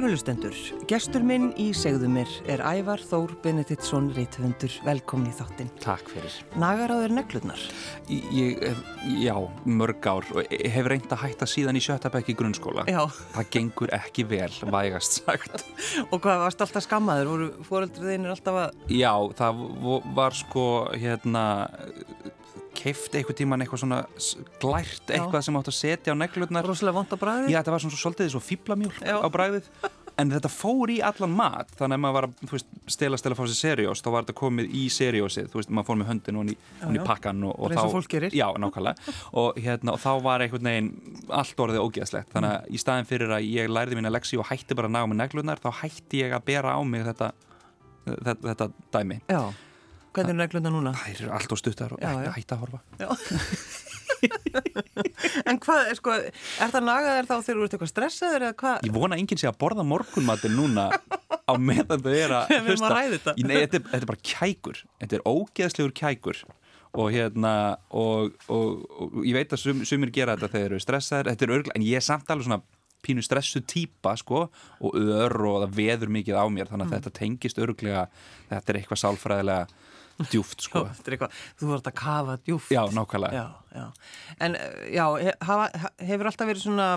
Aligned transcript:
Kærulustendur, 0.00 0.54
gestur 0.88 1.20
minn 1.20 1.50
í 1.60 1.66
segðu 1.76 2.08
mér 2.08 2.30
er 2.48 2.62
Ævar 2.64 3.02
Þór 3.04 3.34
Benediktsson 3.44 4.06
Rítvöndur, 4.16 4.72
velkomin 4.86 5.28
í 5.28 5.34
þáttinn. 5.36 5.68
Takk 5.82 6.08
fyrir. 6.08 6.38
Nagar 6.56 6.94
á 6.96 6.96
þeir 7.02 7.12
neglurnar? 7.18 7.64
Ég, 8.08 8.64
já, 9.20 9.34
mörg 9.68 10.08
ár 10.08 10.24
og 10.32 10.48
hef 10.48 10.88
reynd 10.88 11.12
að 11.12 11.20
hætta 11.26 11.50
síðan 11.52 11.76
í 11.76 11.82
sjötabæk 11.84 12.30
í 12.32 12.36
grunnskóla. 12.38 12.86
Já. 12.88 13.02
Það 13.34 13.50
gengur 13.58 13.92
ekki 13.98 14.24
vel, 14.30 14.48
vægast 14.72 15.18
sagt. 15.20 15.66
og 16.14 16.16
hvað, 16.16 16.46
varst 16.46 16.64
alltaf 16.64 16.86
skammaður? 16.88 17.32
Voru 17.34 17.50
fóröldrið 17.68 18.14
þeinir 18.14 18.32
alltaf 18.38 18.60
að... 18.62 18.80
Já, 18.96 19.12
það 19.36 19.62
var 20.16 20.40
sko, 20.40 20.64
hérna 20.96 21.44
keift 22.80 23.14
eitthvað 23.14 23.40
tíman 23.42 23.64
eitthvað 23.64 23.84
svona 23.84 24.02
glært 24.62 25.12
eitthvað 25.12 25.40
Já. 25.40 25.46
sem 25.46 25.60
átt 25.60 25.70
að 25.72 25.78
setja 25.78 26.16
á 26.16 26.20
neglurnar. 26.20 26.66
Róslega 26.66 26.96
vond 26.96 27.12
á 27.12 27.16
bræðið? 27.20 27.52
Já, 27.52 27.58
þetta 27.60 27.74
var 27.76 27.84
svona 27.84 28.00
svolítið 28.00 28.30
svo 28.34 28.42
fýblamjól 28.44 28.94
á 29.00 29.28
bræðið 29.30 29.72
en 30.20 30.32
þetta 30.34 30.50
fór 30.52 30.92
í 30.92 30.98
allan 31.04 31.32
mat 31.36 31.70
þannig 31.78 31.96
að 31.96 32.02
maður 32.04 32.16
var 32.16 32.26
að 32.28 32.52
veist, 32.52 32.70
stela 32.90 33.18
stela 33.20 33.36
fá 33.38 33.42
sér 33.46 33.58
seriós 33.58 34.02
þá 34.04 34.08
var 34.10 34.26
þetta 34.26 34.36
komið 34.40 34.74
í 34.76 34.82
seriósið 34.92 35.48
þú 35.52 35.60
veist, 35.60 35.72
maður 35.76 35.88
fór 35.88 36.00
með 36.00 36.10
höndin 36.10 36.40
og 36.40 36.50
í 36.52 37.04
pakkan 37.06 37.46
og, 37.48 37.54
og 37.56 37.74
þá, 37.76 38.28
já, 38.34 38.46
nákvæmlega. 38.60 39.14
Og, 39.40 39.60
hérna, 39.60 39.94
og 39.94 40.02
þá 40.02 40.10
var 40.26 40.44
einhvern 40.44 40.70
veginn 40.70 40.90
allt 41.40 41.64
orðið 41.64 41.86
ógeðslegt. 41.86 42.32
Þannig 42.34 42.56
að 42.56 42.68
í 42.76 42.82
staðin 42.82 43.08
fyrir 43.08 43.34
að 43.36 43.48
ég 43.48 43.72
lærði 43.72 43.98
mín 43.98 44.10
að 44.10 44.16
leksi 44.18 44.40
og 44.40 44.48
hætti 44.50 44.76
bara 44.78 44.90
að 44.90 44.96
ná 44.98 45.02
með 45.06 45.22
neglurnar 45.22 45.62
þá 45.62 45.70
hætti 45.82 46.24
ég 46.24 46.36
að 46.36 46.46
bera 46.50 46.76
á 46.76 46.80
mig 46.84 47.06
þetta, 47.08 47.32
þetta, 48.10 48.38
þetta 48.50 48.70
dæmi. 48.98 49.20
Já 49.30 49.42
Hvernig 50.10 50.34
er 50.34 50.38
neglunda 50.40 50.72
núna? 50.74 50.92
Það 50.98 51.22
er 51.26 51.32
allt 51.38 51.54
og 51.54 51.60
stuttar 51.60 51.94
og 51.94 52.02
hægt 52.34 52.54
að 52.54 52.64
horfa 52.64 52.78
En 55.48 55.56
hvað, 55.62 55.86
er, 55.88 55.96
sko, 55.96 56.12
er 56.12 56.72
það 56.72 56.82
nagaðar 56.84 57.28
þá 57.28 57.34
þegar 57.36 57.58
þú 57.60 57.64
ert 57.64 57.74
eitthvað 57.76 57.90
stressaður 57.92 58.44
eða 58.48 58.56
hvað? 58.60 58.80
Ég 58.88 58.94
vona 58.94 59.18
enginn 59.20 59.40
sé 59.40 59.48
að 59.48 59.60
borða 59.62 59.84
morgunmatin 59.86 60.56
núna 60.58 60.88
á 60.92 61.52
meðan 61.56 62.02
þau 62.04 62.10
er 62.12 62.34
að 62.36 62.52
hlusta. 62.66 62.90
Nei, 62.90 63.06
þetta, 63.14 63.34
er, 63.46 63.70
þetta 63.70 64.00
er 64.02 64.08
bara 64.10 64.24
kækur 64.32 64.82
Þetta 65.00 65.16
er 65.16 65.24
ógeðslegur 65.30 65.94
kækur 66.02 66.42
og 66.98 67.12
hérna 67.14 67.54
og, 67.94 68.34
og, 68.50 68.84
og 68.98 69.22
ég 69.22 69.36
veit 69.38 69.52
að 69.54 69.62
sum, 69.62 69.84
sumir 69.86 70.10
gera 70.14 70.34
þetta 70.34 70.50
þegar 70.50 70.64
þau 70.64 70.70
eru 70.72 70.82
stressaður 70.82 71.30
þetta 71.30 71.46
er 71.46 71.52
örglega, 71.54 71.76
en 71.78 71.86
ég 71.86 72.00
er 72.00 72.04
samt 72.04 72.32
alveg 72.32 72.48
svona 72.48 72.62
pínu 73.00 73.22
stressu 73.24 73.62
týpa 73.64 74.16
sko 74.18 74.42
og 74.50 74.96
ör 74.98 75.36
og 75.48 75.62
það 75.62 75.76
veður 75.78 76.10
mikið 76.18 76.36
á 76.36 76.44
mér 76.52 76.68
þannig 76.68 76.88
að 76.88 76.90
mm. 76.90 76.96
þetta 76.96 77.14
tengist 77.20 77.62
örglega 77.62 78.02
þetta 78.50 78.72
er 78.72 78.80
eitthvað 78.80 79.02
sálfræðilega 79.04 79.89
djúft 80.30 80.64
sko. 80.66 80.84
eitthvað, 80.90 81.34
Þú 81.58 81.70
vart 81.70 81.88
að 81.90 81.96
kafa 82.00 82.36
djúft 82.46 82.72
Já, 82.74 82.80
nákvæmlega. 82.94 83.40
Já, 83.40 83.76
já. 83.76 83.86
En 84.46 84.56
eh, 84.58 84.82
já, 84.96 85.04
hafa, 85.48 85.90
hefur 86.10 86.30
alltaf 86.30 86.50
verið 86.50 86.64
svona 86.64 86.88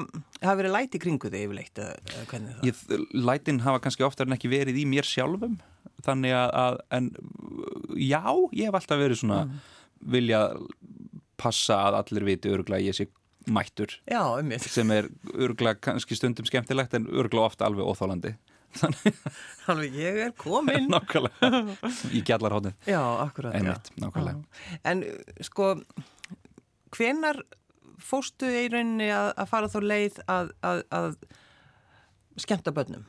hafa 0.41 0.56
verið 0.59 0.75
læti 0.75 1.01
kringu 1.03 1.31
þig 1.34 1.47
yfirleitt? 1.47 1.84
Ég, 2.67 2.84
lætin 3.16 3.63
hafa 3.66 3.81
kannski 3.84 4.06
oftar 4.07 4.29
en 4.29 4.38
ekki 4.38 4.51
verið 4.51 4.81
í 4.84 4.85
mér 4.89 5.07
sjálfum. 5.07 5.57
Þannig 6.03 6.35
að, 6.35 6.53
að 6.63 6.79
en 7.00 7.11
já, 8.00 8.23
ég 8.51 8.69
hef 8.69 8.79
alltaf 8.79 9.03
verið 9.03 9.22
svona 9.23 9.44
mm. 9.47 9.59
vilja 10.16 10.45
passa 11.40 11.84
að 11.90 12.00
allir 12.03 12.28
viti 12.34 12.51
öruglega 12.51 12.91
ég 12.91 12.97
sé 12.97 13.09
mættur. 13.51 13.91
Já, 14.07 14.23
sem 14.63 14.91
er 14.95 15.09
öruglega 15.34 15.81
kannski 15.84 16.16
stundum 16.16 16.47
skemmtilegt 16.47 16.95
en 16.95 17.07
öruglega 17.11 17.51
ofta 17.51 17.67
alveg 17.67 17.88
óþólandi 17.88 18.35
Þannig 19.63 19.97
ég 19.97 20.19
er 20.28 20.34
komin. 20.38 20.89
Nákvæmlega, 20.94 21.91
í 22.11 22.23
gjallarhóttið 22.25 22.89
Já, 22.89 23.00
akkurat. 23.23 23.56
Einmitt, 23.57 23.91
já. 24.00 24.35
En 24.89 25.03
sko 25.45 25.73
hvenar 26.94 27.41
fóstu 28.03 28.50
í 28.50 28.67
rauninni 28.72 29.09
að, 29.13 29.31
að 29.39 29.50
fara 29.50 29.72
þá 29.72 29.79
leið 29.85 30.22
að, 30.28 30.53
að, 30.66 30.84
að 31.00 31.09
skemta 32.44 32.73
börnum? 32.75 33.06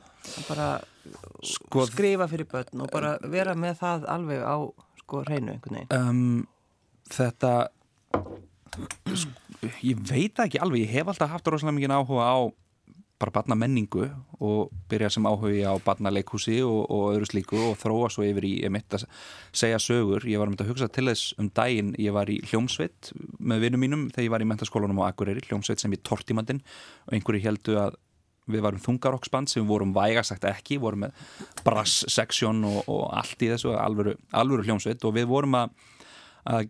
Bara 0.47 0.69
sko, 1.45 1.85
skrifa 1.89 2.27
fyrir 2.31 2.47
börn 2.49 2.85
og 2.85 2.91
bara 2.93 3.15
vera 3.29 3.55
með 3.57 3.79
það 3.81 4.09
alveg 4.15 4.45
á 4.45 4.57
sko 5.03 5.23
hreinu 5.25 5.55
einhvern 5.55 5.81
veginn? 5.81 5.95
Um, 5.97 6.47
Þetta 7.05 7.51
sko, 9.13 9.33
ég 9.85 9.99
veit 10.09 10.39
ekki 10.41 10.61
alveg, 10.61 10.87
ég 10.87 10.95
hef 10.95 11.11
alltaf 11.11 11.35
haft 11.35 11.51
rosalega 11.51 11.77
mikið 11.77 11.93
áhuga 11.93 12.25
á 12.25 12.37
bara 13.19 13.31
barna 13.31 13.55
menningu 13.55 14.09
og 14.43 14.71
byrja 14.91 15.09
sem 15.15 15.27
áhuga 15.27 15.71
á 15.71 15.75
barna 15.85 16.11
leikhúsi 16.11 16.57
og, 16.65 16.81
og 16.91 17.13
öðru 17.13 17.29
slíku 17.29 17.59
og 17.69 17.77
þróa 17.79 18.09
svo 18.11 18.25
yfir 18.27 18.47
í, 18.47 18.53
ég 18.65 18.73
mitt 18.75 18.91
að 18.97 19.05
segja 19.55 19.79
sögur, 19.79 20.25
ég 20.27 20.41
var 20.41 20.51
með 20.51 20.65
að 20.65 20.73
hugsa 20.73 20.89
til 20.91 21.07
þess 21.07 21.35
um 21.39 21.47
daginn, 21.55 21.93
ég 22.01 22.15
var 22.15 22.31
í 22.31 22.41
hljómsveit 22.49 23.13
með 23.39 23.67
vinnum 23.67 23.85
mínum 23.85 24.07
þegar 24.09 24.27
ég 24.27 24.33
var 24.35 24.43
í 24.43 24.49
mentaskólanum 24.51 24.99
á 24.99 25.07
Akureyri, 25.07 25.45
hljómsveit 25.47 25.83
sem 25.83 25.95
ég 25.95 26.03
tortimandinn 26.03 26.59
og 27.07 27.15
einhverju 27.15 27.45
heldu 27.47 27.79
að 27.79 27.95
við 28.51 28.61
varum 28.65 28.81
þungarokksband 28.81 29.49
sem 29.49 29.65
vorum 29.67 29.93
vægasagt 29.95 30.45
ekki, 30.49 30.77
vorum 30.81 31.05
með 31.05 31.23
brass-seksjón 31.65 32.61
og, 32.69 32.81
og 32.91 33.07
allt 33.17 33.41
í 33.41 33.49
þessu, 33.53 33.73
alvöru, 33.79 34.15
alvöru 34.35 34.67
hljómsveit. 34.67 35.01
Og 35.07 35.15
við 35.17 35.25
vorum 35.31 35.57
að, 35.57 35.73
að 36.45 36.67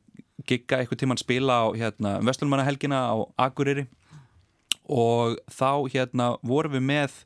gigga 0.47 0.79
eitthvað 0.79 1.01
tíman 1.03 1.19
spila 1.19 1.59
á 1.63 1.75
hérna, 1.75 2.17
Vestlunmannahelgina 2.23 3.01
á 3.12 3.16
Akureyri 3.47 3.89
og 4.85 5.40
þá 5.51 5.88
hérna 5.94 6.35
vorum 6.46 6.78
við 6.78 6.85
með 6.90 7.18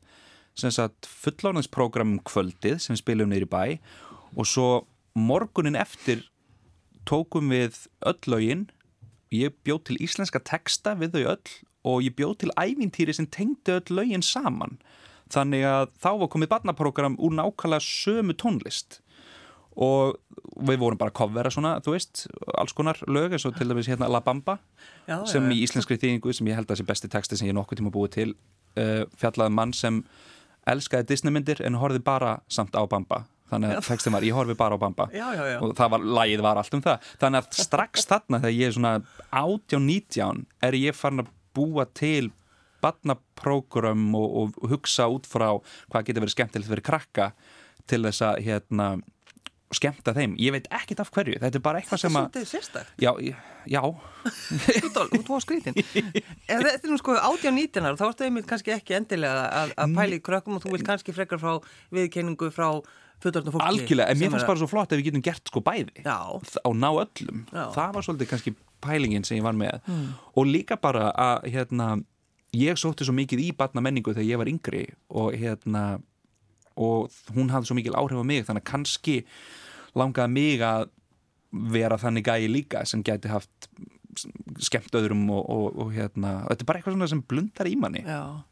fullónansprogram 0.60 2.18
kvöldið 2.26 2.80
sem 2.84 2.98
spilum 2.98 3.30
neyri 3.30 3.48
bæ. 3.48 3.78
Og 4.36 4.46
svo 4.46 4.86
morgunin 5.14 5.78
eftir 5.78 6.26
tókum 7.08 7.50
við 7.50 7.86
öll 8.06 8.20
lögin. 8.26 8.68
Ég 9.30 9.54
bjóð 9.64 9.84
til 9.88 10.00
íslenska 10.02 10.40
texta 10.42 10.94
við 10.98 11.14
þau 11.14 11.24
öll 11.34 11.50
og 11.90 12.02
ég 12.04 12.16
bjóð 12.18 12.34
til 12.42 12.54
ævintýri 12.60 13.14
sem 13.16 13.26
tengdi 13.26 13.78
öll 13.78 13.94
lögin 13.94 14.22
saman. 14.22 14.78
Þannig 15.30 15.64
að 15.64 15.92
þá 16.02 16.10
var 16.18 16.32
komið 16.32 16.50
barnaprogram 16.50 17.16
úr 17.22 17.36
nákvæmlega 17.38 17.86
sömu 17.86 18.34
tónlist 18.34 18.98
og 19.76 20.16
við 20.66 20.80
vorum 20.82 20.98
bara 21.00 21.12
að 21.12 21.18
kofvera 21.20 21.52
svona, 21.52 21.76
þú 21.84 21.94
veist, 21.94 22.24
alls 22.58 22.74
konar 22.76 22.98
lög 23.06 23.36
eins 23.36 23.46
og 23.48 23.56
til 23.56 23.68
dæmis 23.70 23.88
hérna 23.90 24.10
La 24.10 24.20
Bamba 24.24 24.58
já, 25.06 25.20
sem 25.30 25.46
já, 25.46 25.54
í 25.54 25.60
íslenskri 25.64 25.98
þýðingu 26.00 26.34
sem 26.36 26.50
ég 26.50 26.58
held 26.58 26.72
að 26.72 26.80
sé 26.80 26.86
besti 26.88 27.10
texti 27.12 27.38
sem 27.38 27.48
ég 27.48 27.56
nokkuð 27.56 27.80
tíma 27.80 27.92
búið 27.94 28.14
til 28.16 28.30
uh, 28.34 29.04
fjallaði 29.20 29.54
mann 29.56 29.74
sem 29.76 30.02
elskaði 30.70 31.08
Disneymyndir 31.12 31.62
en 31.64 31.78
horfið 31.80 32.04
bara 32.06 32.38
samt 32.52 32.76
á 32.76 32.82
Bamba. 32.90 33.24
Þannig 33.50 33.78
að 33.80 33.86
textin 33.88 34.14
var, 34.14 34.26
ég 34.26 34.36
horfið 34.36 34.58
bara 34.60 34.76
á 34.78 34.82
Bamba. 34.82 35.08
Já, 35.14 35.26
og 35.58 35.72
það 35.78 35.94
var, 35.94 36.04
lagið 36.18 36.42
var 36.44 36.60
allt 36.60 36.76
um 36.76 36.82
það. 36.84 37.08
Þannig 37.22 37.40
að 37.40 37.62
strax 37.64 38.06
þarna 38.10 38.42
þegar 38.44 38.54
ég 38.54 38.68
er 38.68 38.76
svona 38.76 38.92
18-19 39.40 40.44
er 40.68 40.76
ég 40.78 40.98
farin 40.98 41.24
að 41.24 41.32
búa 41.56 41.86
til 41.98 42.30
badnaprógram 42.80 44.04
og, 44.16 44.36
og 44.60 44.70
hugsa 44.70 45.08
út 45.12 45.26
frá 45.28 45.48
hvað 45.90 46.06
getur 46.06 46.24
verið 46.24 46.36
skemmtilegt 46.36 46.70
fyrir 46.70 46.86
krakka 46.86 47.32
til 47.90 48.04
þess 48.06 48.24
að 48.24 48.44
hérna 48.46 48.86
og 49.70 49.78
skemmta 49.78 50.14
þeim, 50.16 50.32
ég 50.42 50.54
veit 50.54 50.66
ekkit 50.74 51.00
af 51.02 51.12
hverju. 51.14 51.38
Þetta 51.38 51.58
er 51.60 51.62
bara 51.62 51.78
eitthvað 51.78 52.00
sem 52.02 52.16
að 52.18 52.38
Já, 52.98 53.12
já. 53.70 53.82
Þú 54.90 55.28
var 55.28 55.44
skrítin 55.44 55.76
Þetta 56.48 56.72
er 56.74 56.90
nú 56.90 56.98
sko 56.98 57.14
18-19 57.14 57.86
ára, 57.86 57.98
þá 58.00 58.06
ertu 58.08 58.26
einmitt 58.26 58.48
kannski 58.50 58.74
ekki 58.74 58.96
endilega 58.98 59.44
að, 59.60 59.76
að 59.78 59.94
pæli 60.00 60.18
krökkum 60.26 60.58
og 60.58 60.64
þú 60.64 60.74
vilt 60.74 60.88
kannski 60.88 61.14
frekar 61.14 61.42
frá 61.42 61.60
viðkenningu 61.94 62.50
frá 62.54 62.72
Algjörlega, 63.20 64.08
en 64.08 64.16
mér 64.16 64.30
fannst 64.32 64.48
bara 64.48 64.56
svo 64.56 64.66
flott 64.70 64.94
að 64.94 65.02
við 65.02 65.10
getum 65.10 65.22
gert 65.26 65.50
sko 65.50 65.60
bæði. 65.60 66.00
Já. 66.06 66.16
og 66.40 66.72
ná 66.72 66.88
öllum. 66.88 67.42
Já. 67.52 67.66
það 67.76 67.90
var 67.98 68.06
svolítið 68.06 68.30
kannski 68.30 68.54
pælingin 68.80 69.26
sem 69.28 69.36
ég 69.36 69.44
var 69.44 69.58
með. 69.60 69.76
Mm. 69.84 70.06
og 70.40 70.48
líka 70.48 70.78
bara 70.80 71.10
að 71.12 71.50
hérna, 71.52 71.90
ég 72.56 72.80
sótti 72.80 73.04
svo 73.04 73.12
mikið 73.18 73.44
í 73.44 73.50
batna 73.52 73.84
menningu 73.84 74.16
þegar 74.16 74.30
ég 74.30 74.40
var 74.40 74.50
yngri 74.50 74.86
og 75.12 75.36
hérna 75.36 75.84
og 76.80 77.12
hún 77.34 77.52
hafði 77.52 77.70
svo 77.70 77.76
mikil 77.76 77.96
áhrif 77.98 78.22
á 78.22 78.24
mig 78.24 78.46
þannig 78.46 78.64
að 78.64 78.70
kannski 78.72 79.16
langaði 79.98 80.34
mig 80.34 80.64
að 80.64 80.90
vera 81.50 81.98
þannig 81.98 82.28
gæi 82.28 82.50
líka 82.50 82.84
sem 82.86 83.02
gæti 83.06 83.30
haft 83.30 83.70
skemmt 84.62 84.94
öðrum 84.98 85.24
og, 85.34 85.42
og, 85.50 85.66
og 85.84 85.90
hérna, 85.94 86.40
þetta 86.50 86.64
er 86.64 86.68
bara 86.68 86.80
eitthvað 86.80 87.10
sem 87.12 87.24
blundar 87.26 87.70
í 87.70 87.76
manni 87.78 88.02
Já, 88.04 88.42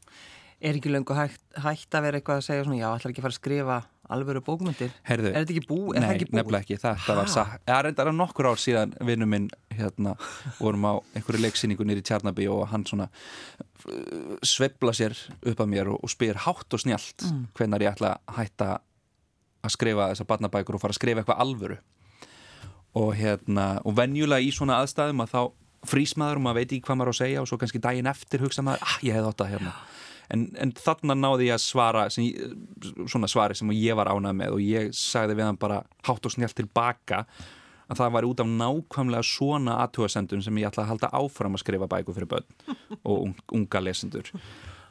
er 0.58 0.79
ekki 0.79 0.90
löngu 0.93 1.14
hægt, 1.17 1.43
hægt 1.62 1.94
að 1.94 2.08
vera 2.08 2.20
eitthvað 2.20 2.40
að 2.40 2.49
segja 2.49 2.67
svona, 2.67 2.81
já, 2.81 2.88
ætlar 2.90 3.12
ekki 3.12 3.23
að 3.23 3.26
fara 3.26 3.35
að 3.35 3.40
skrifa 3.40 3.79
alvöru 4.08 4.40
bókmyndir, 4.40 4.93
Herðu, 5.05 5.31
er 5.35 5.43
þetta 5.43 5.55
ekki 5.55 5.69
bú? 5.69 5.79
Nei, 5.93 6.06
ekki 6.14 6.29
bú? 6.31 6.38
nefnilega 6.38 6.64
ekki, 6.64 6.79
þetta 6.81 7.12
ha? 7.12 7.17
var 7.19 7.31
satt 7.32 7.64
það 7.69 7.81
er 7.81 7.88
enda 7.90 8.14
nokkur 8.17 8.49
ár 8.49 8.62
síðan 8.62 8.94
vinnu 9.05 9.29
minn 9.29 9.49
hérna, 9.76 10.14
vorum 10.56 10.87
á 10.88 10.93
einhverju 11.19 11.43
leiksýningu 11.44 11.87
nýri 11.87 12.05
Tjarnaby 12.06 12.49
og 12.50 12.64
hann 12.73 12.87
svona 12.88 13.11
sveibla 14.46 14.94
sér 14.96 15.19
upp 15.43 15.61
að 15.61 15.73
mér 15.75 15.93
og, 15.93 16.00
og 16.00 16.14
spyr 16.14 16.40
hátt 16.46 16.73
og 16.73 16.82
snjált 16.82 17.26
mm. 17.29 17.43
hvenar 17.58 17.85
ég 17.85 17.93
ætla 17.93 18.17
að 18.17 18.40
hætta 18.40 18.70
að 19.65 19.75
skrifa 19.75 20.11
þessar 20.13 20.29
barnabækur 20.31 20.79
og 20.79 20.83
fara 20.83 20.95
að 20.95 21.01
skrifa 21.01 21.23
eitthvað 21.23 21.43
alvöru. 21.45 21.79
Og 22.99 23.15
hérna, 23.19 23.67
og 23.85 23.97
venjulega 23.99 24.45
í 24.45 24.53
svona 24.55 24.81
aðstæðum 24.83 25.25
að 25.25 25.35
þá 25.35 25.41
frýs 25.89 26.17
maður 26.19 26.41
og 26.41 26.45
maður 26.47 26.61
veit 26.61 26.73
ekki 26.73 26.87
hvað 26.89 26.99
maður 26.99 27.11
á 27.11 27.15
að 27.15 27.21
segja 27.21 27.43
og 27.43 27.49
svo 27.51 27.59
kannski 27.61 27.83
daginn 27.83 28.11
eftir 28.11 28.43
hugsa 28.43 28.65
maður, 28.67 28.85
ah, 28.87 28.97
ég 29.07 29.19
hef 29.19 29.29
þetta 29.29 29.49
hérna. 29.53 29.75
En, 30.29 30.43
en 30.61 30.73
þarna 30.77 31.17
náði 31.17 31.49
ég 31.49 31.57
að 31.57 31.63
svara 31.65 32.09
sem, 32.13 32.27
svona 33.09 33.31
svari 33.31 33.57
sem 33.57 33.71
ég 33.77 33.97
var 33.97 34.11
ánað 34.13 34.37
með 34.41 34.57
og 34.57 34.65
ég 34.65 34.91
sagði 34.97 35.39
við 35.39 35.49
hann 35.49 35.61
bara 35.61 35.79
hátt 36.05 36.29
og 36.29 36.35
snjált 36.35 36.59
tilbaka 36.59 37.23
að 37.89 38.03
það 38.03 38.13
var 38.19 38.27
út 38.29 38.43
af 38.43 38.51
nákvæmlega 38.51 39.25
svona 39.25 39.79
aðtúasendun 39.87 40.45
sem 40.45 40.59
ég 40.61 40.69
ætla 40.69 40.85
að 40.85 40.91
halda 40.93 41.13
áfram 41.17 41.57
að 41.57 41.63
skrifa 41.63 41.89
bæku 41.89 42.17
fyrir 42.17 42.29
börn 42.29 42.99
og 43.01 43.55
unga 43.57 43.81
lesendur. 43.81 44.29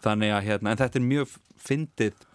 Þannig 0.02 0.34
að 0.34 0.48
hérna, 0.48 0.74
en 0.74 0.82
þetta 0.82 0.98
er 0.98 1.06
mjög 1.06 1.38
fyndið 1.68 2.26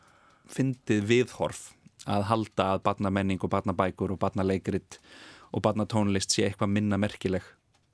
fyndið 0.52 1.06
viðhorf 1.08 1.64
að 2.10 2.26
halda 2.30 2.72
að 2.74 2.82
barnamenning 2.88 3.42
og 3.42 3.52
barnabækur 3.52 4.14
og 4.14 4.20
barnaleikrit 4.22 4.98
og 5.52 5.62
barnatónlist 5.62 6.34
sé 6.34 6.48
eitthvað 6.48 6.74
minna 6.74 6.98
merkileg 7.00 7.44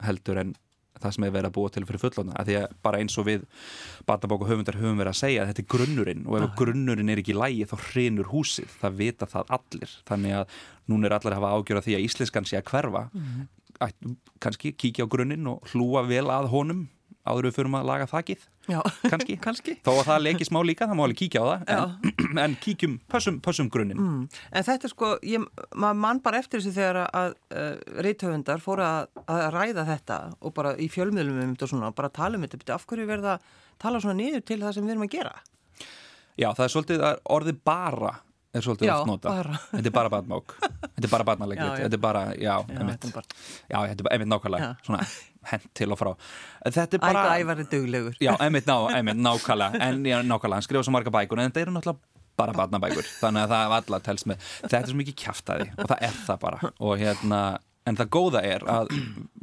heldur 0.05 0.41
en 0.41 0.55
það 0.99 1.15
sem 1.15 1.27
er 1.27 1.35
verið 1.35 1.49
að 1.51 1.55
búa 1.55 1.73
til 1.73 1.85
fyrir 1.87 2.03
fullona 2.03 2.35
að 2.39 2.49
því 2.49 2.57
að 2.59 2.73
bara 2.87 3.01
eins 3.03 3.17
og 3.21 3.27
við 3.29 3.45
barnabók 4.09 4.45
og 4.45 4.51
höfundar 4.51 4.79
höfum 4.79 4.99
verið 4.99 5.13
að 5.13 5.21
segja 5.21 5.43
að 5.43 5.53
þetta 5.53 5.63
er 5.65 5.69
grunnurinn 5.75 6.25
og 6.27 6.39
ef 6.39 6.47
ah. 6.47 6.55
grunnurinn 6.59 7.13
er 7.13 7.23
ekki 7.23 7.35
í 7.35 7.39
lægi 7.39 7.69
þá 7.71 7.77
hrinur 7.85 8.31
húsið, 8.33 8.75
það 8.81 8.99
vita 8.99 9.29
það 9.31 9.55
allir. 9.59 9.95
Þannig 10.11 10.37
að 10.41 10.57
núna 10.91 11.09
er 11.09 11.17
allir 11.19 11.37
að 11.37 11.41
hafa 11.41 11.53
ágjörða 11.55 11.85
því 11.87 11.97
að 11.99 12.07
íslenskan 12.09 12.49
sé 12.49 12.59
að 12.59 12.69
hverfa. 12.73 13.05
Mm 13.13 13.29
-hmm. 13.29 14.17
kannski 14.43 14.73
kíkja 14.75 15.07
á 15.07 15.13
grunninn 15.13 15.47
og 15.47 15.63
hlúa 15.71 16.03
vel 16.09 16.27
að 16.35 16.51
honum 16.51 16.89
áður 17.29 17.49
við 17.49 17.57
fyrir 17.59 17.77
að 17.79 17.89
laga 17.89 18.07
þakkið 18.11 18.45
kannski. 18.69 19.37
kannski. 19.47 19.75
Þó 19.87 19.91
að 19.95 20.03
það 20.09 20.25
leiki 20.27 20.49
smá 20.49 20.59
líka, 20.67 20.89
það 20.89 20.99
má 20.99 21.03
alveg 21.07 21.21
kíkja 21.23 21.43
á 21.43 21.47
það 21.49 21.73
en, 21.77 22.41
en 22.45 22.57
kíkjum, 22.65 22.97
pössum, 23.13 23.41
pössum 23.45 23.71
grunninn. 23.73 24.01
Mm. 24.03 24.23
En 24.53 24.69
þetta 24.69 24.89
er 24.89 24.95
sko, 24.95 25.11
ég, 25.27 25.45
maður 25.75 26.01
mann 26.05 26.23
bara 26.25 26.43
eftir 26.43 26.63
þessu 26.63 26.75
þegar 26.77 27.03
að, 27.05 27.11
að 27.23 27.35
uh, 27.63 27.99
reythöfundar 28.07 28.65
fóru 28.65 28.87
að, 28.87 29.11
að 29.27 29.45
ræða 29.57 29.89
þetta 29.93 30.21
og 30.39 30.57
bara 30.57 30.75
í 30.77 30.91
fjölmiðlum 30.93 31.43
um 31.45 31.53
þetta 31.55 31.69
og 31.69 31.75
svona, 31.75 31.93
bara 31.97 32.13
tala 32.21 32.41
um 32.41 32.47
þetta 32.49 32.77
af 32.77 32.89
hverju 32.89 33.09
verða 33.09 33.37
að 33.37 33.53
tala 33.83 34.03
svona 34.03 34.19
niður 34.19 34.47
til 34.47 34.61
það 34.63 34.79
sem 34.79 34.89
við 34.89 34.97
erum 34.97 35.07
að 35.09 35.15
gera? 35.17 35.37
Já, 36.39 36.51
það 36.53 36.65
er 36.65 36.75
svolítið 36.75 37.07
orðið 37.35 37.63
bara 37.67 38.17
er 38.57 38.65
svolítið 38.65 38.93
oft 38.95 39.09
nota 39.09 39.35
þetta 39.73 39.91
er 39.91 39.95
bara 39.95 40.13
badmák 40.13 40.55
þetta 40.61 41.05
er 41.05 41.13
bara 41.13 41.27
badnalegrið 41.29 41.83
þetta 41.83 41.99
er 41.99 42.03
bara, 42.03 42.23
já, 42.35 42.55
já, 42.65 42.85
þetta 42.89 43.11
er 43.11 44.07
bara, 44.07 44.15
emitt 44.17 44.31
nákvæmlega 44.33 44.71
svona 44.87 45.03
hent 45.53 45.69
til 45.77 45.91
og 45.95 46.01
frá 46.01 46.13
þetta 46.67 46.99
er 46.99 47.03
bara 47.05 47.25
ægævar 47.37 47.65
er 47.65 47.71
duglegur 47.73 48.21
já, 48.23 48.33
emitt, 48.47 48.69
ná, 48.69 48.77
emitt, 48.99 49.21
nákvæmlega 49.25 49.83
en 49.89 50.05
já, 50.07 50.19
nákvæmlega, 50.23 50.59
hann 50.61 50.69
skrifa 50.69 50.87
svo 50.87 50.97
marga 50.97 51.15
bækur 51.15 51.43
en 51.43 51.51
þetta 51.51 51.65
eru 51.67 51.77
náttúrulega 51.77 52.27
bara 52.39 52.55
badnabækur 52.55 53.07
þannig 53.19 53.47
að 53.47 53.55
það 53.55 53.65
er 53.65 53.79
alltaf 53.79 54.05
telst 54.07 54.29
með 54.31 54.51
þetta 54.61 54.83
er 54.83 54.93
svo 54.93 55.01
mikið 55.01 55.17
kæftæði 55.25 55.71
og 55.75 55.89
það 55.89 56.05
er 56.09 56.21
það 56.27 56.45
bara 56.45 56.75
og 56.77 57.01
hérna 57.01 57.41
En 57.89 57.97
það 57.97 58.11
góða 58.13 58.41
er 58.45 58.65
að 58.69 58.91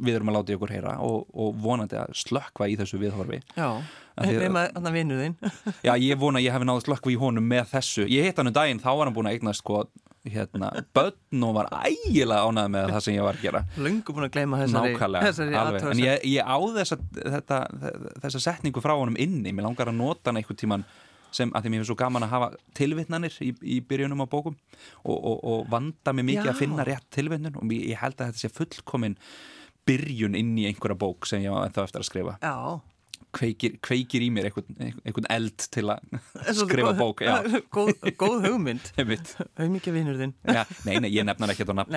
við 0.06 0.18
erum 0.18 0.30
að 0.30 0.38
láta 0.38 0.54
ykkur 0.54 0.72
heyra 0.76 0.96
og, 1.04 1.24
og 1.34 1.56
vonandi 1.62 1.98
að 1.98 2.12
slökkva 2.20 2.68
í 2.70 2.76
þessu 2.78 3.00
viðhorfi. 3.00 3.40
Já, 3.56 3.68
við 4.22 4.42
erum 4.46 4.58
að 4.60 4.90
vinna 4.94 5.20
þinn. 5.22 5.36
Já, 5.86 5.92
ég 5.98 6.20
vona 6.20 6.40
að 6.40 6.46
ég 6.46 6.54
hef 6.54 6.66
náðu 6.68 6.84
slökkva 6.86 7.14
í 7.14 7.18
honum 7.20 7.48
með 7.50 7.72
þessu. 7.74 8.06
Ég 8.12 8.28
hitt 8.28 8.38
hann 8.40 8.52
um 8.52 8.56
daginn, 8.56 8.82
þá 8.82 8.90
var 8.92 9.08
hann 9.08 9.16
búin 9.16 9.30
að 9.30 9.38
eignast 9.38 9.64
sko, 9.64 9.82
hérna, 10.32 10.70
börn 10.96 11.46
og 11.48 11.56
var 11.56 11.70
ægilega 11.86 12.44
ánað 12.46 12.70
með 12.74 12.92
það 12.94 13.02
sem 13.06 13.16
ég 13.16 13.26
var 13.26 13.38
að 13.38 13.46
gera. 13.46 13.64
Lungu 13.78 14.14
búin 14.16 14.28
að 14.28 14.32
gleyma 14.36 14.60
þessari, 14.62 14.94
þessari 15.26 15.58
aðtöðs. 15.62 15.90
En 15.92 16.04
ég, 16.04 16.28
ég 16.36 16.46
á 16.46 16.56
þessa, 16.78 17.00
þetta, 17.16 17.60
þessa 18.24 18.44
setningu 18.48 18.84
frá 18.84 18.94
honum 18.96 19.18
inni, 19.20 19.54
mér 19.54 19.68
langar 19.68 19.92
að 19.92 20.00
nota 20.00 20.30
hann 20.30 20.40
einhvern 20.42 20.60
tíman 20.62 20.86
sem 21.36 21.52
að 21.52 21.66
því 21.66 21.72
mér 21.72 21.82
finnst 21.82 21.90
svo 21.90 21.98
gaman 22.00 22.24
að 22.26 22.32
hafa 22.32 22.48
tilvittnanir 22.78 23.36
í, 23.44 23.50
í 23.76 23.80
byrjunum 23.84 24.24
á 24.24 24.26
bókum 24.30 24.56
og, 25.02 25.16
og, 25.16 25.36
og 25.36 25.70
vanda 25.72 26.14
mig 26.16 26.28
mikið 26.30 26.50
Já. 26.50 26.52
að 26.54 26.60
finna 26.62 26.86
rétt 26.86 27.08
tilvittnun 27.14 27.58
og 27.60 27.74
ég 27.76 28.00
held 28.00 28.20
að 28.20 28.30
þetta 28.30 28.44
sé 28.44 28.52
fullkomin 28.54 29.16
byrjun 29.86 30.38
inn 30.38 30.54
í 30.58 30.66
einhverja 30.70 30.98
bók 30.98 31.28
sem 31.28 31.44
ég 31.44 31.54
var 31.54 31.68
eftir 31.68 32.00
að 32.00 32.08
skrifa 32.08 32.38
kveikir, 33.34 33.76
kveikir 33.84 34.24
í 34.24 34.28
mér 34.32 34.48
einhvern, 34.50 35.28
eld 35.32 35.66
til 35.72 35.86
að 35.92 36.04
skrifa 36.60 36.92
bók 36.98 37.22
góð, 37.76 37.92
góð 38.18 38.46
hugmynd. 38.48 38.90
Hugmyndja 38.98 39.94
vinnur 39.94 40.20
þinn. 40.20 40.34
Já, 40.46 40.62
nei, 40.88 40.98
nei, 41.04 41.10
ég 41.14 41.26
nefnar 41.26 41.52
ekki 41.52 41.66
þetta 41.66 41.76
nafn 41.80 41.96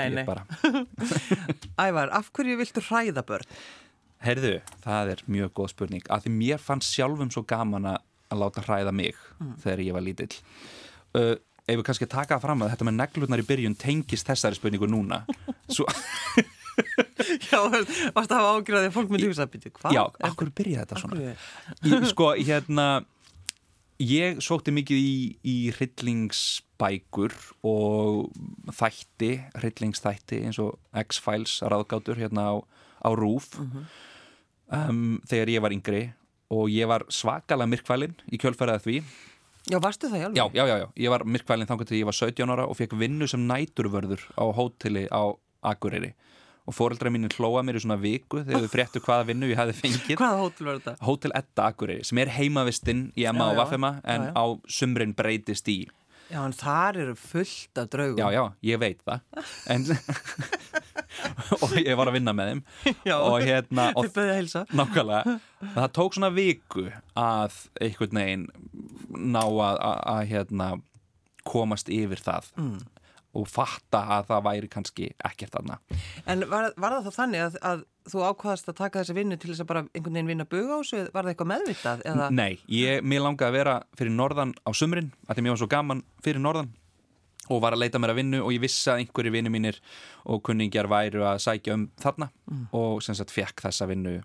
Ævar, 1.79 2.13
af 2.15 2.31
hverju 2.35 2.59
viltu 2.59 2.83
hræða 2.89 3.25
börn? 3.27 3.59
Herðu, 4.23 4.57
það 4.83 5.13
er 5.13 5.25
mjög 5.31 5.53
góð 5.55 5.73
spurning. 5.73 6.07
Að 6.11 6.25
því 6.25 6.35
mér 6.35 6.63
fannst 6.63 6.91
sjálfum 6.91 7.31
svo 7.31 7.45
gaman 7.47 7.87
að 7.93 8.01
láta 8.35 8.63
hræða 8.65 8.91
mig 8.95 9.15
mm. 9.39 9.53
þegar 9.63 9.85
ég 9.85 9.95
var 9.95 10.05
lítill. 10.05 10.33
Uh, 11.15 11.35
ef 11.63 11.79
við 11.79 11.85
kannski 11.87 12.09
taka 12.09 12.39
fram 12.43 12.65
að 12.65 12.73
þetta 12.73 12.89
með 12.89 12.97
neglurnar 12.99 13.41
í 13.41 13.47
byrjun 13.47 13.77
tengist 13.79 14.27
þessari 14.27 14.59
spurningu 14.59 14.89
núna? 14.91 15.23
Svo 15.71 15.87
Já, 17.49 17.59
varst 18.15 18.31
að 18.31 18.35
hafa 18.37 18.51
ágjörðið 18.57 18.89
að 18.89 18.95
fólk 18.95 19.13
myndi 19.13 19.29
hugsa 19.29 19.45
að 19.45 19.53
byrja, 19.55 19.71
hvað? 19.77 19.95
Já, 19.95 20.03
akkur 20.29 20.51
byrjaði 20.55 20.83
þetta 20.83 21.01
svona? 21.03 21.33
Ég, 21.85 22.05
sko, 22.11 22.29
hérna 22.37 22.87
ég 23.99 24.39
sókti 24.43 24.73
mikið 24.73 24.99
í, 24.99 25.15
í 25.43 25.55
hryllingsbækur 25.75 27.35
og 27.67 28.29
þætti, 28.75 29.31
hryllingsþætti 29.59 30.43
eins 30.47 30.61
og 30.63 30.77
X-Files 31.03 31.59
ráðgátur 31.67 32.19
hérna 32.21 32.47
á, 32.47 32.55
á 33.03 33.09
Rúf 33.11 33.51
mm 33.59 33.71
-hmm. 33.71 33.89
um, 34.89 35.21
þegar 35.27 35.49
ég 35.55 35.61
var 35.61 35.75
yngri 35.75 36.03
og 36.49 36.69
ég 36.69 36.87
var 36.87 37.05
svakalega 37.09 37.69
myrkvælinn 37.69 38.15
í 38.31 38.37
kjölfæraða 38.37 38.81
því 38.85 39.03
Já, 39.69 39.77
varstu 39.77 40.07
það 40.09 40.19
hjálp? 40.19 40.35
Já, 40.35 40.45
já, 40.53 40.63
já, 40.65 40.75
já, 40.79 40.87
ég 40.95 41.09
var 41.09 41.25
myrkvælinn 41.25 41.67
þannig 41.67 41.91
að 41.91 41.99
ég 41.99 42.05
var 42.05 42.15
17 42.17 42.49
ára 42.49 42.65
og 42.65 42.77
fekk 42.77 42.95
vinnu 42.97 43.27
sem 43.27 43.43
næturvörður 43.45 44.23
á 44.39 44.45
hóteli 44.55 45.05
á 45.11 45.35
Akureyri 45.61 46.13
og 46.69 46.75
fóreldra 46.77 47.12
mín 47.13 47.25
hlóða 47.33 47.63
mér 47.66 47.80
í 47.80 47.83
svona 47.83 48.00
viku 48.01 48.44
þegar 48.45 48.66
þau 48.66 48.74
fréttu 48.74 49.01
hvaða 49.04 49.30
vinnu 49.31 49.50
ég 49.50 49.57
hefði 49.60 49.77
fengið. 49.80 50.18
Hvaða 50.19 50.42
hótel 50.44 50.68
var 50.69 50.81
þetta? 50.81 50.98
Hótel 51.07 51.33
Edda 51.39 51.69
Akureyri, 51.71 52.06
sem 52.06 52.21
er 52.21 52.33
heimavistinn 52.36 53.07
í 53.18 53.25
Emma 53.30 53.50
og 53.50 53.57
Vafema 53.60 53.95
en 54.04 54.30
já, 54.30 54.30
já. 54.30 54.36
á 54.38 54.45
sumrin 54.80 55.15
breytist 55.17 55.72
í. 55.72 55.79
Já, 56.29 56.43
en 56.43 56.53
þar 56.53 57.00
eru 57.01 57.15
fullt 57.17 57.79
af 57.82 57.88
draugum 57.89 58.20
Já, 58.22 58.27
já, 58.36 58.43
ég 58.70 58.82
veit 58.82 59.00
það. 59.01 59.24
En 59.74 59.88
og 61.63 61.74
ég 61.79 61.96
var 61.98 62.12
að 62.12 62.20
vinna 62.20 62.36
með 62.38 62.51
þeim. 62.51 62.62
Já, 63.10 63.15
og 63.17 63.39
hérna 63.41 63.88
þið 63.96 64.12
böðið 64.13 64.34
að 64.34 64.38
hilsa 64.38 64.62
Nákvæmlega, 64.70 65.36
það 65.74 65.89
tók 65.98 66.17
svona 66.20 66.29
viku 66.36 66.86
að 67.17 67.58
einhvern 67.82 68.22
veginn 68.22 68.46
ná 69.10 69.41
að, 69.41 69.82
að, 69.82 69.98
að 70.13 70.22
hérna, 70.36 70.70
komast 71.50 71.89
yfir 71.89 72.22
það. 72.22 72.53
Mm. 72.62 72.77
Og 73.38 73.45
fatta 73.50 74.01
að 74.17 74.29
það 74.31 74.45
væri 74.48 74.71
kannski 74.74 75.12
ekkert 75.29 75.59
aðna 75.59 75.77
En 76.25 76.45
var, 76.50 76.71
var 76.77 76.98
það 76.98 77.07
þá 77.09 77.19
þannig 77.19 77.45
að, 77.45 77.57
að 77.69 77.86
þú 78.09 78.25
ákvaðast 78.25 78.71
að 78.71 78.77
taka 78.79 79.03
þessi 79.03 79.17
vinnu 79.19 79.38
til 79.38 79.51
þess 79.51 79.63
að 79.63 79.69
bara 79.69 79.86
einhvern 79.93 80.17
veginn 80.17 80.31
vinna 80.33 80.48
buga 80.50 80.77
á 80.77 80.79
þessu, 80.81 81.01
var 81.13 81.25
það 81.25 81.33
eitthvað 81.33 81.51
meðvitað? 81.53 82.03
Eða? 82.09 82.29
Nei, 82.33 82.59
ég, 82.74 83.05
mér 83.05 83.25
langaði 83.25 83.50
að 83.51 83.57
vera 83.59 83.75
fyrir 84.00 84.15
norðan 84.15 84.55
á 84.65 84.71
sumrin, 84.74 85.12
að 85.27 85.38
því 85.38 85.45
mér 85.45 85.55
var 85.55 85.62
svo 85.62 85.69
gaman 85.75 86.03
fyrir 86.25 86.43
norðan 86.43 86.71
og 87.50 87.62
var 87.63 87.75
að 87.75 87.83
leita 87.83 88.01
mér 88.01 88.13
að 88.13 88.21
vinnu 88.21 88.41
og 88.45 88.51
ég 88.53 88.63
vissi 88.63 88.89
að 88.91 89.03
einhverju 89.03 89.33
vinnu 89.33 89.53
mínir 89.53 89.79
og 90.29 90.41
kunningjar 90.45 90.89
væru 90.89 91.25
að 91.25 91.41
sækja 91.45 91.77
um 91.77 91.88
þarna 92.01 92.29
mm. 92.50 92.65
og 92.77 93.01
sem 93.05 93.17
sagt 93.17 93.33
fekk 93.33 93.65
þessa 93.65 93.89
vinnu 93.89 94.19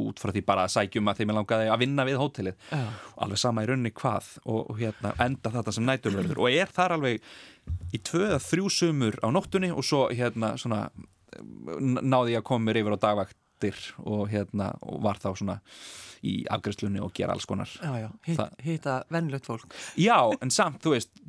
út 0.00 0.22
frá 0.22 0.32
því 0.34 0.42
bara 0.46 0.66
að 0.66 0.74
sækjum 0.76 1.10
að 1.10 1.20
þeim 1.20 1.32
ég 1.32 1.38
langaði 1.38 1.70
að 1.70 1.82
vinna 1.84 2.06
við 2.08 2.20
hótelið. 2.20 2.58
Yeah. 2.70 2.98
alveg 3.24 3.42
sama 3.42 3.64
í 3.64 3.70
raunni 3.70 3.92
hvað 4.00 4.32
og, 4.44 4.60
og 4.62 4.80
hérna, 4.80 5.14
enda 5.26 5.54
þetta 5.56 5.74
sem 5.76 5.88
nætumverður 5.88 6.42
og 6.44 6.58
er 6.62 6.74
þar 6.74 6.96
alveg 6.96 7.30
í 7.94 8.02
tvö 8.10 8.26
eða 8.28 8.42
þrjú 8.44 8.70
sumur 8.74 9.18
á 9.22 9.28
nóttunni 9.34 9.72
og 9.74 9.86
svo 9.86 10.06
hérna 10.14 10.54
svona 10.60 10.86
náði 11.40 12.34
ég 12.34 12.42
að 12.42 12.48
koma 12.50 12.68
mér 12.68 12.80
yfir 12.82 12.96
á 12.98 13.04
dagvaktir 13.06 13.82
og 14.02 14.30
hérna 14.32 14.72
og 14.82 15.02
var 15.04 15.20
þá 15.22 15.30
svona 15.32 15.60
í 16.26 16.40
afgræslunni 16.52 17.00
og 17.00 17.14
gera 17.16 17.32
alls 17.32 17.46
konar. 17.48 17.70
Já, 17.80 17.92
já, 17.96 18.08
hýta 18.60 19.02
vennlögt 19.08 19.48
fólk. 19.48 19.76
Já, 19.96 20.18
en 20.42 20.52
samt, 20.52 20.82
þú 20.84 20.96
veist 20.96 21.22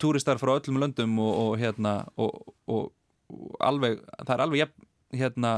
túristar 0.00 0.40
frá 0.40 0.56
öllum 0.56 0.80
löndum 0.82 1.18
og, 1.22 1.32
og 1.44 1.60
hérna 1.60 1.94
og, 2.16 2.54
og, 2.66 2.90
og 3.32 3.60
alveg, 3.62 4.02
það 4.22 4.34
er 4.34 4.44
alveg 4.46 4.64
jafn, 4.64 4.88
hérna 5.12 5.50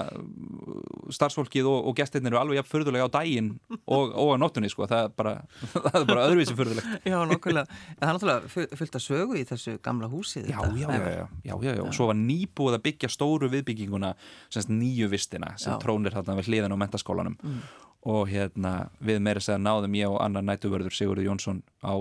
starfsfólkið 1.15 1.69
og 1.71 1.93
gestinnir 1.99 2.33
eru 2.33 2.41
alveg 2.41 2.59
jafn 2.59 2.71
förðulega 2.73 3.07
á 3.07 3.15
daginn 3.15 3.53
og 3.87 4.15
á 4.15 4.23
nóttunni 4.41 4.71
sko, 4.73 4.89
það 4.91 5.07
er 5.07 5.15
bara, 5.15 5.35
það 5.75 5.99
er 6.01 6.07
bara 6.09 6.27
öðruvísi 6.29 6.57
förðulegt 6.59 7.07
Já, 7.07 7.17
nokkulega, 7.31 7.79
en 7.95 8.01
það 8.01 8.09
er 8.09 8.19
náttúrulega 8.19 8.67
fullt 8.81 8.99
að 8.99 9.05
sögu 9.07 9.39
í 9.39 9.45
þessu 9.49 9.77
gamla 9.85 10.11
húsið 10.11 10.51
Já, 10.51 10.59
já, 10.75 10.89
já, 10.89 10.99
já, 10.99 11.25
já, 11.47 11.55
já, 11.55 11.73
já, 11.79 11.85
svo 11.95 12.11
var 12.11 12.19
nýbúið 12.19 12.79
að 12.79 12.85
byggja 12.89 13.13
stóru 13.15 13.51
viðbygginguna 13.53 14.13
semst 14.49 14.75
nýju 14.75 15.11
vistina 15.13 15.55
sem 15.55 15.77
já. 15.77 15.81
trónir 15.83 16.17
þarna 16.17 16.39
við 16.41 16.51
hliðin 16.51 16.75
á 16.75 16.83
mentaskólanum 16.83 17.39
mm. 17.39 17.65
og 18.11 18.27
hérna 18.33 18.75
við 18.99 19.23
meira 19.23 19.45
segja 19.45 19.63
náðum 19.63 19.99
ég 20.01 20.11
og 20.11 20.19
annar 20.25 20.47
nætuvörður 20.51 20.99
Sigurður 20.99 21.31
Jónsson 21.31 21.63
á 21.79 21.95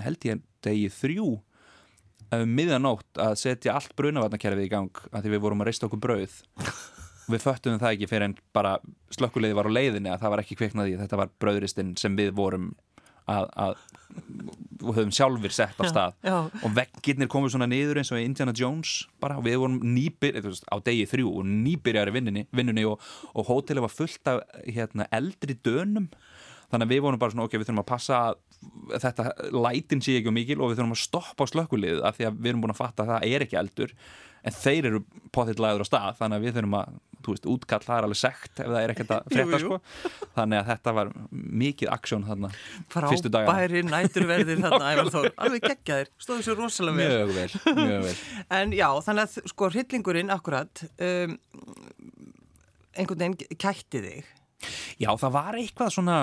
held 0.00 0.30
ég 0.30 0.44
degi 0.64 0.90
þrjú 0.94 1.40
um 2.36 2.54
miðanótt 2.54 3.18
að 3.18 3.36
setja 3.40 3.74
allt 3.74 3.96
brunavarnakerfið 3.98 4.68
í 4.68 4.70
gang 4.70 5.04
að 5.10 5.24
því 5.24 5.34
við 5.34 5.44
vorum 5.44 5.64
að 5.64 5.70
reista 5.70 5.88
okkur 5.88 6.02
brauð 6.04 6.36
við 7.34 7.44
föttum 7.44 7.80
það 7.80 7.96
ekki 7.96 8.10
fyrir 8.10 8.28
en 8.28 8.36
bara 8.56 8.76
slökkuleiði 9.14 9.56
var 9.58 9.68
á 9.70 9.76
leiðinni 9.76 10.12
að 10.12 10.22
það 10.22 10.34
var 10.34 10.42
ekki 10.44 10.58
kveiknaði 10.60 11.00
þetta 11.00 11.20
var 11.20 11.34
brauðristinn 11.42 11.96
sem 12.00 12.16
við 12.18 12.32
vorum 12.38 12.70
að, 13.30 13.48
að 13.54 13.74
höfum 14.80 15.12
sjálfur 15.14 15.54
sett 15.54 15.78
á 15.78 15.84
stað. 15.86 16.16
já, 16.24 16.32
já. 16.32 16.60
og 16.64 16.74
veggirnir 16.76 17.30
komur 17.30 17.52
svona 17.52 17.68
niður 17.70 18.00
eins 18.00 18.10
og 18.14 18.20
Indiana 18.22 18.54
Jones 18.56 19.04
bara 19.22 19.38
og 19.38 19.46
við 19.46 19.60
vorum 19.62 19.78
nýbyr 19.84 20.40
á 20.40 20.76
degi 20.86 21.06
þrjú 21.10 21.34
og 21.40 21.48
nýbyrjar 21.48 22.10
í 22.10 22.14
vinnunni, 22.16 22.46
vinnunni 22.56 22.86
og, 22.88 23.02
og 23.34 23.50
hótelið 23.50 23.86
var 23.86 23.94
fullt 23.94 24.30
af 24.32 24.40
hérna, 24.66 25.06
eldri 25.14 25.58
dönum. 25.64 26.08
Þannig 26.70 26.86
að 26.86 26.94
við 26.94 27.04
vorum 27.04 27.20
bara 27.20 27.34
svona 27.34 27.46
ok, 27.48 27.58
við 27.58 27.68
þurfum 27.68 27.82
að 27.82 27.90
passa 27.90 28.18
þetta 29.00 29.30
lætin 29.56 30.02
sé 30.04 30.18
ekki 30.20 30.32
mikil 30.34 30.60
og 30.60 30.72
við 30.72 30.80
þurfum 30.80 30.96
að 30.96 31.04
stoppa 31.04 31.46
á 31.46 31.50
slökkulið 31.50 32.02
af 32.06 32.18
því 32.18 32.28
að 32.28 32.40
við 32.40 32.52
erum 32.52 32.64
búin 32.64 32.74
að 32.74 32.82
fatta 32.82 33.04
að 33.06 33.12
það 33.14 33.30
er 33.30 33.44
ekki 33.46 33.58
eldur 33.60 33.94
en 34.40 34.56
þeir 34.56 34.88
eru 34.90 35.00
pottitt 35.34 35.62
lagður 35.62 35.84
á 35.84 35.90
stað 35.90 36.18
þannig 36.20 36.38
að 36.38 36.44
við 36.44 36.58
þurfum 36.58 36.76
að 36.80 36.98
þú 37.24 37.34
veist, 37.34 37.48
útkall 37.52 37.84
það 37.84 37.96
er 37.98 38.08
alveg 38.08 38.20
sekt 38.20 38.62
ef 38.62 38.70
það 38.70 38.80
er 38.80 38.94
ekkert 38.94 39.14
að 39.16 39.28
frétta 39.34 39.60
sko. 39.62 39.78
Þannig 40.38 40.60
að 40.60 40.70
þetta 40.72 40.94
var 40.98 41.12
mikið 41.64 41.92
aksjón 41.96 42.26
þarna 42.28 42.52
fyrstu 42.96 43.32
daga 43.32 43.54
Frábæri 43.54 43.84
næturverðir 43.88 44.62
þarna 44.64 44.92
Ævarþór, 44.94 45.30
alveg 45.46 45.66
geggjaðir, 45.68 46.12
stóðu 46.26 46.46
svo 46.46 46.58
rosalega 46.58 46.98
vel. 46.98 47.08
Mjög 47.10 47.32
vel, 47.38 47.78
mjög 47.80 48.04
vel. 48.08 48.18
En 48.60 48.76
já, 48.76 48.88
þannig 49.06 49.26
að 49.28 49.50
sko 49.54 49.70
hryllingurinn 49.70 50.34
akkurat 50.34 50.84
um, 50.98 51.38
einhvern 52.96 53.24
veginn 53.24 53.58
kætti 53.60 54.04
þig. 54.04 54.30
Já, 55.00 55.10
það 55.16 55.34
var 55.36 55.56
eitthvað 55.60 55.94
svona 55.96 56.20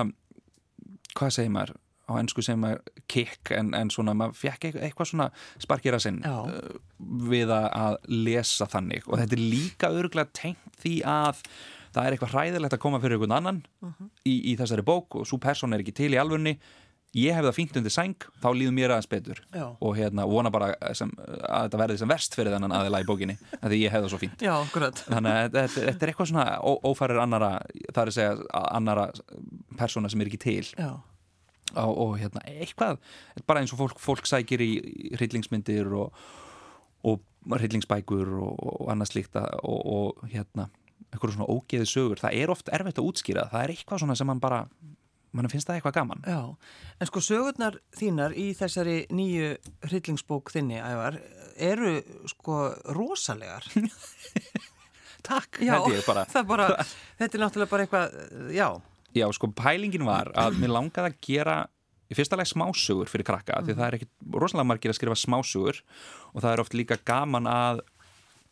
hvað 1.17 1.35
segir 1.37 1.53
maður? 1.53 1.75
Á 2.07 2.11
ennsku 2.21 2.43
segir 2.45 2.59
maður 2.61 3.03
kick 3.11 3.51
en, 3.55 3.73
en 3.75 3.89
svona 3.91 4.13
maður 4.15 4.37
fekk 4.39 4.69
eitthvað, 4.69 5.09
svona 5.09 5.27
sparkira 5.59 5.99
sinn 5.99 6.21
uh, 6.27 6.47
við 7.27 7.51
að 7.51 7.97
lesa 8.07 8.67
þannig. 8.71 9.07
Og 9.09 9.19
þetta 9.19 9.35
er 9.35 9.43
líka 9.43 9.91
örgulega 9.91 10.31
tengt 10.37 10.66
því 10.81 10.95
að 11.07 11.43
það 11.93 12.03
er 12.03 12.15
eitthvað 12.15 12.33
hræðilegt 12.35 12.75
að 12.77 12.83
koma 12.83 12.99
fyrir 13.01 13.17
einhvern 13.17 13.37
annan 13.37 13.63
uh 13.81 13.89
-huh. 13.89 14.09
í, 14.25 14.35
í 14.51 14.57
þessari 14.59 14.85
bók 14.85 15.15
og 15.15 15.27
svo 15.27 15.39
person 15.41 15.73
er 15.73 15.81
ekki 15.81 15.95
til 15.95 16.13
í 16.13 16.21
alvörni 16.21 16.57
ég 17.15 17.35
hef 17.35 17.45
það 17.45 17.55
fínt 17.55 17.77
undir 17.79 17.93
sæng, 17.93 18.25
þá 18.41 18.47
líður 18.53 18.73
mér 18.75 18.93
aðeins 18.93 19.09
betur. 19.09 19.41
Já. 19.53 19.65
og 19.79 19.95
hérna 19.97 20.27
vona 20.29 20.51
bara 20.53 20.73
sem, 20.97 21.11
að 21.17 21.67
þetta 21.67 21.81
verði 21.81 21.99
sem 22.01 22.11
verst 22.11 22.37
fyrir 22.37 22.53
þennan 22.53 22.75
aðila 22.75 23.01
í 23.01 23.07
bókinni 23.07 23.37
en 23.37 23.69
því 23.69 23.79
ég 23.81 23.93
hef 23.93 24.03
það 24.03 24.09
svo 24.13 24.21
fínt. 24.21 24.43
Já, 24.43 24.55
þannig 25.07 25.31
að 25.31 25.57
þetta, 25.57 25.85
þetta 25.87 26.05
er 26.05 26.11
eitthvað 26.11 26.31
svona 26.31 26.47
ó, 26.59 26.71
ófærir 26.83 27.21
annara, 27.23 27.51
það 27.93 28.01
er 28.01 28.11
að 28.11 28.17
segja 28.17 28.63
annara 28.65 29.07
persóna 29.79 30.11
sem 30.11 30.21
er 30.21 30.31
ekki 30.31 30.41
til. 30.43 30.65
Já. 30.75 30.91
Og, 31.77 31.93
og 32.03 32.13
hérna, 32.19 32.43
eitthvað 32.47 32.99
bara 33.47 33.63
eins 33.63 33.73
og 33.75 33.81
fólk, 33.81 33.97
fólk 33.99 34.27
sækir 34.29 34.63
í 34.63 34.71
hryllingsmyndir 35.17 35.89
og, 35.99 36.27
og 37.07 37.23
hryllingsbækur 37.49 38.33
og, 38.41 38.59
og 38.59 38.91
annað 38.93 39.13
slíkt 39.13 39.39
og, 39.39 39.79
og 39.87 40.27
hérna 40.31 40.67
eitthvað 41.07 41.37
svona 41.37 41.49
ógeði 41.51 41.87
sögur, 41.87 42.19
það 42.19 42.37
er 42.41 42.51
oft 42.51 42.69
erfitt 42.73 42.99
að 42.99 43.09
útskýra. 43.09 43.47
Það 43.51 43.63
er 43.63 43.73
eitthvað 43.73 44.01
svona 44.03 44.15
sem 44.19 44.27
mann 44.27 44.43
bara 44.43 44.65
mann 45.35 45.49
finnst 45.51 45.69
það 45.69 45.79
eitthvað 45.79 45.97
gaman. 45.99 46.23
Já, 46.27 46.41
en 46.99 47.09
sko 47.09 47.23
sögurnar 47.23 47.79
þínar 47.95 48.35
í 48.37 48.47
þessari 48.57 48.97
nýju 49.13 49.53
hryllingsbók 49.87 50.51
þinni, 50.53 50.79
ævar 50.81 51.19
eru 51.69 51.97
sko 52.31 52.59
rosalegar. 52.95 53.67
Takk, 55.27 55.59
já, 55.63 55.73
held 55.75 55.97
ég 55.97 56.05
bara, 56.07 56.23
bara 56.47 56.67
Þetta 57.17 57.35
er 57.35 57.41
náttúrulega 57.41 57.71
bara 57.71 57.85
eitthvað, 57.87 58.19
já. 58.55 58.67
Já, 59.17 59.25
sko, 59.35 59.49
pælingin 59.55 60.05
var 60.07 60.29
að 60.37 60.59
mér 60.61 60.71
langaði 60.75 61.11
að 61.11 61.17
gera 61.25 61.57
í 62.07 62.17
fyrsta 62.17 62.39
leg 62.39 62.49
smásögur 62.49 63.11
fyrir 63.11 63.27
krakka 63.27 63.59
mm. 63.59 63.67
því 63.67 63.77
það 63.77 63.87
er 63.87 63.97
ekki 63.97 64.09
rosalega 64.33 64.69
margir 64.71 64.93
að 64.93 64.99
skrifa 64.99 65.19
smásögur 65.19 65.81
og 66.33 66.41
það 66.43 66.51
er 66.51 66.63
oft 66.63 66.77
líka 66.77 66.99
gaman 67.07 67.49
að, 67.51 67.83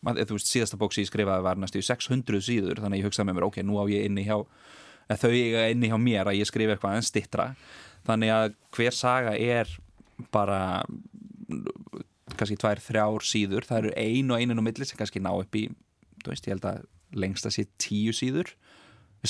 að 0.06 0.22
þú 0.28 0.38
veist, 0.38 0.52
síðasta 0.52 0.80
bóks 0.80 1.00
ég 1.00 1.08
skrifaði 1.10 1.46
var 1.46 1.60
næstu 1.60 1.82
600 1.84 2.42
síður 2.44 2.82
þannig 2.82 2.98
að 2.98 3.02
ég 3.02 3.08
hugsaði 3.08 3.30
með 3.30 3.38
mér, 3.38 3.48
ok, 3.48 3.60
nú 3.64 3.80
á 3.80 3.84
ég 3.92 4.08
inni 4.10 4.26
hjá 4.26 4.38
þau 5.14 5.30
eiga 5.30 5.66
inni 5.70 5.90
hjá 5.90 5.98
mér 6.02 6.30
að 6.30 6.40
ég 6.40 6.48
skrifa 6.50 6.74
eitthvað 6.74 6.98
en 6.98 7.06
stittra, 7.06 7.50
þannig 8.08 8.34
að 8.34 8.46
hver 8.76 8.96
saga 8.96 9.36
er 9.38 9.70
bara 10.34 10.84
kannski 12.36 12.58
tvær, 12.58 12.82
þrjár 12.82 13.24
síður 13.24 13.66
það 13.68 13.84
eru 13.84 13.92
ein 14.02 14.32
og 14.34 14.40
einin 14.42 14.60
og 14.60 14.66
milli 14.66 14.88
sem 14.88 14.98
kannski 14.98 15.22
ná 15.22 15.30
upp 15.36 15.56
í, 15.56 15.68
þú 16.24 16.32
veist, 16.32 16.48
ég 16.48 16.56
held 16.56 16.68
að 16.72 16.84
lengst 17.16 17.46
að 17.46 17.54
sé 17.54 17.66
tíu 17.80 18.14
síður 18.16 18.50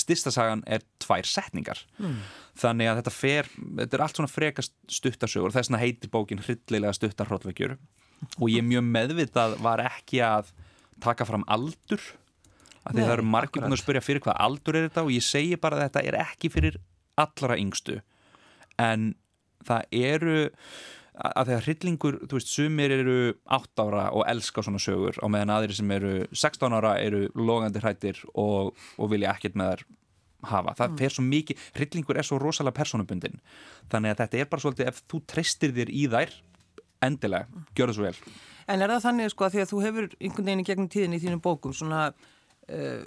Stistasagan 0.00 0.62
er 0.66 0.84
tvær 1.02 1.28
setningar. 1.28 1.80
Mm. 2.00 2.20
þannig 2.56 2.88
að 2.88 2.98
þetta 3.00 3.12
fer 3.12 3.48
þetta 3.52 3.96
er 3.96 4.02
allt 4.04 4.18
svona 4.18 4.32
frekast 4.32 4.72
stuttasögur 4.88 5.52
þess 5.52 5.68
vegna 5.68 5.82
heitir 5.82 6.12
bókin 6.12 6.40
hryllilega 6.40 6.94
stuttarhróllveikjur 6.96 7.74
og 8.40 8.46
ég 8.48 8.64
mjög 8.64 8.86
meðvitað 8.86 9.58
var 9.60 9.82
ekki 9.84 10.22
að 10.24 10.52
taka 11.04 11.26
fram 11.28 11.44
aldur. 11.52 12.00
Af 12.86 12.94
því 12.94 13.00
Nei, 13.00 13.04
það 13.04 13.14
eru 13.16 13.28
margir 13.34 13.64
búin 13.64 13.76
að 13.76 13.82
spyrja 13.82 14.04
fyrir 14.04 14.22
hvað 14.24 14.40
aldur 14.46 14.78
er 14.78 14.86
þetta 14.86 15.04
og 15.04 15.12
ég 15.12 15.26
segi 15.26 15.58
bara 15.60 15.76
að 15.76 15.88
þetta 15.88 16.04
er 16.08 16.18
ekki 16.22 16.50
fyrir 16.54 16.78
allra 17.20 17.58
yngstu. 17.60 17.98
En 18.80 19.10
það 19.66 19.98
eru 20.06 20.36
að 21.16 21.50
þegar 21.50 21.66
hryllingur, 21.66 22.16
þú 22.28 22.38
veist, 22.38 22.50
sumir 22.52 22.92
eru 22.92 23.18
8 23.56 23.84
ára 23.86 24.08
og 24.12 24.24
elska 24.28 24.64
svona 24.64 24.80
sögur 24.82 25.16
og 25.24 25.32
meðan 25.32 25.54
aðri 25.54 25.76
sem 25.78 25.92
eru 25.96 26.16
16 26.32 26.76
ára 26.76 26.96
eru 27.00 27.22
logandi 27.38 27.80
hrættir 27.80 28.20
og, 28.34 28.74
og 29.00 29.12
vilja 29.12 29.32
ekkert 29.32 29.56
með 29.56 29.72
þær 29.72 29.86
hafa. 30.50 30.74
Það 30.76 30.90
mm. 30.90 30.98
fer 31.00 31.14
svo 31.14 31.24
mikið, 31.26 31.62
hryllingur 31.78 32.20
er 32.20 32.28
svo 32.28 32.40
rosalega 32.42 32.76
personubundin 32.76 33.40
þannig 33.92 34.12
að 34.12 34.20
þetta 34.22 34.42
er 34.42 34.50
bara 34.52 34.64
svolítið 34.66 34.92
ef 34.92 35.00
þú 35.08 35.22
treystir 35.32 35.72
þér 35.78 35.94
í 35.94 36.04
þær 36.12 36.36
endilega, 37.06 37.64
gjör 37.72 37.92
það 37.92 37.98
svo 37.98 38.06
vel. 38.10 38.36
En 38.66 38.82
er 38.82 38.92
það 38.92 39.04
þannig 39.06 39.32
sko 39.32 39.46
að 39.46 39.56
því 39.56 39.64
að 39.64 39.72
þú 39.72 39.82
hefur 39.86 40.12
einhvern 40.20 40.50
veginn 40.50 40.62
í 40.62 40.68
gegnum 40.68 40.92
tíðin 40.92 41.16
í 41.16 41.22
þínum 41.22 41.42
bókum 41.44 41.74
svona, 41.76 42.06
uh, 42.68 43.02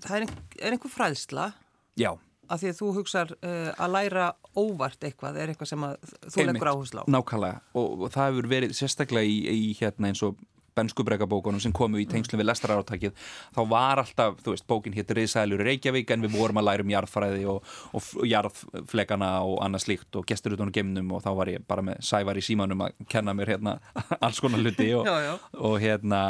það 0.00 0.16
er, 0.16 0.34
er 0.62 0.76
einhver 0.76 0.92
fræðsla? 0.96 1.52
Já 2.00 2.14
að 2.50 2.62
því 2.62 2.70
að 2.70 2.78
þú 2.80 2.90
hugsað 2.98 3.34
uh, 3.38 3.70
að 3.78 3.92
læra 3.94 4.28
óvart 4.58 5.06
eitthvað 5.06 5.38
er 5.40 5.52
eitthvað 5.52 5.70
sem 5.70 5.86
þú 6.26 6.46
leggur 6.48 6.72
áherslu 6.72 7.04
á. 7.04 7.10
Nákvæmlega 7.14 7.60
og, 7.78 8.06
og 8.06 8.14
það 8.14 8.30
hefur 8.30 8.50
verið 8.50 8.76
sérstaklega 8.78 9.30
í, 9.30 9.38
í 9.70 9.70
hérna 9.78 10.10
eins 10.10 10.24
og 10.26 10.40
bennskubreykabókunum 10.80 11.62
sem 11.62 11.74
komu 11.76 12.00
í 12.00 12.08
tengslu 12.10 12.40
við 12.40 12.50
lestrarátakið 12.50 13.14
þá 13.54 13.60
var 13.70 14.02
alltaf, 14.02 14.40
þú 14.44 14.54
veist, 14.54 14.66
bókin 14.70 14.96
héttir 14.96 15.20
Riðsælur 15.20 15.62
Reykjavík 15.66 16.10
en 16.14 16.24
við 16.24 16.36
vorum 16.38 16.60
að 16.60 16.68
læra 16.68 16.86
um 16.86 16.92
jarðfræði 16.94 17.46
og, 17.50 17.72
og, 17.92 18.10
og 18.20 18.28
jarðflegana 18.28 19.30
og 19.46 19.58
annað 19.64 19.84
slíkt 19.86 20.20
og 20.20 20.26
gestur 20.28 20.56
út 20.56 20.64
á 20.64 20.74
gemnum 20.74 21.12
og 21.16 21.24
þá 21.24 21.30
var 21.38 21.52
ég 21.52 21.66
bara 21.68 21.84
með 21.86 22.00
sævar 22.06 22.40
í 22.40 22.44
símanum 22.44 22.86
að 22.86 23.04
kenna 23.10 23.34
mér 23.36 23.54
hérna 23.54 23.76
alls 24.24 24.40
konar 24.42 24.62
hluti 24.62 24.88
og, 24.98 25.08
já. 25.08 25.34
og 25.58 25.76
hérna 25.82 26.22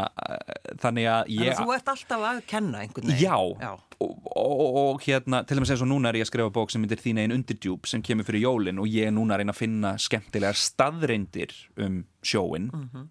þannig 0.80 1.10
að 1.10 1.32
ég... 1.36 1.44
Þannig 1.44 1.54
að 1.54 1.62
þú 1.62 1.76
ert 1.76 1.94
alltaf 1.94 2.26
að 2.30 2.42
kenna 2.50 2.82
einhvern 2.84 3.12
veginn. 3.12 3.22
Já, 3.22 3.36
já. 3.60 3.72
og 4.00 5.06
hérna, 5.06 5.42
til 5.46 5.58
og 5.58 5.64
með 5.64 5.72
sem 5.72 5.80
svo 5.82 5.88
núna 5.90 6.10
er 6.10 6.20
ég 6.20 6.26
að 6.26 6.32
skrifa 6.32 6.54
bók 6.54 6.72
sem 6.72 6.82
myndir 6.82 7.02
þín 7.02 7.22
einn 7.22 7.36
undirdjúb 7.36 7.88
sem 7.90 8.04
kemur 8.04 8.28
fyrir 8.28 8.46
jólin 8.46 8.82
og 8.82 8.90
ég 8.90 9.10
er 9.10 9.14
núna 9.14 9.36
að 9.36 9.44
reyna 9.44 9.56
að 9.56 9.62
finna 9.62 9.94
skemmtilegar 10.00 10.58
staðreindir 10.58 11.56
um 11.80 12.04
sjóin 12.24 12.70
mm 12.72 12.86
-hmm 12.90 13.08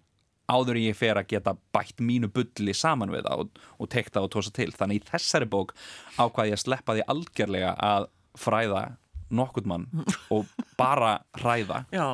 áður 0.50 0.80
ég 0.80 0.98
fer 0.98 1.20
að 1.20 1.28
geta 1.32 1.54
bætt 1.74 2.02
mínu 2.02 2.30
bulli 2.34 2.74
saman 2.76 3.12
við 3.14 3.28
það 3.28 3.44
og, 3.44 3.60
og 3.78 3.90
tekta 3.92 4.24
og 4.24 4.32
tósa 4.34 4.52
til 4.56 4.70
þannig 4.74 5.00
í 5.00 5.06
þessari 5.10 5.48
bók 5.50 5.74
ákvaði 6.18 6.52
ég 6.52 6.58
að 6.58 6.64
sleppa 6.64 6.96
því 6.96 7.06
algjörlega 7.14 7.72
að 7.90 8.10
fræða 8.40 8.82
nokkurt 9.30 9.70
mann 9.70 9.86
og 10.34 10.50
bara 10.78 11.18
hræða 11.38 11.84
Já, 11.94 12.06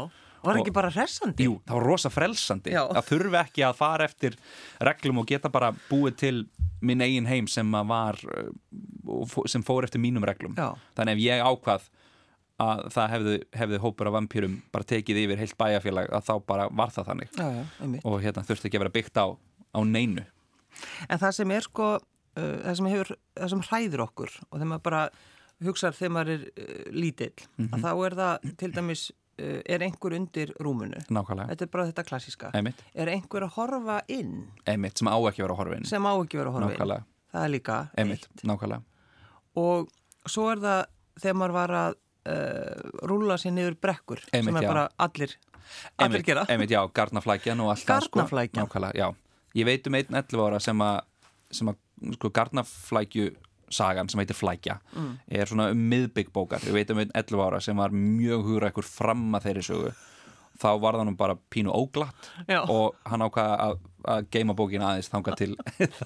var 0.44 0.60
ekki 0.60 0.74
bara 0.76 0.92
hressandi? 0.94 1.48
Jú, 1.48 1.58
það 1.66 1.80
var 1.80 1.88
rosa 1.90 2.12
frelsandi 2.12 2.76
Já. 2.76 2.84
það 2.92 3.10
þurfi 3.10 3.40
ekki 3.42 3.66
að 3.66 3.78
fara 3.80 4.08
eftir 4.08 4.38
reglum 4.90 5.22
og 5.22 5.28
geta 5.30 5.52
bara 5.52 5.72
búið 5.88 6.18
til 6.22 6.36
minn 6.86 7.00
eigin 7.02 7.28
heim 7.28 7.46
sem 7.48 7.72
var 7.88 8.20
sem 9.48 9.64
fór 9.64 9.86
eftir 9.88 10.02
mínum 10.02 10.26
reglum 10.28 10.56
Já. 10.58 10.74
þannig 10.98 11.16
ef 11.16 11.24
ég 11.24 11.46
ákvað 11.46 11.88
að 12.62 12.86
það 12.94 13.10
hefði, 13.12 13.36
hefði 13.60 13.78
hópur 13.82 14.08
af 14.08 14.14
vampýrum 14.16 14.56
bara 14.72 14.88
tekið 14.88 15.22
yfir 15.26 15.40
heilt 15.42 15.56
bæjarfélag 15.60 16.12
að 16.16 16.24
þá 16.28 16.34
bara 16.48 16.68
var 16.72 16.92
það 16.94 17.10
þannig 17.10 17.34
já, 17.36 17.46
já, 17.52 18.00
og 18.02 18.16
hérna 18.24 18.44
þurfti 18.48 18.70
ekki 18.70 18.78
að 18.78 18.84
vera 18.86 18.94
byggt 18.96 19.20
á, 19.20 19.26
á 19.76 19.80
neinu 19.84 20.24
En 21.08 21.20
það 21.20 21.32
sem 21.38 21.52
er 21.56 21.64
sko 21.64 21.86
uh, 21.96 22.56
það, 22.64 22.72
sem 22.78 22.88
hefur, 22.92 23.12
það 23.36 23.52
sem 23.52 23.62
hræður 23.70 24.02
okkur 24.06 24.32
og 24.48 24.56
þegar 24.56 24.70
maður 24.72 24.84
bara 24.88 25.02
hugsaður 25.66 25.98
þegar 26.00 26.14
maður 26.16 26.32
er 26.34 26.48
uh, 26.48 26.90
lítill 26.96 27.32
mm 27.32 27.68
-hmm. 27.68 27.76
að 27.76 27.86
þá 27.86 28.06
er 28.08 28.16
það 28.20 28.50
til 28.62 28.70
dæmis 28.76 29.04
uh, 29.12 29.60
er 29.64 29.84
einhver 29.86 30.16
undir 30.16 30.52
rúmunu 30.60 31.02
Nákvæmlega. 31.08 31.48
þetta 31.52 31.64
er 31.68 31.72
bara 31.76 31.86
þetta 31.90 32.06
klassiska 32.08 32.50
Einmitt. 32.54 32.82
er 32.94 33.12
einhver 33.12 33.48
að 33.48 33.54
horfa 33.56 34.00
inn 34.08 34.34
Einmitt, 34.66 34.98
sem 34.98 35.08
á 35.08 35.16
ekki 35.16 35.42
vera 35.44 35.52
að 35.52 35.60
horfa 35.62 35.76
inn 35.76 35.84
sem 35.84 36.08
á 36.08 36.12
ekki 36.16 36.40
vera 36.40 36.50
að 36.50 36.58
horfa 36.58 36.72
Nákvæmlega. 36.72 37.04
inn 37.04 37.32
það 37.36 37.44
er 37.44 37.52
líka 37.52 37.78
Einmitt. 37.96 38.28
Nákvæmlega. 38.42 38.82
og 39.56 39.88
svo 40.26 40.50
er 40.52 40.58
það 40.58 40.84
þegar 41.20 41.36
maður 41.40 41.52
var 41.60 41.70
að 41.70 41.94
uh, 42.26 43.06
rúla 43.08 43.38
sér 43.40 43.54
niður 43.56 43.78
brekkur 43.82 44.20
einmitt, 44.32 44.50
sem 44.50 44.56
er 44.60 44.66
já. 44.66 44.70
bara 44.72 44.84
allir 44.98 45.32
allir 45.36 46.04
einmitt, 46.06 46.26
gera 46.26 46.44
einmitt, 46.50 46.70
já, 46.74 46.82
garnaflækjan 46.94 47.60
og 47.64 47.72
allt 47.74 47.86
það, 47.88 48.08
sko. 48.10 49.14
Ég 49.56 49.64
veit 49.64 49.86
um 49.88 49.94
einn 49.96 50.18
11 50.20 50.42
ára 50.46 50.58
sem 50.60 50.82
að, 50.84 50.98
sem 51.50 51.70
að 51.72 51.78
sko, 52.18 52.30
garnaflækju 52.36 53.30
sagan 53.72 54.08
sem 54.08 54.20
heitir 54.22 54.36
Flækja 54.38 54.76
Mm. 54.94 55.14
er 55.28 55.46
svona 55.50 55.70
um 55.72 55.80
miðbyggbókar 55.90 56.62
ég 56.68 56.72
veit 56.76 56.90
um 56.92 57.00
einn 57.02 57.10
11 57.14 57.40
ára 57.42 57.60
sem 57.60 57.76
var 57.76 57.90
mjög 57.90 58.44
hugra 58.46 58.68
ekkur 58.70 58.84
fram 58.86 59.32
að 59.34 59.48
þeirri 59.48 59.64
sögu 59.66 59.90
þá 60.56 60.68
var 60.80 60.94
það 60.94 61.08
nú 61.08 61.16
bara 61.16 61.36
pínu 61.50 61.72
óglatt 61.74 62.30
Já. 62.48 62.62
og 62.62 62.94
hann 63.04 63.24
ákvaða 63.26 63.56
að, 63.66 63.80
að 64.14 64.28
geima 64.30 64.54
bókin 64.56 64.84
aðeins 64.86 65.10
þangað 65.12 65.36
til 65.40 65.56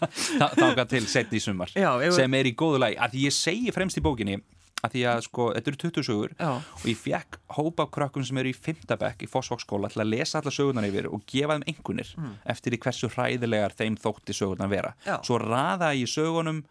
þangað 0.63 0.89
til 0.95 1.03
setni 1.07 1.39
í 1.39 1.45
sumar 1.45 1.71
Já, 1.77 1.91
sem 2.17 2.35
er 2.35 2.49
í 2.49 2.55
góðu 2.57 2.81
lagi 2.83 2.97
að 2.97 3.19
ég 3.27 3.37
segi 3.37 3.75
fremst 3.77 4.01
í 4.01 4.05
bókinni 4.05 4.41
að 4.85 4.91
því 4.95 5.03
að 5.13 5.21
sko, 5.27 5.47
þetta 5.55 5.71
eru 5.71 5.81
20 5.85 6.03
sögur 6.09 6.35
Já. 6.39 6.51
og 6.57 6.85
ég 6.89 6.97
fekk 6.97 7.39
hópa 7.57 7.87
krökkum 7.93 8.25
sem 8.25 8.39
eru 8.43 8.49
í 8.49 8.57
5. 8.57 8.97
bekk 9.01 9.23
í 9.27 9.31
Fossvóksskóla 9.31 9.91
til 9.93 10.03
að 10.03 10.11
lesa 10.15 10.39
alla 10.41 10.51
sögurnar 10.51 10.89
yfir 10.89 11.09
og 11.13 11.25
gefa 11.27 11.57
þeim 11.59 11.67
einhvernir 11.69 12.13
eftir 12.47 12.73
því 12.73 12.79
hversu 12.87 13.09
hræðilegar 13.15 13.77
þeim 13.77 13.97
þótti 14.01 14.33
sögurnar 14.37 14.69
vera 14.73 14.95
Mm. 15.01 15.07
Já. 15.07 15.17
svo 15.25 15.39
raða 15.39 15.93
ég 15.95 16.09
sögunum 16.09 16.65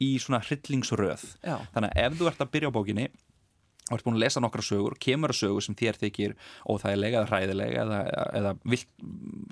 í 0.00 0.18
svona 0.20 0.40
hryllingsröð 0.44 1.36
Já. 1.42 1.56
þannig 1.74 1.90
að 1.90 2.04
ef 2.06 2.18
þú 2.20 2.26
ert 2.30 2.40
að 2.44 2.50
byrja 2.52 2.68
á 2.70 2.76
bókinni 2.76 3.08
og 3.86 3.94
ert 4.00 4.04
búin 4.04 4.16
að 4.18 4.24
lesa 4.24 4.40
nokkra 4.42 4.62
sögur 4.66 4.96
kemur 4.98 5.30
að 5.30 5.38
sögur 5.38 5.62
sem 5.62 5.74
þér 5.78 5.94
þykir 6.00 6.32
óþægilega 6.66 7.20
eða 7.20 7.28
hræðilega 7.30 7.82
eða, 7.84 7.98
eða 8.34 8.52
vilt, 8.66 8.88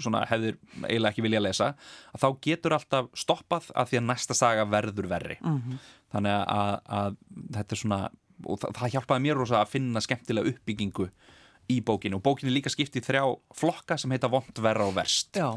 svona, 0.02 0.24
hefðir 0.26 0.56
eiginlega 0.88 1.12
ekki 1.12 1.22
vilja 1.22 1.38
að 1.38 1.46
lesa 1.46 1.68
að 2.14 2.24
þá 2.24 2.28
getur 2.48 2.74
alltaf 2.74 3.06
stoppað 3.14 3.68
að 3.78 3.92
því 3.92 4.00
að 4.00 4.08
næsta 4.10 4.34
saga 4.34 4.64
verður 4.66 5.06
verri 5.12 5.36
mm 5.40 5.60
-hmm. 5.60 5.78
Þannig 6.14 6.36
að, 6.40 6.74
að 6.98 7.16
þetta 7.58 7.76
er 7.76 7.82
svona 7.84 8.02
og 8.44 8.60
það, 8.60 8.74
það 8.80 8.92
hjálpaði 8.96 9.24
mér 9.24 9.40
rosa 9.40 9.60
að 9.60 9.72
finna 9.76 10.02
skemmtilega 10.04 10.54
uppbyggingu 10.54 11.08
í 11.72 11.78
bókinu 11.84 12.18
og 12.18 12.24
bókinu 12.26 12.52
líka 12.52 12.72
skiptið 12.72 13.06
þrjá 13.06 13.24
flokka 13.56 13.96
sem 14.00 14.12
heita 14.12 14.28
vond, 14.32 14.58
verra 14.64 14.88
og 14.88 14.96
verst 14.98 15.38
Já 15.40 15.54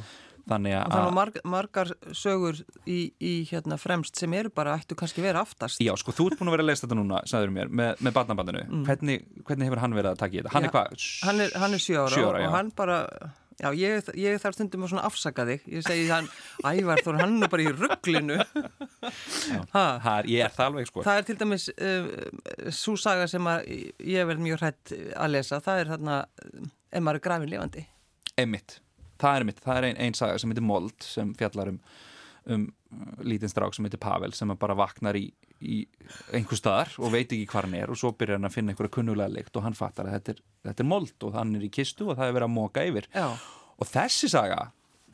Þannig 0.47 0.77
að 0.79 1.09
marg, 1.15 1.39
margar 1.47 1.89
sögur 2.15 2.59
í, 2.87 3.09
í 3.19 3.33
hérna 3.49 3.75
fremst 3.79 4.19
sem 4.19 4.31
eru 4.37 4.51
bara 4.53 4.77
ættu 4.79 4.95
kannski 4.95 5.23
vera 5.23 5.41
aftast. 5.43 5.81
Já, 5.83 5.91
sko, 5.99 6.13
þú 6.15 6.29
ert 6.29 6.39
búin 6.39 6.51
að 6.51 6.55
vera 6.55 6.65
að 6.65 6.69
lesa 6.71 6.85
þetta 6.85 6.99
núna, 6.99 7.19
sagður 7.27 7.51
mér, 7.57 7.73
með, 7.81 8.03
með 8.07 8.15
barnabandinu. 8.15 8.61
Mm. 8.69 8.85
Hvernig, 8.87 9.25
hvernig 9.47 9.67
hefur 9.67 9.83
hann 9.83 9.97
verið 9.97 10.11
að 10.13 10.21
taka 10.21 10.37
í 10.37 10.39
þetta? 10.39 10.53
Hann 10.55 10.67
já, 10.67 10.69
er 10.69 10.75
hvað? 10.77 11.09
Hann 11.27 11.43
er, 11.43 11.57
hann 11.63 11.75
er 11.75 11.83
sjö 11.83 11.99
ára, 11.99 12.13
sjö 12.13 12.29
ára 12.29 12.45
og 12.45 12.55
hann 12.55 12.71
bara, 12.79 13.01
já, 13.61 13.69
ég, 13.77 14.09
ég 14.19 14.41
þarf 14.43 14.57
stundum 14.57 14.87
að 14.87 14.93
svona 14.93 15.05
afsaka 15.09 15.45
þig. 15.49 15.67
Ég 15.75 15.85
segi 15.85 16.07
hann, 16.11 16.31
ævar, 16.63 17.03
þú 17.03 17.13
er 17.13 17.21
hann 17.23 17.49
bara 17.51 17.65
í 17.65 17.73
rugglinu. 17.73 18.39
Já, 19.77 19.85
ég 20.27 20.47
er 20.47 20.55
það 20.55 20.65
alveg, 20.71 20.89
sko. 20.89 21.05
Það 21.05 21.21
er 21.21 21.27
til 21.27 21.37
dæmis 21.43 21.69
uh, 21.75 22.09
svo 22.73 22.97
saga 22.99 23.29
sem 23.31 23.53
ég 23.67 24.17
hef 24.21 24.31
verið 24.31 24.43
mjög 24.47 24.65
hrætt 24.65 24.97
að 25.13 25.33
lesa. 25.35 25.61
Það 25.63 25.83
er 25.83 25.95
þarna, 25.95 26.19
ef 26.91 27.05
maður 27.05 27.21
er 27.21 27.25
grafin 27.29 27.53
lifandi. 27.53 27.87
Emmitt 28.37 28.79
það 29.21 29.39
er 29.39 29.47
mitt, 29.49 29.61
það 29.63 29.79
er 29.79 29.87
einn 29.89 30.01
ein 30.05 30.17
saga 30.17 30.39
sem 30.41 30.51
heitir 30.51 30.65
Mold 30.65 31.05
sem 31.05 31.33
fjallar 31.37 31.71
um, 31.73 31.79
um 32.53 32.67
lítinn 33.25 33.51
strák 33.51 33.75
sem 33.75 33.87
heitir 33.87 34.01
Pavel 34.01 34.33
sem 34.37 34.53
bara 34.59 34.77
vaknar 34.77 35.17
í, 35.19 35.27
í 35.61 35.81
einhver 36.35 36.59
staðar 36.59 36.93
og 37.01 37.13
veit 37.13 37.31
ekki 37.31 37.47
hvað 37.49 37.67
hann 37.67 37.77
er 37.79 37.91
og 37.93 37.99
svo 37.99 38.11
byrjar 38.17 38.37
hann 38.37 38.49
að 38.49 38.55
finna 38.57 38.73
einhverja 38.73 38.93
kunnulega 38.97 39.33
lykt 39.33 39.57
og 39.57 39.65
hann 39.65 39.77
fattar 39.77 40.09
að 40.09 40.17
þetta 40.17 40.33
er, 40.35 40.41
þetta 40.69 40.83
er 40.83 40.89
Mold 40.91 41.27
og 41.27 41.37
hann 41.37 41.55
er 41.57 41.65
í 41.65 41.71
kistu 41.73 42.09
og 42.11 42.17
það 42.19 42.29
er 42.29 42.35
verið 42.37 42.49
að 42.49 42.55
móka 42.57 42.85
yfir 42.87 43.09
Já. 43.13 43.27
og 43.77 43.89
þessi 43.89 44.29
saga 44.33 44.59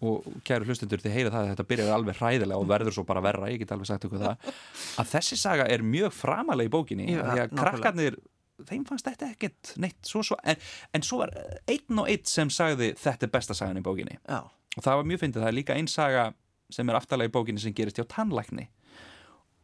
og 0.04 0.28
kæru 0.44 0.68
hlustundur 0.68 1.00
þið 1.00 1.16
heyra 1.16 1.32
það 1.32 1.46
að 1.46 1.50
þetta 1.54 1.68
byrjar 1.70 1.94
alveg 1.96 2.20
hræðilega 2.20 2.60
og 2.60 2.68
verður 2.68 2.96
svo 2.98 3.06
bara 3.08 3.24
verra, 3.24 3.50
ég 3.54 3.62
get 3.62 3.72
alveg 3.72 3.88
sagt 3.88 4.08
okkur 4.08 4.24
það 4.24 4.52
að 5.00 5.12
þessi 5.14 5.40
saga 5.40 5.68
er 5.72 5.86
mjög 5.88 6.16
framalega 6.18 6.68
í 6.68 6.74
bókinni 6.74 7.08
Já, 7.08 7.22
því 7.24 7.44
að 7.46 7.56
krakkarnir 7.62 8.20
þeim 8.68 8.84
fannst 8.88 9.08
þetta 9.08 9.32
ekkert 9.32 9.74
neitt 9.82 10.08
svo 10.08 10.22
svo 10.28 10.38
en, 10.44 10.60
en 10.94 11.06
svo 11.06 11.24
var 11.24 11.34
einn 11.72 12.04
og 12.04 12.10
einn 12.12 12.28
sem 12.30 12.52
sagði 12.54 12.94
þetta 13.00 13.28
er 13.28 13.34
besta 13.34 13.56
sagan 13.58 13.80
í 13.80 13.86
bókinni 13.86 14.20
Já. 14.20 14.42
og 14.44 14.82
það 14.84 15.00
var 15.00 15.10
mjög 15.12 15.24
fyndið, 15.24 15.46
það 15.46 15.52
er 15.54 15.58
líka 15.60 15.78
einn 15.80 15.92
saga 15.92 16.28
sem 16.74 16.90
er 16.90 17.00
aftalega 17.00 17.32
í 17.32 17.34
bókinni 17.34 17.64
sem 17.64 17.76
gerist 17.76 18.00
hjá 18.00 18.08
tannlækni 18.10 18.68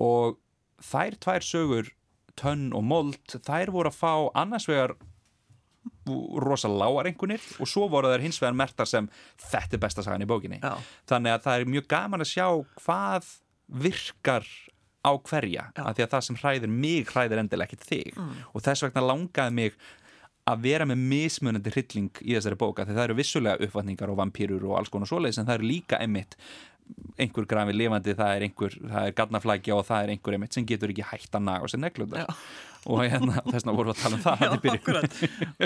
og 0.03 0.39
þær 0.86 1.17
tvær 1.24 1.45
sögur 1.45 1.93
tönn 2.39 2.69
og 2.75 2.86
mold, 2.88 3.19
þær 3.33 3.74
voru 3.75 3.91
að 3.91 4.00
fá 4.00 4.13
annars 4.39 4.67
vegar 4.69 4.95
rosa 6.41 6.69
lágar 6.71 7.09
einhvernir 7.09 7.43
og 7.62 7.69
svo 7.69 7.88
voru 7.91 8.09
þær 8.12 8.24
hins 8.24 8.39
vegar 8.41 8.57
mertar 8.57 8.89
sem 8.89 9.07
þetta 9.50 9.77
er 9.77 9.83
besta 9.83 10.05
sagan 10.05 10.25
í 10.25 10.29
bókinni 10.29 10.59
Já. 10.61 10.75
þannig 11.09 11.35
að 11.35 11.46
það 11.46 11.59
er 11.59 11.72
mjög 11.75 11.87
gaman 11.92 12.25
að 12.25 12.31
sjá 12.31 12.48
hvað 12.81 13.29
virkar 13.85 14.48
á 15.05 15.11
hverja 15.15 15.70
af 15.77 15.96
því 15.96 16.05
að 16.05 16.11
það 16.13 16.25
sem 16.27 16.39
hræðir 16.42 16.74
mig 16.74 17.13
hræðir 17.13 17.44
endilega 17.44 17.70
ekkert 17.70 17.87
þig 17.87 18.18
mm. 18.18 18.33
og 18.51 18.65
þess 18.65 18.85
vegna 18.87 19.05
langaði 19.05 19.55
mig 19.61 19.77
að 20.50 20.65
vera 20.65 20.87
með 20.89 21.03
mismunandi 21.11 21.74
hrylling 21.75 22.24
í 22.25 22.33
þessari 22.33 22.57
bóka 22.59 22.85
því 22.87 22.98
það 22.98 23.05
eru 23.05 23.20
vissulega 23.20 23.68
uppvatningar 23.68 24.11
og 24.11 24.20
vampýrur 24.20 24.65
og 24.70 24.79
alls 24.79 24.92
konar 24.92 25.09
svoleiðis 25.09 25.39
en 25.42 25.48
það 25.50 25.59
eru 25.59 25.70
líka 25.70 26.01
emitt 26.03 26.35
einhver 27.20 27.48
grafi 27.50 27.75
lifandi, 27.75 28.16
það 28.18 28.36
er 28.36 28.46
einhver 28.48 28.75
það 28.80 29.08
er 29.08 29.16
garnaflækja 29.18 29.78
og 29.78 29.86
það 29.88 30.04
er 30.04 30.14
einhver 30.16 30.38
emitt 30.38 30.56
sem 30.56 30.68
getur 30.68 30.94
ekki 30.94 31.06
hægt 31.10 31.36
að 31.36 31.46
naga 31.48 31.68
á 31.68 31.72
sér 31.72 31.82
neglundar 31.84 32.36
og 32.86 33.02
hérna, 33.04 33.42
þess 33.52 33.66
vegna 33.66 33.75
vorum 33.78 33.92
við 33.92 33.98
að 33.98 34.04
tala 34.04 34.20
um 34.20 34.24
það 34.25 34.46
Já, 34.46 34.75
akkurat, 34.75 35.18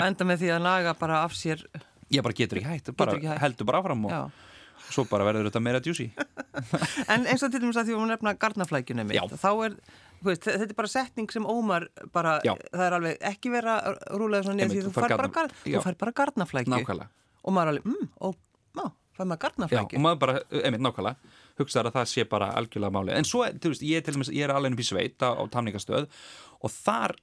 enda 0.08 0.28
með 0.30 0.42
því 0.42 0.50
að 0.56 0.64
naga 0.66 0.96
bara 1.00 1.20
af 1.24 1.36
sér 1.38 1.62
Ég 2.12 2.24
bara 2.24 2.36
getur 2.36 2.60
ekki 2.60 2.68
hægt, 2.68 2.90
bara 2.98 3.14
ekki 3.16 3.30
hægt. 3.30 3.42
heldur 3.42 3.68
bara 3.70 3.80
áfram 3.80 4.06
og 4.08 4.12
Já. 4.12 4.22
svo 4.92 5.06
bara 5.10 5.26
verður 5.28 5.48
þetta 5.48 5.62
meira 5.64 5.82
djúsi 5.84 6.10
En 7.12 7.28
eins 7.30 7.44
og 7.46 7.54
til 7.54 7.62
dæmis 7.62 7.78
að 7.80 7.90
því 7.90 7.96
að 7.96 8.02
hún 8.02 8.12
nefna 8.12 8.34
garnaflækjunum 8.44 9.14
þá 9.38 9.50
er 9.54 9.78
veist, 10.24 10.46
þetta 10.48 10.68
er 10.68 10.78
bara 10.78 10.90
setning 10.90 11.32
sem 11.32 11.46
ómar 11.48 11.88
bara, 12.12 12.38
Já. 12.44 12.54
það 12.72 12.86
er 12.88 12.98
alveg 12.98 13.28
ekki 13.32 13.54
vera 13.54 13.78
rúlega 14.12 14.48
svona 14.48 14.68
því 14.68 14.86
þú 14.88 14.94
fær 14.96 15.16
bara, 15.16 15.32
gar, 15.38 15.98
bara 16.02 16.16
garnaflækju 16.22 16.98
og 17.44 17.52
maður 17.52 17.74
alveg, 17.74 17.88
mm, 17.88 18.12
og 18.24 18.40
ná, 19.14 19.18
fær 19.18 19.28
maður 19.30 19.42
garnaflækju? 19.46 19.98
og 19.98 20.04
maður 20.04 20.20
bara, 20.24 20.36
einmitt 20.60 20.84
nákvæmlega 20.84 21.34
hugsaður 21.60 21.90
að 21.90 21.98
það 21.98 22.08
sé 22.10 22.24
bara 22.30 22.50
algjörlega 22.58 22.94
máli 22.94 23.14
en 23.14 23.28
svo, 23.28 23.44
þú 23.62 23.72
veist, 23.72 23.84
ég 23.86 24.06
dæmis, 24.06 24.32
ég 24.34 24.46
er 24.46 24.54
alveg 24.54 24.74
upp 24.74 24.82
í 24.82 24.88
sveit 24.88 25.22
á, 25.22 25.30
á 25.38 25.42
tamningastöð 25.54 26.08
og 26.64 26.72
þar 26.72 27.14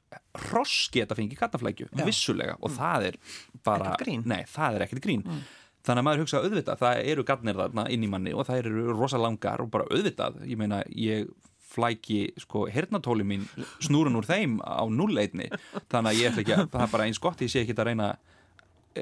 roski 0.52 1.02
þetta 1.02 1.18
fengi 1.18 1.40
garnaflækju, 1.40 1.90
vissulega 2.06 2.58
og 2.60 2.70
mm. 2.70 2.78
það 2.78 3.08
er 3.10 3.20
bara, 3.66 3.96
nei, 4.08 4.44
það 4.50 4.78
er 4.78 4.86
ekkert 4.86 5.04
grín. 5.04 5.24
Mm. 5.26 5.42
Þannig 5.82 6.04
að 6.04 6.06
maður 6.06 6.22
hugsa 6.22 6.42
auðvitað, 6.44 6.82
það 6.84 7.00
eru 7.10 7.24
garnir 7.26 7.58
þarna 7.58 7.88
inn 7.90 8.04
í 8.06 8.10
manni 8.12 8.36
og 8.38 8.46
það 8.46 8.60
eru 8.62 8.84
rosa 8.94 9.18
langar 9.18 9.64
og 9.64 9.72
bara 9.74 9.88
auðvitað, 9.90 10.44
ég 10.46 10.60
meina 10.62 10.84
ég 10.94 11.32
flæki 11.72 12.20
sko 12.42 12.66
hernatóli 12.72 13.26
mín 13.28 13.48
snúrun 13.84 14.18
úr 14.20 14.28
þeim 14.28 14.60
á 14.60 14.84
nullleitni 14.92 15.48
þannig 15.92 16.12
að 16.12 16.20
ég 16.20 16.32
ætla 16.32 16.44
ekki 16.44 16.56
að, 16.58 16.66
það 16.74 16.86
er 16.86 16.94
bara 16.94 17.08
eins 17.08 17.22
gott 17.24 17.44
ég 17.44 17.52
sé 17.52 17.64
ekki 17.64 17.76
að 17.78 17.92
reyna 17.92 18.10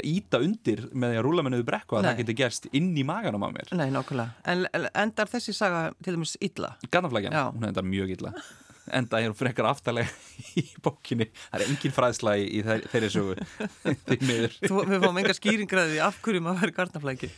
íta 0.04 0.40
undir 0.44 0.86
með 0.94 1.14
því 1.14 1.20
að 1.20 1.26
rúla 1.26 1.46
menniðu 1.46 1.68
brekku 1.68 1.98
að 1.98 2.06
Nei. 2.06 2.10
það 2.10 2.22
getur 2.24 2.40
gerst 2.44 2.70
inn 2.72 2.90
í 2.98 3.06
maganum 3.08 3.46
á 3.46 3.50
mér. 3.54 3.76
Nei, 3.80 3.90
nákvæmlega, 3.94 4.30
en 4.54 4.90
endar 4.94 5.32
þessi 5.32 5.56
saga 5.56 5.86
til 6.04 6.16
dæmis 6.16 6.36
illa? 6.46 6.76
Garnaflækjan, 6.90 7.38
hún 7.56 7.70
endar 7.72 7.88
mjög 7.88 8.18
illa. 8.18 8.34
Enda 8.90 9.20
er 9.22 9.30
hún 9.30 9.38
frekar 9.38 9.68
aftalega 9.70 10.10
í 10.60 10.64
bókinni. 10.82 11.30
Það 11.52 11.60
er 11.62 11.66
engin 11.68 11.94
fræðsla 11.94 12.36
í 12.42 12.62
þeirri 12.66 13.10
sögu. 13.14 13.36
Við 14.26 15.04
fáum 15.04 15.20
enga 15.22 15.36
skýringraði 15.38 16.00
af 16.02 16.18
hverju 16.26 16.42
maður 16.46 16.64
verður 16.64 16.78
garnaflæki. 16.80 17.30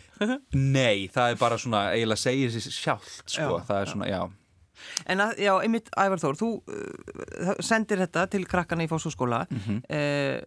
Nei, 0.56 1.10
það 1.12 1.34
er 1.34 1.42
bara 1.42 1.58
svona 1.62 1.90
eiginlega 1.96 2.24
segir 2.24 2.54
sér 2.56 2.72
sjálft 2.72 3.36
sko. 3.36 3.58
já, 3.60 3.68
það 3.68 3.82
er 3.82 3.92
svona, 3.94 4.08
já. 4.12 4.22
En 5.12 5.22
að, 5.22 5.36
já, 5.42 5.52
einmitt 5.62 5.92
Ævar 6.00 6.22
Þór, 6.22 6.40
þú 6.40 6.50
uh, 6.58 7.52
sendir 7.62 8.02
þetta 8.02 8.26
til 8.34 8.48
krakkana 8.50 8.88
í 8.88 8.90
fósfóskóla 8.90 9.44
mm 9.50 9.60
-hmm. 9.66 9.82
eh, 9.94 10.42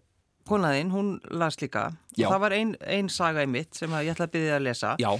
konaðinn, 0.49 0.93
hún 0.95 1.15
las 1.31 1.61
líka 1.63 1.91
já. 2.17 2.27
og 2.27 2.35
það 2.35 2.43
var 2.47 2.59
einn 2.59 2.77
ein 2.81 3.09
saga 3.13 3.45
einmitt 3.45 3.75
sem 3.79 3.97
ég 4.01 4.13
ætla 4.15 4.29
að 4.29 4.37
byrja 4.37 4.59
að 4.59 4.69
lesa 4.69 4.95
Já 5.03 5.15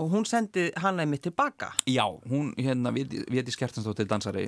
Og 0.00 0.08
hún 0.08 0.24
sendi 0.24 0.70
hana 0.78 1.02
einmitt 1.02 1.22
tilbaka. 1.26 1.72
Já, 1.86 2.06
hún 2.30 2.52
hérna, 2.56 2.92
Viti 2.94 3.52
Skertansdóttir 3.52 4.06
dansari, 4.08 4.46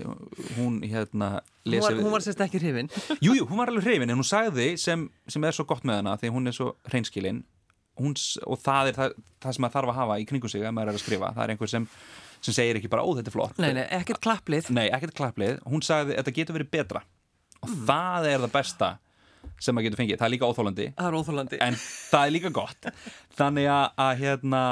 hún 0.56 0.80
hérna 0.86 1.42
lesi... 1.64 1.82
Hún 1.82 1.96
var, 1.96 2.04
hún 2.04 2.14
var 2.14 2.24
sérst 2.24 2.40
ekki 2.44 2.60
hrifin. 2.62 2.88
Jújú, 3.24 3.42
jú, 3.42 3.48
hún 3.50 3.58
var 3.58 3.72
alveg 3.72 3.84
hrifin, 3.84 4.12
en 4.12 4.20
hún 4.20 4.28
sagði 4.28 4.76
sem, 4.80 5.08
sem 5.28 5.44
er 5.44 5.56
svo 5.56 5.66
gott 5.68 5.84
með 5.88 6.00
hana, 6.00 6.14
því 6.20 6.32
hún 6.36 6.48
er 6.48 6.56
svo 6.56 6.70
hreinskilinn, 6.88 7.42
og 8.00 8.58
það 8.62 8.92
er 8.92 8.98
það, 9.00 9.16
það 9.42 9.56
sem 9.56 9.66
maður 9.66 9.76
þarf 9.76 9.92
að 9.92 9.98
hafa 10.00 10.18
í 10.22 10.26
kringum 10.30 10.52
sig 10.52 10.64
að 10.64 10.76
maður 10.78 10.92
er 10.92 11.00
að 11.00 11.04
skrifa. 11.04 11.32
Það 11.34 11.44
er 11.44 11.54
einhver 11.54 11.72
sem, 11.74 11.88
sem 12.40 12.56
segir 12.56 12.80
ekki 12.80 12.92
bara, 12.94 13.04
ó 13.04 13.10
þetta 13.18 13.32
er 13.32 13.36
flott. 13.36 13.60
Nei, 13.60 13.72
nei, 13.76 13.84
ekkert 13.98 14.22
klapplið. 14.24 14.70
Nei, 14.72 14.86
ekkert 14.88 15.18
klapplið. 15.18 15.58
Hún 15.68 15.84
sagði, 15.84 16.16
þetta 16.20 16.36
getur 16.38 16.60
verið 16.60 16.72
betra. 16.72 17.02
Og 17.62 17.68
mm. 17.68 17.82
það 17.90 18.30
er 18.30 18.44
það 18.46 18.54
besta 18.56 18.94
sem 19.60 19.74
maður 19.74 19.90
getur 19.90 20.02
fengið. 20.02 20.20
Það 20.20 20.28
er 20.28 20.34
líka 20.36 20.48
óþólandi. 20.48 20.86
Það 20.96 21.08
er 21.08 21.18
óþólandi. 21.18 21.58
En 21.66 21.76
það 21.82 22.24
er 22.24 22.34
líka 22.36 22.52
gott. 22.54 22.88
Þannig 23.38 23.68
að, 23.72 24.14
hérna 24.22 24.62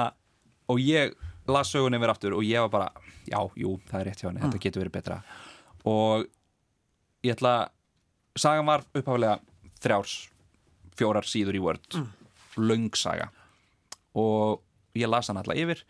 og 0.70 0.80
ég 0.82 1.14
las 1.50 1.72
sögun 1.72 1.96
yfir 1.98 2.12
aftur 2.12 2.36
og 2.38 2.46
ég 2.46 2.62
var 2.66 2.72
bara 2.72 2.88
já, 3.26 3.40
jú, 3.58 3.76
það 3.90 4.00
er 4.00 4.08
rétt 4.08 4.22
hjá 4.22 4.28
henni, 4.28 4.40
mm. 4.40 4.46
þetta 4.46 4.62
getur 4.64 4.84
verið 4.84 4.96
betra 4.96 5.18
og 5.88 6.26
ég 7.26 7.34
ætla 7.34 7.54
sagan 8.38 8.68
var 8.68 8.86
upphaflega 8.94 9.38
þrjárs, 9.82 10.16
fjórar 10.98 11.28
síður 11.28 11.58
í 11.58 11.62
Word 11.64 11.98
mm. 11.98 12.08
laungsaga 12.60 13.30
og 14.18 14.62
ég 14.98 15.10
las 15.10 15.30
hann 15.30 15.40
alltaf 15.40 15.58
yfir 15.58 15.84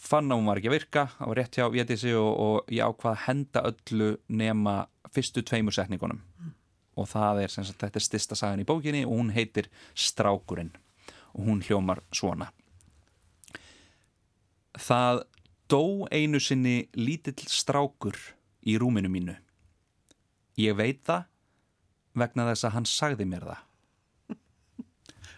fann 0.00 0.30
að 0.32 0.40
hún 0.40 0.48
var 0.48 0.60
ekki 0.60 0.70
að 0.70 0.78
virka 0.78 1.06
það 1.16 1.32
var 1.32 1.40
rétt 1.40 1.60
hjá 1.60 1.66
Vétisi 1.72 2.14
og, 2.16 2.30
og 2.30 2.72
ég 2.72 2.86
ákvaði 2.86 3.16
að 3.16 3.26
henda 3.26 3.66
öllu 3.72 4.14
nema 4.32 4.76
fyrstu 5.14 5.44
tveimur 5.46 5.76
setningunum 5.76 6.20
mm. 6.20 6.56
Og 6.98 7.08
það 7.10 7.44
er 7.44 7.52
sem 7.52 7.66
sagt, 7.66 7.80
þetta 7.80 8.00
er 8.00 8.06
stista 8.06 8.38
sagan 8.38 8.62
í 8.62 8.68
bókinni 8.68 9.04
og 9.06 9.14
hún 9.18 9.34
heitir 9.34 9.70
Strákurinn 9.94 10.72
og 11.34 11.46
hún 11.46 11.62
hljómar 11.62 12.02
svona 12.10 12.50
Það 14.80 15.24
dó 15.70 16.06
einu 16.10 16.40
sinni 16.40 16.88
lítill 16.94 17.48
strákur 17.50 18.16
í 18.66 18.76
rúminu 18.78 19.10
mínu. 19.10 19.34
Ég 20.60 20.76
veit 20.78 21.02
það 21.06 21.26
vegna 22.18 22.46
þess 22.50 22.66
að 22.66 22.74
hann 22.76 22.88
sagði 22.88 23.26
mér 23.28 23.46
það. 23.50 23.66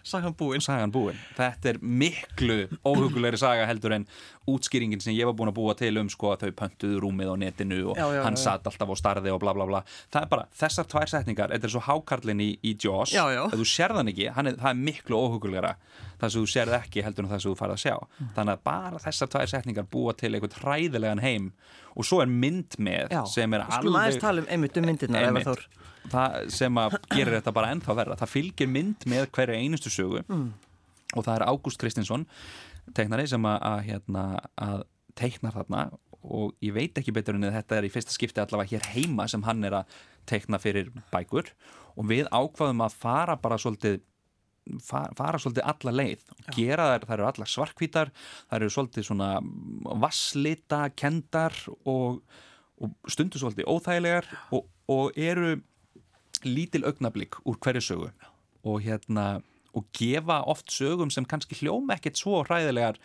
Sagan 0.03 0.35
búinn. 0.35 0.61
Sagan 0.63 0.91
búinn. 0.91 1.19
Þetta 1.37 1.73
er 1.73 1.79
miklu 1.79 2.57
óhugulegri 2.83 3.39
saga 3.39 3.67
heldur 3.69 3.95
en 3.95 4.07
útskýringin 4.51 4.99
sem 5.03 5.15
ég 5.15 5.27
var 5.29 5.35
búin 5.39 5.51
að 5.53 5.57
búa 5.61 5.75
til 5.79 5.93
um 6.01 6.09
sko 6.11 6.33
að 6.33 6.43
þau 6.45 6.55
pöntuðu 6.59 6.99
rúmið 7.05 7.31
á 7.31 7.35
netinu 7.39 7.79
og 7.93 7.99
já, 7.99 8.05
já, 8.17 8.21
hann 8.25 8.35
já. 8.35 8.43
satt 8.43 8.67
alltaf 8.67 8.91
á 8.91 8.95
starði 8.99 9.31
og 9.31 9.39
bla 9.43 9.53
bla 9.55 9.67
bla. 9.69 9.83
Það 10.11 10.25
er 10.25 10.31
bara, 10.33 10.47
þessar 10.59 10.89
tvær 10.91 11.13
setningar, 11.13 11.53
þetta 11.55 11.69
er 11.69 11.75
svo 11.75 11.83
hákarlinn 11.87 12.43
í, 12.43 12.49
í 12.59 12.75
Jaws, 12.75 13.15
ef 13.15 13.55
þú 13.55 13.69
sérðan 13.71 14.11
ekki, 14.11 14.27
er, 14.27 14.51
það 14.59 14.69
er 14.73 14.81
miklu 14.81 15.21
óhugulegra 15.23 15.77
það 16.23 16.33
sem 16.33 16.43
þú 16.43 16.51
sérð 16.53 16.77
ekki 16.79 17.05
heldur 17.05 17.25
en 17.25 17.31
það 17.31 17.43
sem 17.43 17.53
þú 17.53 17.59
farið 17.59 17.77
að 17.77 17.83
sjá. 17.83 17.95
Mm. 18.03 18.33
Þannig 18.37 18.57
að 18.57 18.65
bara 18.69 19.01
þessar 19.03 19.31
tvær 19.33 19.53
setningar 19.53 19.87
búa 19.95 20.15
til 20.19 20.33
einhvern 20.33 20.59
hræðilegan 20.61 21.23
heim 21.23 21.49
og 21.93 22.07
svo 22.07 22.21
er 22.23 22.31
mynd 22.31 22.77
með 22.81 23.15
sem 23.31 23.55
er 23.55 23.65
alveg... 23.65 23.79
Skulum 23.79 23.99
aðeins 23.99 24.21
tala 24.23 24.43
um 24.43 24.51
einmitt 24.51 24.79
um 24.79 24.87
myndirna, 24.87 25.25
það 26.11 26.37
sem 26.53 26.79
að 26.81 26.97
gerir 27.13 27.37
þetta 27.37 27.55
bara 27.55 27.71
ennþá 27.73 27.97
verra. 27.99 28.19
Það 28.19 28.33
fylgir 28.33 28.71
mynd 28.71 29.07
með 29.09 29.27
hverja 29.35 29.59
einustu 29.59 29.93
sögu. 29.93 30.23
Mm. 30.27 30.51
og 31.13 31.25
það 31.27 31.35
er 31.35 31.43
Ágúst 31.45 31.77
Kristinsson 31.77 32.23
teiknari 32.97 33.27
sem 33.29 33.45
að, 33.45 33.59
að, 33.69 33.81
hérna, 33.87 34.23
að 34.59 34.79
teiknar 35.19 35.55
þarna. 35.55 35.83
Og 36.23 36.53
ég 36.63 36.71
veit 36.75 36.97
ekki 36.97 37.13
betur 37.15 37.35
en 37.35 37.49
þetta 37.51 37.77
er 37.77 37.87
í 37.87 37.91
fyrsta 37.91 38.13
skipti 38.15 38.39
allavega 38.39 38.77
hér 38.77 38.89
heima 38.93 39.27
sem 39.27 39.43
hann 39.43 39.63
er 39.67 39.81
að 39.81 39.97
teikna 40.29 40.59
fyrir 40.61 40.89
bækur. 41.11 41.51
Og 41.99 42.07
við 42.09 42.29
ákvaðum 42.31 42.83
að 42.85 42.97
fara 43.01 43.35
bara 43.39 43.59
svolítið 43.59 43.99
fara, 44.83 45.11
fara 45.17 45.41
svolítið 45.41 45.67
alla 45.73 45.93
leið. 45.99 46.23
Og 46.37 46.49
gera 46.55 46.87
þær, 46.93 47.07
þær 47.09 47.17
eru 47.17 47.27
alla 47.29 47.49
svarkvítar 47.55 48.13
þær 48.15 48.57
eru 48.61 48.71
svolítið 48.77 49.07
svona 49.09 49.29
vasslita, 50.05 50.85
kendar 50.95 51.57
og, 51.83 52.23
og 52.79 53.11
stundu 53.11 53.41
svolítið 53.41 53.69
óþægilegar 53.69 54.31
og, 54.55 54.67
og 54.91 55.19
eru 55.19 55.57
lítil 56.49 56.85
augnablík 56.87 57.39
úr 57.45 57.59
hverju 57.63 57.83
sögu. 57.83 58.11
Og 58.63 58.83
hérna 58.85 59.41
og 59.73 59.85
gefa 59.97 60.43
oft 60.45 60.69
sögum 60.69 61.11
sem 61.11 61.25
kannski 61.25 61.57
hljóma 61.57 61.97
ekkert 61.97 62.19
svo 62.19 62.43
hræðilegar 62.45 62.99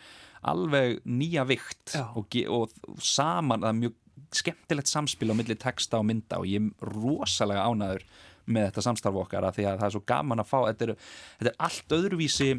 alveg 0.45 0.99
nýja 1.03 1.45
vikt 1.49 1.95
og, 2.13 2.35
og 2.47 2.73
saman, 3.01 3.63
það 3.63 3.71
er 3.71 3.79
mjög 3.79 3.95
skemmtilegt 4.35 4.91
samspil 4.91 5.31
á 5.33 5.35
milli 5.35 5.57
texta 5.57 5.99
og 5.99 6.05
mynda 6.09 6.41
og 6.41 6.49
ég 6.49 6.61
er 6.61 6.91
rosalega 6.93 7.65
ánaður 7.65 8.05
með 8.49 8.67
þetta 8.69 8.83
samstarfu 8.85 9.23
okkar 9.23 9.47
að 9.47 9.59
því 9.59 9.65
að 9.69 9.79
það 9.79 9.87
er 9.87 9.95
svo 9.95 10.03
gaman 10.11 10.43
að 10.43 10.49
fá 10.49 10.57
þetta 10.59 10.85
er, 10.85 10.93
þetta 11.39 11.51
er 11.51 11.65
allt 11.67 11.95
öðruvísi 11.97 12.49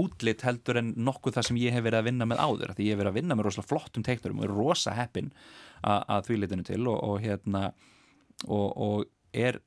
útlitt 0.00 0.44
heldur 0.46 0.78
en 0.78 0.92
nokkuð 1.02 1.36
það 1.36 1.48
sem 1.48 1.60
ég 1.60 1.74
hef 1.74 1.84
verið 1.84 2.00
að 2.00 2.08
vinna 2.10 2.28
með 2.30 2.42
áður 2.44 2.74
því 2.76 2.86
ég 2.86 2.94
hef 2.94 3.00
verið 3.00 3.10
að 3.10 3.18
vinna 3.18 3.36
með 3.36 3.48
rosalega 3.48 3.70
flottum 3.72 4.06
teiknurum 4.06 4.40
og 4.40 4.46
er 4.46 4.54
rosa 4.54 4.94
heppin 4.94 5.32
að 5.82 6.28
því 6.28 6.38
litinu 6.38 6.66
til 6.66 6.80
og, 6.86 6.98
og 7.02 7.24
hérna 7.24 7.64
og, 8.46 8.68
og 8.70 9.08
er 9.34 9.60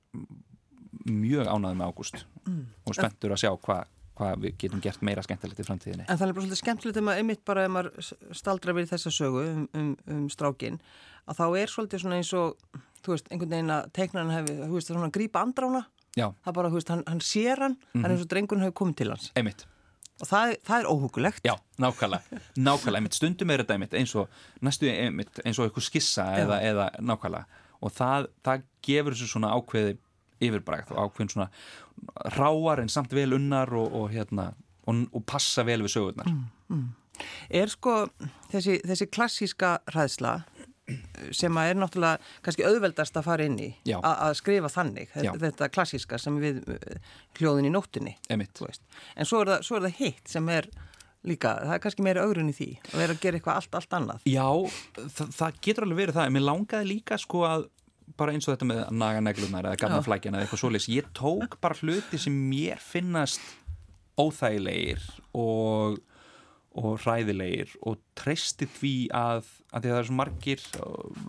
mjög 1.10 1.50
ánæðið 1.50 1.80
með 1.80 1.92
ágúst 1.92 2.24
mm. 2.46 2.64
og 2.86 2.98
spenntur 2.98 3.36
að 3.36 3.44
sjá 3.44 3.52
hvað 3.54 3.90
hva 4.14 4.36
við 4.38 4.58
getum 4.62 4.82
gert 4.84 5.02
meira 5.02 5.24
skemmtilegt 5.26 5.58
í 5.58 5.66
framtíðinni. 5.66 6.06
En 6.06 6.20
það 6.20 6.28
er 6.28 6.36
bara 6.36 6.44
svolítið 6.44 6.60
skemmtilegt 6.60 7.00
að 7.00 7.06
maður 7.08 7.22
einmitt 7.24 7.44
bara 7.50 7.64
ef 7.66 7.72
maður 7.74 8.10
staldra 8.38 8.76
við 8.78 8.92
þessa 8.92 9.14
sögu 9.14 9.42
um, 9.42 9.64
um, 9.74 9.88
um 10.06 10.28
strákin 10.30 10.78
að 11.26 11.40
þá 11.40 11.46
er 11.64 11.74
svolítið 11.74 12.04
svona 12.04 12.20
eins 12.20 12.30
og 12.38 12.78
þú 13.04 13.16
veist, 13.16 13.30
einhvern 13.32 13.54
veginn 13.56 13.74
að 13.74 13.92
teiknarinn 13.98 14.34
hefur, 14.38 14.64
þú 14.64 14.78
veist, 14.78 14.92
svona 14.92 15.12
grípa 15.18 15.44
andrána 15.44 15.84
Já. 16.14 16.28
það 16.46 16.58
bara, 16.60 16.72
þú 16.72 16.80
veist, 16.80 16.92
hann, 16.94 17.04
hann 17.10 17.22
sér 17.26 17.64
hann 17.66 17.74
mm 17.74 17.78
-hmm. 17.84 18.02
það 18.02 18.06
er 18.06 18.16
eins 18.16 18.26
og 18.26 18.32
drengurinn 18.34 18.64
hefur 18.64 18.80
komið 18.82 18.96
til 18.96 19.10
hans 19.10 19.32
Einmitt 19.36 19.66
og 20.22 20.28
það, 20.28 20.56
það 20.64 20.80
er 20.80 20.86
óhugulegt 20.94 21.44
Já, 21.44 21.56
nákvæmlega, 21.78 22.24
nákvæmlega, 22.56 22.98
einmitt 22.98 23.16
stundum 23.16 23.50
er 23.50 23.64
þetta 23.64 23.74
einmitt 23.74 23.94
eins 23.94 24.16
og 24.16 24.30
næstu 24.62 24.86
einmitt 24.88 25.40
eins 25.46 25.60
og 25.60 25.66
eitthvað 25.66 25.84
skissa 25.84 26.24
eða, 26.38 26.62
eða 26.62 26.90
nákvæmlega 27.00 27.46
og 27.82 27.92
það, 27.92 28.28
það 28.44 28.64
gefur 28.82 29.14
þessu 29.14 29.28
svona 29.28 29.52
ákveði 29.52 29.98
yfirbrækt 30.42 30.92
og 30.94 31.08
ákveðin 31.08 31.34
svona 31.34 31.50
ráar 32.38 32.82
en 32.84 32.92
samt 32.92 33.14
vel 33.14 33.36
unnar 33.38 33.72
og, 33.78 33.94
og 33.94 34.12
hérna 34.14 34.52
og, 34.88 35.06
og 35.14 35.26
passa 35.30 35.66
vel 35.68 35.84
við 35.86 35.96
sögurnar. 35.96 36.30
Mm, 36.30 36.44
mm. 36.74 37.24
Er 37.54 37.70
sko 37.72 38.08
þessi, 38.52 38.80
þessi 38.88 39.10
klassíska 39.14 39.76
ræðsla 39.94 40.40
sem 41.32 41.58
að 41.58 41.70
er 41.72 41.78
náttúrulega 41.80 42.40
kannski 42.44 42.66
auðveldast 42.68 43.18
að 43.20 43.28
fara 43.28 43.46
inn 43.48 43.60
í 43.62 43.70
að 43.96 44.34
skrifa 44.40 44.72
þannig, 44.72 45.14
Já. 45.16 45.32
þetta 45.40 45.70
klassíska 45.72 46.20
sem 46.20 46.40
við 46.42 46.60
hljóðin 47.40 47.70
í 47.70 47.72
nóttunni 47.72 48.18
en 48.28 48.44
svo 48.50 49.44
er, 49.46 49.54
það, 49.54 49.62
svo 49.64 49.78
er 49.78 49.86
það 49.86 50.02
hitt 50.02 50.34
sem 50.34 50.50
er 50.52 50.68
líka, 51.24 51.54
það 51.62 51.76
er 51.78 51.84
kannski 51.86 52.04
meira 52.04 52.26
augrun 52.28 52.52
í 52.52 52.58
því 52.58 52.70
og 52.92 52.98
er 53.06 53.14
að 53.14 53.22
gera 53.24 53.40
eitthvað 53.40 53.62
allt, 53.62 53.78
allt 53.80 53.96
annað. 53.96 54.28
Já, 54.28 54.48
það, 55.00 55.32
það 55.38 55.62
getur 55.68 55.88
alveg 55.88 56.02
verið 56.02 56.20
það 56.20 56.28
en 56.28 56.36
mér 56.36 56.46
langaði 56.50 56.90
líka 56.92 57.20
sko 57.22 57.46
að 57.48 57.66
bara 58.24 58.36
eins 58.36 58.48
og 58.48 58.56
þetta 58.56 58.70
með 58.70 58.82
naga 59.04 59.22
neglunar 59.24 59.68
eða 59.70 59.82
gamla 59.84 60.02
flækjana 60.06 60.40
eða 60.40 60.48
eitthvað 60.48 60.64
svoleiðs, 60.64 60.90
ég 60.94 61.12
tók 61.18 61.60
bara 61.64 61.78
hluti 61.82 62.20
sem 62.22 62.40
mér 62.50 62.82
finnast 62.82 63.44
óþægilegir 64.20 65.04
og 65.36 66.02
og 66.74 66.98
hræðilegir 67.04 67.76
og 67.86 68.00
treysti 68.18 68.66
því 68.80 68.94
að, 69.14 69.46
að 69.70 69.84
því 69.84 69.90
að 69.90 69.94
það 69.94 70.00
er 70.00 70.08
svo 70.08 70.18
margir 70.18 70.64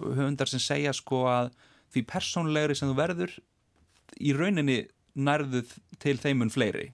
höfundar 0.01 0.51
sem 0.51 0.63
segja 0.63 0.95
sko 0.97 1.25
að 1.29 1.51
því 1.93 2.05
persónlegri 2.11 2.77
sem 2.79 2.89
þú 2.91 2.97
verður 2.99 3.35
í 4.25 4.33
rauninni 4.37 4.79
nærðuð 5.15 5.75
til 6.03 6.17
þeimun 6.21 6.53
fleiri. 6.53 6.89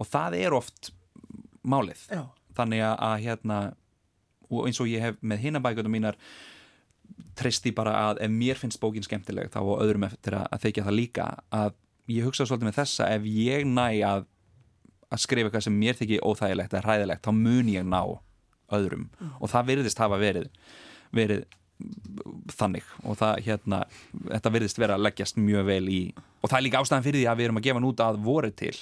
Og 0.00 0.08
það 0.08 0.38
er 0.40 0.56
oft 0.56 0.90
málið. 1.66 2.00
Já. 2.10 2.24
þannig 2.56 2.80
að, 2.86 2.94
að 3.04 3.16
hérna 3.26 3.58
og 4.46 4.68
eins 4.68 4.78
og 4.80 4.88
ég 4.88 5.02
hef 5.02 5.16
með 5.20 5.42
hinabækjum 5.44 5.92
mínar 5.92 6.16
treysti 7.36 7.72
bara 7.76 7.96
að 8.08 8.22
ef 8.24 8.32
mér 8.32 8.60
finnst 8.60 8.80
bókin 8.80 9.04
skemmtileg 9.04 9.50
þá 9.52 9.60
og 9.62 9.82
öðrum 9.84 10.06
eftir 10.08 10.38
að, 10.38 10.46
að 10.52 10.62
þeikja 10.64 10.86
það 10.86 10.98
líka 11.00 11.26
að 11.54 11.76
ég 12.12 12.26
hugsa 12.26 12.46
svolítið 12.46 12.70
með 12.70 12.78
þessa 12.80 13.10
ef 13.16 13.28
ég 13.28 13.66
næ 13.68 13.86
að 14.06 14.26
að 15.12 15.22
skrifa 15.22 15.50
eitthvað 15.50 15.66
sem 15.66 15.76
mér 15.78 15.98
þykir 15.98 16.24
óþægilegt 16.26 16.72
eða 16.74 16.86
hræðilegt, 16.86 17.26
þá 17.26 17.32
mun 17.36 17.68
ég 17.70 17.86
ná 17.86 18.00
öðrum. 18.74 19.06
Mm. 19.20 19.36
og 19.38 19.52
það 19.52 19.68
virðist 19.70 20.02
hafa 20.02 20.18
verið 20.18 20.48
verið 21.14 21.44
þannig. 22.56 22.86
Og 23.04 23.18
það 23.20 23.42
hérna 23.46 23.82
þetta 24.16 24.52
virðist 24.54 24.80
vera 24.80 24.96
að 24.96 25.04
leggjast 25.06 25.38
mjög 25.38 25.66
vel 25.68 25.84
í 25.92 26.00
og 26.40 26.50
það 26.50 26.58
er 26.58 26.64
líka 26.66 26.80
ástæðan 26.80 27.06
fyrir 27.06 27.20
því 27.20 27.28
að 27.30 27.38
við 27.38 27.48
erum 27.48 27.60
að 27.60 27.66
gefa 27.66 27.82
nút 27.84 28.02
að 28.02 28.20
voru 28.26 28.50
til 28.56 28.74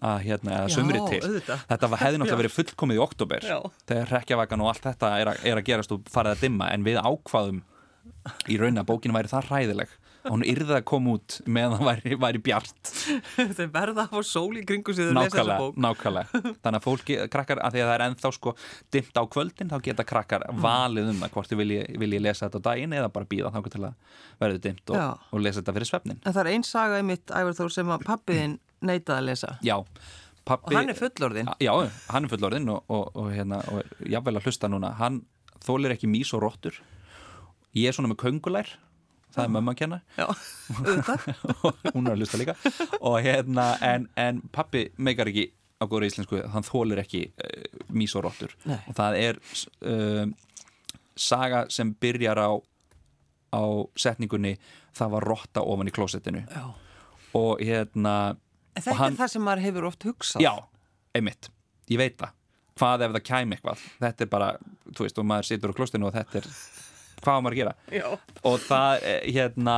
að 0.00 0.22
hérna, 0.26 0.60
að 0.64 0.74
sömri 0.76 1.00
til. 1.08 1.20
auðvitað. 1.24 1.64
þetta 1.72 1.90
hefði 2.00 2.20
náttúrulega 2.20 2.42
verið 2.42 2.56
fullkomið 2.56 3.00
í 3.00 3.02
oktober 3.04 3.48
Já. 3.50 3.58
þegar 3.90 4.14
rekjavagan 4.16 4.64
og 4.64 4.70
allt 4.72 4.86
þetta 4.88 5.10
er 5.20 5.32
að, 5.32 5.42
er 5.50 5.60
að 5.60 5.66
gerast 5.66 5.96
og 5.96 6.12
farið 6.12 6.36
að 6.36 6.46
dimma 6.46 6.70
en 6.74 6.86
við 6.86 7.00
ákvaðum 7.00 7.64
í 8.50 8.60
raun 8.60 8.80
að 8.80 8.88
bókinu 8.90 9.16
væri 9.16 9.30
það 9.30 9.50
hræðileg. 9.50 9.98
Og 10.20 10.34
hún 10.34 10.42
yrði 10.44 10.74
að 10.76 10.82
koma 10.88 11.14
út 11.16 11.38
meðan 11.48 11.78
það 11.78 11.86
væri, 11.86 12.16
væri 12.20 12.40
bjart. 12.44 12.90
Þau 13.56 13.66
verða 13.72 14.04
að 14.04 14.10
fá 14.12 14.26
sól 14.28 14.58
í 14.60 14.64
kringu 14.68 14.92
síðan 14.96 15.16
að 15.22 15.52
bók. 15.62 15.78
Nákvæmlega, 15.80 16.42
þannig 16.60 16.76
að 16.76 16.84
fólki, 16.84 17.16
krakkar 17.32 17.62
að 17.64 17.76
því 17.76 17.82
að 17.82 17.88
það 17.88 17.94
er 17.94 18.04
ennþá 18.06 18.32
sko 18.36 18.54
dimt 18.92 19.16
á 19.16 19.24
kvöldin 19.32 19.72
þá 19.72 19.76
geta 19.86 20.06
krakkar 20.10 20.44
mm. 20.50 20.60
valið 20.66 21.08
um 21.14 21.24
það 21.24 21.32
hvort 21.36 21.52
þau 21.54 21.60
vilji, 21.62 22.20
lesa 22.20 22.50
þetta 22.50 22.60
á 22.60 22.66
daginn 22.68 22.96
eða 23.00 23.12
bara 23.14 23.30
býða 23.32 23.54
þá 23.54 23.60
til 23.70 23.82
að 23.88 24.18
verða 24.42 24.62
dimt 24.68 24.92
og, 24.92 25.24
og 25.32 25.44
lesa 25.46 25.62
þetta 25.62 25.76
fyrir 25.78 25.90
svefnin 25.94 26.20
En 26.20 26.34
það 26.36 26.42
er 26.42 26.52
einn 26.52 26.68
saga 26.68 27.00
í 27.00 27.06
mitt 27.08 27.32
æfurþór 27.32 27.72
sem 27.78 27.94
að 27.96 28.04
pappiðinn 28.10 28.58
neitaði 28.86 29.18
að 29.18 29.28
lesa. 29.28 29.54
Já 29.66 29.76
Pappi, 30.48 30.72
og 30.72 30.78
hann 30.78 30.90
er 30.90 30.96
fullorðinn. 30.96 31.50
Já, 31.62 31.70
hann 32.10 32.26
er 32.26 32.30
fullorðinn 32.32 32.70
og, 32.72 32.86
og, 32.90 33.10
og 33.20 33.28
hérna, 33.30 33.60
jável 34.08 34.38
að 34.40 34.48
hlusta 34.48 34.70
núna. 34.72 34.94
Hann 34.98 35.20
þólir 35.62 35.92
ekki 35.94 36.08
mís 36.10 36.32
og 36.34 36.42
róttur 36.46 36.80
ég 37.76 37.90
er 37.90 37.94
svona 37.94 38.10
með 38.10 38.22
köngulær 38.24 38.72
það 39.30 39.44
er 39.44 39.52
mömmu 39.54 39.72
að 39.72 39.78
kenna. 39.78 40.00
Hún 41.94 42.08
er 42.08 42.14
að 42.16 42.22
lusta 42.22 42.40
líka. 42.40 42.56
Og 42.98 43.20
hérna, 43.22 43.72
en, 43.86 44.08
en 44.18 44.40
pappi 44.50 44.88
meikar 44.98 45.30
ekki 45.30 45.50
á 45.80 45.86
góður 45.86 46.08
íslensku, 46.08 46.40
hann 46.52 46.66
þólir 46.66 47.00
ekki 47.00 47.22
uh, 47.30 47.84
mís 47.96 48.12
og 48.18 48.26
róttur 48.26 48.52
og 48.66 48.90
það 48.98 49.14
er 49.16 49.38
uh, 49.88 50.26
saga 51.16 51.62
sem 51.72 51.94
byrjar 52.02 52.42
á 52.42 52.50
á 53.50 53.64
setningunni 53.98 54.58
það 54.94 55.14
var 55.14 55.26
rótta 55.30 55.62
ofan 55.66 55.88
í 55.90 55.94
klósettinu. 55.94 56.42
Og 57.38 57.62
hérna 57.62 58.36
en 58.74 58.84
þetta 58.84 58.98
hann, 58.98 59.16
er 59.16 59.22
það 59.22 59.32
sem 59.34 59.46
maður 59.46 59.64
hefur 59.66 59.88
oft 59.90 60.06
hugsað. 60.08 60.44
Já, 60.44 60.52
einmitt, 61.16 61.50
ég 61.90 62.00
veit 62.00 62.18
það. 62.20 62.36
Hvað 62.80 63.06
ef 63.06 63.16
það 63.16 63.24
kæm 63.28 63.56
eitthvað? 63.56 63.82
Þetta 64.00 64.24
er 64.24 64.30
bara, 64.32 64.52
þú 64.96 65.04
veist, 65.04 65.18
og 65.20 65.26
maður 65.28 65.50
situr 65.50 65.74
á 65.74 65.78
klóstinu 65.80 66.08
og 66.08 66.14
þetta 66.16 66.40
er 66.40 66.48
hvað 67.20 67.42
maður 67.44 67.56
að 67.56 67.60
gera? 67.60 67.74
Já. 67.92 68.06
og 68.48 68.58
það, 68.64 69.02
eh, 69.04 69.20
hérna 69.36 69.76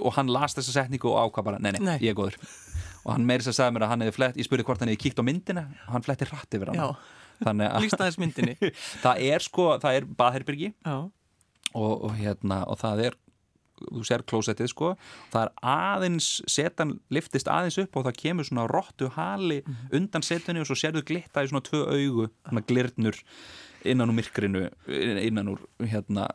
og 0.00 0.14
hann 0.16 0.32
las 0.32 0.56
þessa 0.56 0.76
setningu 0.78 1.10
og 1.12 1.28
ákvað 1.28 1.48
bara 1.50 1.60
nei, 1.60 1.72
nei, 1.76 1.80
nei. 1.84 1.96
ég 2.00 2.14
er 2.14 2.18
góður. 2.18 2.38
Og 3.04 3.14
hann 3.14 3.24
meirist 3.28 3.50
að 3.52 3.56
segja 3.58 3.72
mér 3.74 3.86
að 3.86 3.92
hann 3.94 4.04
hefði 4.04 4.16
flett, 4.16 4.38
ég 4.40 4.48
spurði 4.48 4.66
hvort 4.68 4.82
hann 4.82 4.92
hefði 4.92 5.02
kíkt 5.04 5.20
á 5.20 5.24
myndina 5.24 5.64
og 5.86 5.94
hann 5.96 6.04
fletti 6.04 6.28
rætt 6.28 6.56
yfir 6.56 6.72
hann 6.72 7.62
lístaðis 7.80 8.18
myndinni. 8.20 8.56
Það 9.04 9.22
er 9.30 9.44
sko, 9.44 9.66
það 9.80 9.96
er 9.96 10.08
baðherbyrgi 10.18 10.72
og, 10.90 11.06
og 11.80 12.12
hérna 12.18 12.62
og 12.68 12.80
það 12.82 13.04
er, 13.08 13.16
þú 13.88 14.04
ser 14.06 14.24
klósettið 14.28 14.70
sko 14.72 14.92
það 15.32 15.42
er 15.46 15.52
aðeins, 15.72 16.28
setan 16.50 16.98
liftist 17.12 17.48
aðeins 17.50 17.78
upp 17.82 17.96
og 17.96 18.06
það 18.08 18.20
kemur 18.24 18.48
svona 18.48 18.66
róttu 18.70 19.10
hali 19.16 19.62
mm 19.64 19.72
-hmm. 19.72 19.96
undan 19.96 20.22
setunni 20.22 20.60
og 20.60 20.66
svo 20.66 20.76
serðu 20.76 21.02
glitta 21.04 21.44
í 21.44 21.48
svona 21.48 21.66
tvö 21.66 21.80
augu, 21.96 22.28
svona 22.48 22.66
glirnur 22.66 23.16
innan 23.84 24.10
úr 24.10 24.14
myrkrinu 24.14 24.68
innan 25.20 25.48
úr 25.48 25.60
hérna 25.80 26.26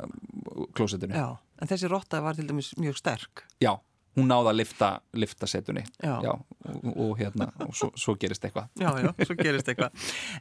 klósettinu. 0.74 1.14
Já, 1.14 1.38
en 1.62 1.68
þessi 1.68 1.90
rotta 1.92 2.22
var 2.22 2.36
til 2.36 2.48
dæmis 2.48 2.74
mjög 2.78 2.98
sterk. 2.98 3.44
Já, 3.62 3.76
hún 4.18 4.30
náða 4.32 4.54
að 4.54 4.56
lifta, 4.62 5.02
lifta 5.14 5.48
setunni. 5.48 5.84
Já, 6.04 6.22
já 6.24 6.32
og, 6.32 6.98
og 6.98 7.20
hérna 7.20 7.52
og 7.66 7.76
svo, 7.76 7.92
svo 7.96 8.16
gerist 8.16 8.46
eitthvað. 8.46 8.72
Já, 8.80 8.90
já, 9.04 9.12
svo 9.26 9.36
gerist 9.36 9.68
eitthvað. 9.68 9.92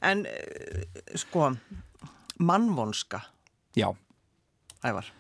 En 0.03 0.27
eh, 0.27 0.87
sko 1.15 1.53
mannvonska. 2.39 3.21
Já. 3.77 3.93
Ævar 4.85 5.13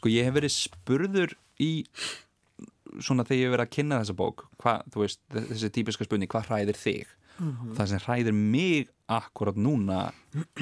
Sko 0.00 0.08
ég 0.08 0.24
hef 0.24 0.36
verið 0.38 0.54
spurður 0.56 1.36
í 1.60 1.72
svona 3.04 3.24
þegar 3.26 3.38
ég 3.38 3.46
hef 3.46 3.54
verið 3.54 3.66
að 3.66 3.74
kynna 3.76 4.00
þessa 4.00 4.18
bók 4.18 4.44
hvað, 4.60 4.84
þú 4.92 5.02
veist, 5.04 5.20
þessi 5.36 5.72
típiska 5.76 6.06
spurning 6.06 6.30
hvað 6.30 6.48
hræðir 6.48 6.78
þig 6.80 7.10
mm 7.36 7.50
-hmm. 7.50 7.74
það 7.76 7.90
sem 7.92 8.02
hræðir 8.06 8.34
mig 8.34 8.88
akkurat 9.06 9.56
núna 9.56 10.12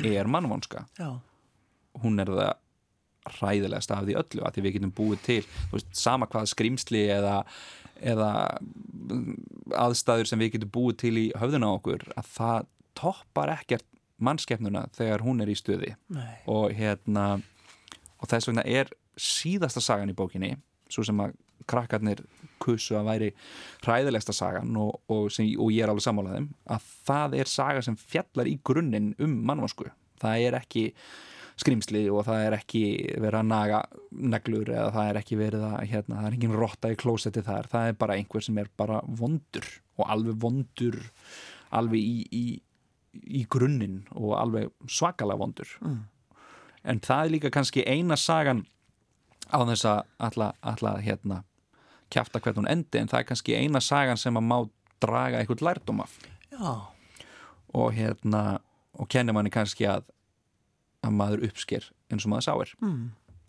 er 0.04 0.26
mannvonska 0.26 0.86
Já. 0.98 1.20
hún 2.02 2.20
er 2.20 2.26
það 2.26 2.54
ræðilegast 3.40 3.90
af 3.90 4.04
því 4.04 4.16
öllu 4.16 4.42
að 4.44 4.54
því 4.54 4.62
við 4.62 4.72
getum 4.72 4.92
búið 4.92 5.22
til 5.22 5.44
veist, 5.72 5.90
sama 5.92 6.26
hvað 6.26 6.48
skrimsli 6.48 7.08
eða, 7.12 7.44
eða 8.00 8.58
aðstæður 9.76 10.26
sem 10.26 10.38
við 10.38 10.52
getum 10.52 10.70
búið 10.72 10.96
til 10.96 11.16
í 11.18 11.26
höfðuna 11.36 11.74
okkur 11.76 12.08
að 12.16 12.24
það 12.36 12.66
toppar 12.94 13.52
ekkert 13.58 13.84
mannskeppnuna 14.18 14.88
þegar 14.92 15.22
hún 15.22 15.40
er 15.40 15.48
í 15.48 15.54
stuði 15.54 15.94
og 16.46 16.72
hérna 16.72 17.40
og 18.18 18.28
þess 18.28 18.48
vegna 18.48 18.64
er 18.66 18.90
síðasta 19.20 19.82
sagan 19.84 20.12
í 20.12 20.16
bókinni 20.16 20.54
svo 20.88 21.04
sem 21.04 21.20
að 21.20 21.36
krakkarnir 21.68 22.22
kussu 22.62 22.96
að 22.96 23.08
væri 23.10 23.30
hræðilegsta 23.84 24.32
sagan 24.32 24.76
og, 24.80 25.00
og, 25.10 25.26
sem, 25.34 25.50
og 25.60 25.72
ég 25.74 25.84
er 25.84 25.92
alveg 25.92 26.06
sammálaðum 26.06 26.52
að 26.70 26.92
það 27.08 27.40
er 27.42 27.50
saga 27.50 27.82
sem 27.84 27.98
fjallar 27.98 28.48
í 28.48 28.56
grunninn 28.64 29.10
um 29.20 29.34
mannvarsku 29.48 29.90
það 30.22 30.46
er 30.46 30.58
ekki 30.62 30.84
skrimsli 31.58 32.04
og 32.12 32.22
það 32.28 32.44
er 32.44 32.56
ekki 32.58 32.82
verið 33.18 33.40
að 33.40 33.50
naga 33.50 33.80
neglur 34.10 34.70
eða 34.70 34.92
það 34.94 35.10
er 35.10 35.20
ekki 35.20 35.38
verið 35.40 35.66
að 35.66 35.76
hérna, 35.90 36.20
það 36.20 36.28
er 36.28 36.36
engin 36.36 36.56
rotta 36.60 36.92
í 36.92 36.98
klósetti 36.98 37.42
þar. 37.46 37.68
Það 37.72 37.90
er 37.90 37.98
bara 37.98 38.18
einhver 38.18 38.46
sem 38.46 38.60
er 38.62 38.70
bara 38.78 39.00
vondur 39.20 39.66
og 39.98 40.12
alveg 40.14 40.38
vondur 40.44 40.98
alveg 41.74 42.00
í, 42.00 42.18
í, 42.30 42.44
í 43.40 43.44
grunninn 43.50 44.04
og 44.14 44.36
alveg 44.38 44.70
svakalega 44.86 45.42
vondur. 45.42 45.74
Mm. 45.82 45.98
en 46.88 47.00
það 47.04 47.24
er 47.24 47.32
líka 47.34 47.50
kannski 47.52 47.82
eina 47.84 48.16
sagan 48.16 48.62
á 49.48 49.58
þess 49.64 49.84
að 49.88 50.00
alla 50.60 50.94
hérna 51.04 51.42
kæfta 52.12 52.40
hvernig 52.40 52.62
hún 52.62 52.70
endi 52.72 53.00
en 53.00 53.10
það 53.10 53.20
er 53.20 53.28
kannski 53.28 53.56
eina 53.56 53.80
sagan 53.84 54.20
sem 54.20 54.36
að 54.36 54.46
má 54.48 54.58
draga 55.02 55.40
einhvern 55.40 55.64
lærdom 55.64 56.00
af. 56.04 56.18
Já. 56.52 56.88
og 57.74 57.92
hérna 57.92 58.58
og 58.98 59.08
kennir 59.08 59.36
manni 59.36 59.50
kannski 59.52 59.86
að 59.86 60.06
að 61.04 61.14
maður 61.14 61.48
uppsker 61.48 61.88
eins 62.10 62.24
og 62.26 62.32
maður 62.32 62.46
sáir. 62.48 62.74
Mm. 62.82 63.02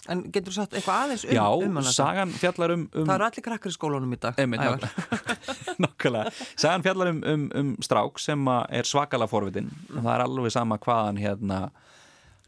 En 0.10 0.22
getur 0.32 0.54
þú 0.54 0.56
sagt 0.56 0.76
eitthvað 0.78 1.04
aðeins 1.04 1.24
um, 1.26 1.32
Já, 1.36 1.46
um 1.66 1.80
sagan 1.84 2.32
fjallar 2.32 2.72
um, 2.74 2.86
um 2.96 3.08
Það 3.08 3.16
eru 3.16 3.26
allir 3.26 3.46
krakkar 3.46 3.72
í 3.72 3.76
skólunum 3.76 4.14
í 4.16 4.20
dag 4.22 4.38
Nákvæmlega. 5.84 6.32
Sagan 6.56 6.86
fjallar 6.86 7.12
um, 7.12 7.20
um, 7.28 7.46
um 7.60 7.74
strák 7.84 8.22
sem 8.24 8.52
er 8.70 8.88
svakala 8.88 9.28
forvitin. 9.28 9.68
Mm. 9.68 9.98
og 9.98 10.04
það 10.04 10.14
er 10.14 10.26
alveg 10.26 10.56
sama 10.56 10.80
hvaðan 10.86 11.20
hérna, 11.20 11.60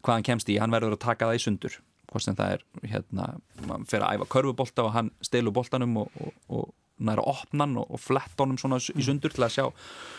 hvaðan 0.00 0.28
kemst 0.30 0.52
í, 0.52 0.58
hann 0.62 0.72
verður 0.72 0.96
að 0.96 1.04
taka 1.04 1.28
það 1.28 1.40
í 1.40 1.44
sundur 1.44 1.78
hvort 2.12 2.26
sem 2.26 2.36
það 2.38 2.58
er 2.58 2.92
hérna, 2.92 3.32
mann 3.68 3.88
fer 3.88 4.04
að 4.04 4.18
æfa 4.18 4.30
körfubólta 4.36 4.86
og 4.86 4.94
hann 4.96 5.10
stilur 5.24 5.54
bóltanum 5.56 5.98
og, 6.04 6.22
og, 6.22 6.38
og 6.52 6.70
næra 7.02 7.24
opnan 7.26 7.76
og, 7.80 7.88
og 7.90 8.00
flett 8.00 8.38
honum 8.38 8.58
svona 8.60 8.78
í 8.82 8.94
mm. 8.94 9.04
sundur 9.06 9.34
til 9.34 9.44
að 9.46 9.54
sjá, 9.56 9.64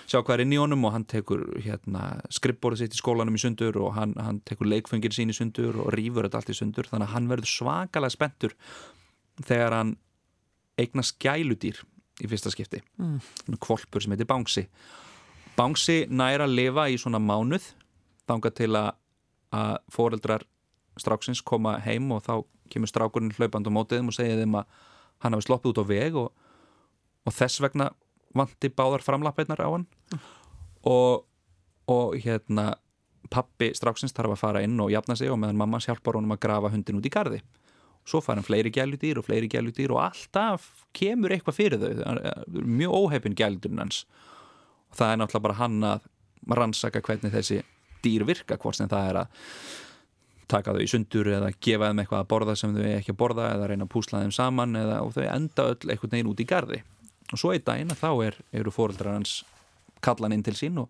sjá 0.09 0.19
hvað 0.19 0.35
er 0.35 0.43
inn 0.45 0.55
í 0.55 0.59
honum 0.61 0.87
og 0.87 0.95
hann 0.95 1.05
tekur 1.09 1.45
hérna, 1.63 2.17
skrippbórið 2.33 2.83
sitt 2.83 2.97
í 2.97 2.99
skólanum 2.99 3.37
í 3.37 3.43
sundur 3.43 3.79
og 3.81 3.93
hann, 3.97 4.15
hann 4.19 4.41
tekur 4.47 4.69
leikfengir 4.69 5.15
sín 5.15 5.31
í 5.31 5.37
sundur 5.37 5.79
og 5.85 5.93
rýfur 5.95 6.27
þetta 6.27 6.41
allt 6.41 6.53
í 6.53 6.57
sundur 6.57 6.89
þannig 6.89 7.09
að 7.09 7.15
hann 7.15 7.29
verður 7.31 7.53
svakalega 7.53 8.15
spenntur 8.17 8.57
þegar 9.43 9.77
hann 9.79 9.95
eignar 10.81 11.07
skæludýr 11.07 11.83
í 12.23 12.29
fyrsta 12.29 12.51
skipti 12.53 12.81
mm. 12.99 13.57
kvolpur 13.61 14.03
sem 14.03 14.15
heitir 14.15 14.29
Bángsi 14.29 14.67
Bángsi 15.57 16.03
næra 16.09 16.47
að 16.47 16.57
lifa 16.57 16.89
í 16.89 16.97
svona 16.97 17.21
mánuð 17.21 17.73
þanga 18.29 18.51
til 18.57 18.71
að, 18.79 18.91
að 19.53 19.75
foreldrar 19.93 20.47
stráksins 21.01 21.41
koma 21.45 21.77
heim 21.83 22.11
og 22.13 22.23
þá 22.25 22.33
kemur 22.73 22.89
strákurinn 22.89 23.33
hlaupand 23.37 23.69
á 23.69 23.71
mótiðum 23.73 24.11
og 24.11 24.17
segja 24.17 24.39
þeim 24.39 24.59
að 24.59 24.79
hann 25.23 25.35
hafi 25.35 25.47
sloppið 25.47 25.73
út 25.73 25.81
á 25.81 25.85
veg 25.89 26.17
og, 26.19 26.29
og 27.23 27.35
þess 27.35 27.61
vegna 27.63 27.91
vanti 28.33 28.71
báðar 28.73 29.05
framlappeinar 29.05 29.61
á 29.61 29.69
hann. 29.69 29.85
Mm. 30.13 30.23
og, 30.89 31.25
og 31.89 32.15
hérna 32.19 32.73
pappi 33.31 33.71
stráksins 33.77 34.13
þarf 34.15 34.35
að 34.35 34.41
fara 34.41 34.63
inn 34.65 34.79
og 34.83 34.91
jafna 34.91 35.15
sig 35.15 35.31
og 35.31 35.39
meðan 35.39 35.59
mamma 35.59 35.79
hjálpar 35.83 36.17
honum 36.19 36.35
að 36.35 36.43
grafa 36.45 36.71
hundin 36.73 36.99
út 36.99 37.07
í 37.07 37.11
gardi 37.13 37.39
og 38.03 38.11
svo 38.11 38.19
fara 38.23 38.41
hann 38.41 38.47
fleiri 38.47 38.71
gæludýr 38.73 39.21
og 39.21 39.27
fleiri 39.27 39.47
gæludýr 39.51 39.93
og 39.95 40.01
alltaf 40.03 40.67
kemur 40.95 41.31
eitthvað 41.31 41.55
fyrir 41.55 41.79
þau. 41.79 42.17
Mjög 42.51 42.97
óheipin 42.99 43.37
gæludýrn 43.39 43.79
hans. 43.79 44.03
Og 44.91 44.99
það 44.99 45.13
er 45.13 45.21
náttúrulega 45.21 45.45
bara 45.47 45.59
hann 45.61 45.77
að 45.87 46.09
rannsaka 46.59 47.01
hvernig 47.01 47.31
þessi 47.31 47.61
dýr 48.03 48.25
virka 48.27 48.59
hvort 48.59 48.77
sem 48.77 48.91
það 48.91 49.09
er 49.09 49.19
að 49.23 49.45
taka 50.51 50.73
þau 50.75 50.81
í 50.83 50.89
sundur 50.89 51.29
eða 51.31 51.51
gefa 51.63 51.89
þeim 51.89 52.01
eitthvað 52.03 52.23
að 52.23 52.29
borða 52.33 52.55
sem 52.59 52.73
þau 52.75 52.83
ekki 52.89 53.13
að 53.13 53.19
borða 53.21 53.47
eða 53.53 53.69
reyna 53.69 53.87
að 53.87 53.93
púsla 53.93 54.21
þeim 54.23 54.33
saman 54.35 54.75
eða, 54.79 54.99
og 55.05 55.13
þau 55.15 55.23
enda 55.27 55.67
öll 55.71 55.93
einhvern 55.93 56.13
veginn 56.15 56.31
út 56.31 56.43
í 56.43 56.47
gardi 56.49 56.81
og 57.31 57.39
svo 57.39 57.53
einn 57.53 57.65
daginn 57.65 57.93
að 57.93 58.01
þá 58.03 58.09
er, 58.27 58.37
eru 58.59 58.73
fóreldrar 58.73 59.15
hans 59.15 59.39
kallan 60.03 60.35
inn 60.35 60.43
til 60.45 60.55
sín 60.57 60.79
og, 60.83 60.89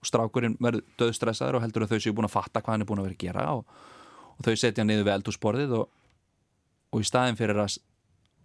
og 0.00 0.08
strákurinn 0.08 0.56
verður 0.62 0.84
döðstressaður 1.00 1.58
og 1.58 1.64
heldur 1.64 1.86
að 1.86 1.94
þau 1.94 2.04
séu 2.04 2.16
búin 2.16 2.28
að 2.28 2.36
fatta 2.36 2.62
hvað 2.62 2.76
hann 2.76 2.84
er 2.84 2.90
búin 2.90 3.02
að 3.02 3.08
vera 3.08 3.18
að 3.18 3.24
gera 3.24 3.46
og, 3.56 3.78
og 4.36 4.46
þau 4.46 4.54
setja 4.60 4.86
niður 4.86 5.08
við 5.08 5.14
eldúsborðið 5.16 5.76
og, 5.80 5.86
og 6.92 7.04
í 7.04 7.08
staðin 7.08 7.40
fyrir 7.40 7.62
að, 7.64 7.78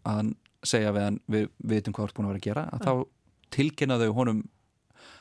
að 0.07 0.21
hann 0.21 0.31
segja 0.65 0.93
við 0.95 1.07
hann 1.07 1.19
við 1.27 1.49
veitum 1.59 1.95
hvað 1.95 2.05
hann 2.05 2.13
er 2.13 2.17
búin 2.17 2.29
að 2.29 2.33
vera 2.33 2.41
að 2.41 2.47
gera. 2.47 2.65
Að 2.73 2.87
þá 2.87 2.93
tilkynna 3.55 3.99
þau 3.99 4.09
honum 4.17 4.41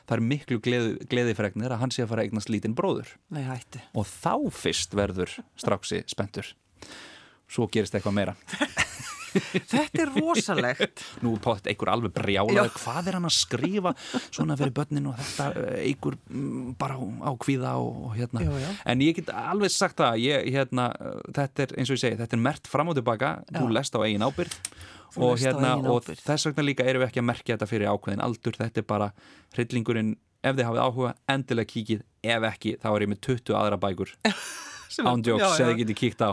það 0.05 0.15
er 0.17 0.25
miklu 0.31 0.59
gleði, 0.63 0.95
gleðifregnir 1.11 1.75
að 1.75 1.83
hann 1.83 1.93
sé 1.95 2.05
að 2.05 2.11
fara 2.13 2.25
að 2.25 2.31
eignast 2.31 2.51
lítinn 2.53 2.77
bróður. 2.77 3.13
Nei, 3.33 3.43
og 3.93 4.09
þá 4.09 4.33
fyrst 4.53 4.97
verður 4.97 5.37
stráksi 5.59 6.03
spentur 6.09 6.53
svo 7.49 7.69
gerist 7.71 7.95
eitthvað 7.97 8.17
meira. 8.19 8.35
Þetta 9.29 10.01
er 10.01 10.11
rosalegt. 10.15 11.03
Nú 11.21 11.35
pátt 11.41 11.67
einhver 11.69 11.91
alveg 11.93 12.13
brjálaður. 12.15 12.71
Hvað 12.79 13.09
er 13.11 13.17
hann 13.19 13.27
að 13.29 13.35
skrifa 13.35 13.93
svona 14.17 14.57
fyrir 14.57 14.73
börnin 14.73 15.09
og 15.11 15.19
þetta 15.19 15.49
eh, 15.61 15.75
einhver 15.91 16.17
mm, 16.29 16.71
bara 16.81 16.97
á 16.97 17.31
kvíða 17.37 17.75
og, 17.81 18.07
og 18.07 18.15
hérna? 18.17 18.41
Já, 18.47 18.53
já. 18.63 18.69
en 18.89 19.03
ég 19.05 19.19
get 19.19 19.29
alveg 19.29 19.73
sagt 19.73 19.99
það 20.01 20.23
ég, 20.25 20.49
hérna, 20.55 20.87
þetta 21.35 21.65
er 21.65 21.75
eins 21.77 21.91
og 21.91 21.99
ég 21.99 22.03
segi, 22.07 22.21
þetta 22.23 22.39
er 22.39 22.45
mert 22.49 22.71
fram 22.71 22.89
og 22.89 22.97
tilbaka, 22.97 23.35
já. 23.45 23.59
þú 23.59 23.69
lest 23.77 23.97
á 23.97 23.99
eigin 24.01 24.25
ábyrð 24.25 24.57
og, 25.17 25.35
hérna, 25.41 25.75
og 25.89 26.07
þess 26.09 26.49
vegna 26.49 26.65
líka 26.67 26.87
erum 26.87 27.03
við 27.03 27.09
ekki 27.09 27.23
að 27.23 27.29
merkja 27.31 27.55
þetta 27.55 27.69
fyrir 27.69 27.91
ákveðin 27.93 28.23
aldur. 28.25 28.57
Þetta 28.59 28.81
er 28.81 28.87
bara 28.89 29.11
hryllingurinn 29.57 30.15
ef 30.43 30.55
þið 30.55 30.65
hafið 30.69 30.81
áhuga, 30.85 31.13
endilega 31.33 31.71
kíkið. 31.73 32.07
Ef 32.23 32.49
ekki, 32.53 32.75
þá 32.81 32.89
er 32.93 33.05
ég 33.05 33.13
með 33.13 33.21
20 33.29 33.59
aðra 33.59 33.79
bækur. 33.81 34.15
Ándjóks 34.99 35.53
sem 35.53 35.69
þið 35.69 35.77
getið 35.83 35.97
kíkt 35.99 36.23
á. 36.25 36.29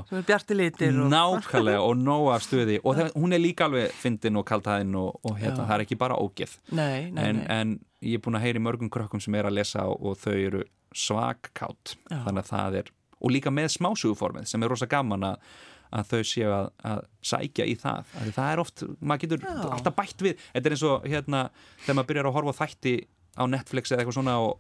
Nákvæmlega 1.13 1.83
og 1.85 1.99
nóga 2.01 2.39
stuði. 2.43 2.79
Og 2.83 2.97
það, 2.97 3.11
hún 3.21 3.37
er 3.37 3.43
líka 3.43 3.67
alveg 3.69 3.93
fyndin 4.01 4.41
og 4.41 4.47
kaltæðin 4.49 4.97
og, 4.97 5.19
og 5.29 5.37
hérna, 5.37 5.67
það 5.69 5.75
er 5.77 5.85
ekki 5.85 5.99
bara 6.01 6.17
ógeð. 6.17 6.57
Nei, 6.73 7.13
nei, 7.13 7.27
en, 7.29 7.43
nei. 7.43 7.45
en 7.53 7.75
ég 8.07 8.19
er 8.19 8.25
búin 8.25 8.39
að 8.39 8.47
heyri 8.47 8.63
mörgum 8.65 8.91
krökkum 8.93 9.23
sem 9.23 9.37
er 9.37 9.49
að 9.51 9.59
lesa 9.59 9.85
og, 9.91 10.01
og 10.01 10.19
þau 10.23 10.35
eru 10.35 10.65
svagkátt 10.97 11.97
þannig 12.09 12.43
að 12.43 12.51
það 12.51 12.79
er, 12.81 12.93
og 13.21 13.33
líka 13.33 13.53
með 13.53 13.73
smásugformið 13.77 14.49
sem 14.51 14.63
er 14.63 14.73
rosa 14.73 14.89
gaman 14.91 15.27
að 15.33 15.51
að 15.95 16.11
þau 16.11 16.23
séu 16.27 16.53
að, 16.53 16.71
að 16.91 17.03
sækja 17.31 17.67
í 17.67 17.75
það. 17.81 18.15
Að 18.21 18.31
það 18.37 18.53
er 18.53 18.63
oft, 18.63 18.85
maður 19.01 19.23
getur 19.25 19.45
Já. 19.47 19.53
alltaf 19.77 19.97
bætt 19.97 20.25
við, 20.27 20.47
þetta 20.55 20.71
er 20.71 20.77
eins 20.77 20.87
og 20.87 21.07
hérna 21.07 21.43
þegar 21.85 21.99
maður 21.99 22.11
byrjar 22.11 22.31
að 22.31 22.37
horfa 22.39 22.57
þætti 22.63 22.95
á 23.37 23.45
Netflix 23.53 23.93
eða 23.93 24.03
eitthvað 24.03 24.19
svona 24.19 24.37
og, 24.43 24.57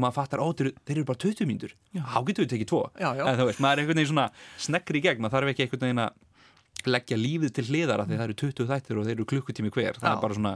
maður 0.00 0.16
fattar, 0.16 0.40
ó, 0.40 0.48
þeir, 0.56 0.70
þeir 0.86 0.96
eru 0.96 1.08
bara 1.10 1.22
20 1.26 1.48
mínútur. 1.50 1.72
Há 1.98 2.18
getur 2.24 2.46
við 2.46 2.52
tekið 2.54 2.68
tvo? 2.70 2.82
Maður 2.96 3.26
er 3.34 3.82
einhvern 3.82 3.98
veginn 3.98 4.10
svona 4.12 4.28
sneggri 4.56 5.00
í 5.00 5.04
gegn. 5.04 5.20
Maður 5.24 5.36
þarf 5.36 5.52
ekki 5.52 5.66
einhvern 5.66 5.84
veginn 5.88 6.04
að 6.06 6.88
leggja 6.88 7.18
lífið 7.20 7.52
til 7.58 7.66
hliðar 7.68 8.04
að 8.04 8.14
það 8.14 8.24
eru 8.24 8.36
20 8.40 8.70
þættir 8.70 9.00
og 9.00 9.08
þeir 9.08 9.16
eru 9.18 9.28
klukkutími 9.28 9.72
hver, 9.74 9.98
það 10.00 10.08
Já. 10.08 10.14
er 10.14 10.22
bara 10.22 10.38
svona 10.38 10.54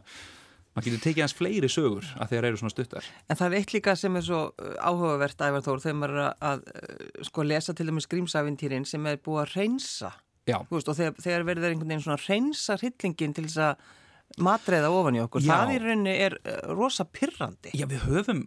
maður 0.75 0.89
getur 0.89 1.03
tekið 1.05 1.25
hans 1.25 1.37
fleiri 1.39 1.71
sögur 1.71 2.07
að 2.19 2.33
þeir 2.33 2.49
eru 2.49 2.61
svona 2.61 2.75
stuttar. 2.75 3.09
En 3.31 3.39
það 3.39 3.47
er 3.47 3.59
eitt 3.61 3.75
líka 3.77 3.95
sem 3.99 4.19
er 4.19 4.25
svo 4.27 4.41
uh, 4.51 4.73
áhugavert 4.83 5.45
ævar 5.47 5.65
þór 5.65 5.83
þegar 5.85 5.99
maður 6.01 6.15
er 6.15 6.31
að, 6.51 6.65
uh, 6.75 7.27
sko 7.29 7.47
lesa 7.47 7.75
til 7.75 7.87
dæmis 7.91 8.09
grímsæfintýrin 8.11 8.89
sem 8.89 9.07
er 9.11 9.21
búið 9.23 9.43
að 9.45 9.53
reynsa 9.59 10.11
veist, 10.45 10.91
og 10.91 10.99
þegar, 10.99 11.15
þegar 11.23 11.47
verður 11.49 11.71
einhvern 11.71 11.93
veginn 11.95 12.05
svona 12.05 12.21
reynsa 12.25 12.79
hryllingin 12.81 13.37
til 13.37 13.47
þess 13.47 13.63
að 13.69 14.43
matreiða 14.45 14.91
ofan 14.91 15.17
í 15.17 15.23
okkur, 15.23 15.45
Já. 15.45 15.53
það 15.53 15.75
í 15.75 15.79
rauninni 15.85 16.17
er 16.27 16.39
uh, 16.43 16.59
rosa 16.75 17.07
pyrrandi 17.07 17.75
Já, 17.77 17.87
við 17.91 18.09
höfum 18.09 18.43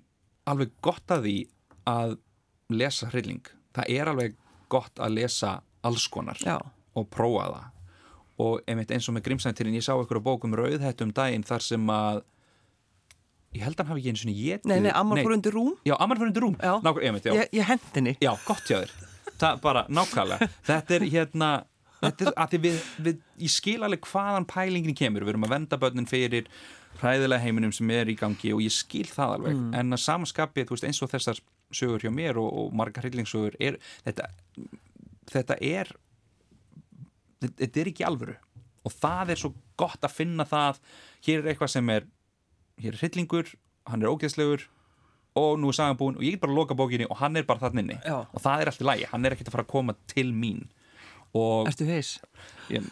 alveg 0.48 0.76
gott 0.84 1.16
að 1.16 1.28
því 1.28 1.38
að 1.88 2.18
lesa 2.68 3.08
hrylling. 3.14 3.48
Það 3.76 3.96
er 3.96 4.12
alveg 4.12 4.38
gott 4.72 5.00
að 5.00 5.16
lesa 5.22 5.58
alls 5.88 6.08
konar 6.12 6.40
Já. 6.44 6.58
og 6.98 7.08
prófa 7.14 7.48
það 7.54 7.74
og 8.44 8.64
einmitt 8.70 8.92
eins 8.94 9.08
og 9.10 9.16
með 9.18 9.28
Grímsæntirinn 9.28 9.78
ég 9.78 9.86
sá 9.86 9.94
ykkur 9.98 10.22
á 10.22 10.28
bókum 10.28 10.56
Rauðhættum 10.58 11.14
daginn 11.16 11.46
þar 11.48 11.66
sem 11.66 11.88
að 11.94 12.22
ég 13.58 13.64
held 13.66 13.80
að 13.80 13.86
hann 13.86 13.94
hafi 13.94 14.04
ekki 14.04 14.14
eins 14.14 14.26
og 14.26 14.42
ég 14.44 14.68
Nei, 14.70 14.80
nei, 14.86 14.92
Ammar 14.94 15.24
fór 15.26 15.38
undir 15.38 15.56
rúm. 15.56 15.72
Já, 15.88 15.96
Ammar 15.98 16.22
fór 16.22 16.30
undir 16.30 16.46
rúm. 16.46 16.58
Nákvæm, 16.62 17.04
einmitt, 17.10 17.32
Ég, 17.34 17.50
ég 17.58 17.72
hendinni 17.72 18.18
Já, 18.22 18.34
gott 18.46 18.66
hjá 18.70 18.84
þér. 18.84 18.94
Það 19.38 19.60
bara 19.64 19.84
nákvæmlega. 19.90 20.52
Þetta 20.68 20.96
er 20.98 21.08
hérna 21.14 21.52
Þetta 21.98 22.26
er 22.28 22.36
að 22.38 22.52
því 22.52 22.58
við, 22.62 22.82
við 23.02 23.22
ég 23.42 23.54
skil 23.54 23.80
alveg 23.82 24.04
hvaðan 24.06 24.46
pælingin 24.50 24.98
kemur. 24.98 25.26
Við 25.26 25.34
erum 25.34 25.48
að 25.48 25.54
venda 25.56 25.80
börnin 25.82 26.10
fyrir 26.10 26.50
hræðilega 27.02 27.42
heiminum 27.42 27.74
sem 27.74 27.90
er 27.94 28.10
í 28.12 28.16
gangi 28.18 28.52
og 28.54 28.62
ég 28.62 28.74
skil 28.74 29.08
það 29.10 29.34
alveg. 29.38 29.56
Mm. 29.58 29.72
en 29.80 29.98
að 29.98 30.04
samanskapið, 30.04 30.68
þú 30.68 30.76
veist, 30.76 30.88
eins 30.90 31.02
og 31.02 31.12
þessar 31.14 31.42
sögur 31.74 32.06
hjá 32.06 32.12
mér 32.14 32.40
og, 32.42 32.48
og 32.48 32.76
marga 32.78 33.04
hryllingssögur 33.04 33.58
þetta, 33.58 34.30
þetta 35.34 35.58
er 35.62 35.92
þetta 37.42 37.82
er 37.82 37.92
ekki 37.92 38.06
alvöru. 38.08 38.38
Og 38.88 38.94
það 38.94 39.34
er 39.34 39.42
svo 39.42 39.54
gott 39.80 40.06
að 40.06 40.16
finna 40.16 40.46
það. 40.48 40.80
Hér 41.28 41.42
er 41.42 41.52
eitthvað 41.52 41.74
sem 41.76 41.94
er 41.94 42.08
hér 42.82 42.94
er 42.94 43.02
hryllingur, 43.02 43.54
hann 43.90 44.04
er 44.04 44.12
ógeðslegur 44.12 44.68
og 45.38 45.60
nú 45.62 45.70
er 45.70 45.78
sagan 45.78 45.98
búin 46.00 46.18
og 46.18 46.26
ég 46.26 46.38
er 46.38 46.42
bara 46.42 46.54
að 46.54 46.60
loka 46.60 46.78
bókinni 46.78 47.08
og 47.10 47.20
hann 47.22 47.38
er 47.38 47.46
bara 47.48 47.62
þann 47.66 47.84
inni. 47.84 47.98
Já. 48.06 48.26
og 48.26 48.42
það 48.42 48.62
er 48.62 48.72
alltaf 48.72 48.88
lægi, 48.90 49.08
hann 49.12 49.26
er 49.26 49.36
ekkert 49.36 49.52
að 49.52 49.58
fara 49.58 49.66
að 49.68 49.74
koma 49.74 49.96
til 50.10 50.32
mín 50.34 50.64
og 51.38 51.70
Ertu 51.70 51.86
heis? 51.88 52.18
ég, 52.72 52.84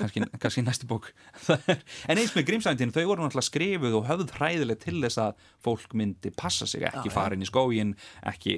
kannski, 0.00 0.62
næstu 0.64 0.86
bók 0.88 1.10
en 2.10 2.18
eins 2.20 2.32
með 2.36 2.46
grímsændin, 2.48 2.92
þau 2.94 3.02
voru 3.10 3.24
náttúrulega 3.26 3.46
skrifuð 3.48 3.96
og 3.98 4.06
höfð 4.08 4.32
hræðileg 4.38 4.80
til 4.80 4.96
þess 5.02 5.20
að 5.20 5.42
fólk 5.64 5.92
myndi 5.98 6.32
passa 6.36 6.68
sig, 6.70 6.86
ekki 6.88 7.12
inn 7.36 7.44
í 7.44 7.48
skógin 7.48 7.92
ekki, 8.32 8.56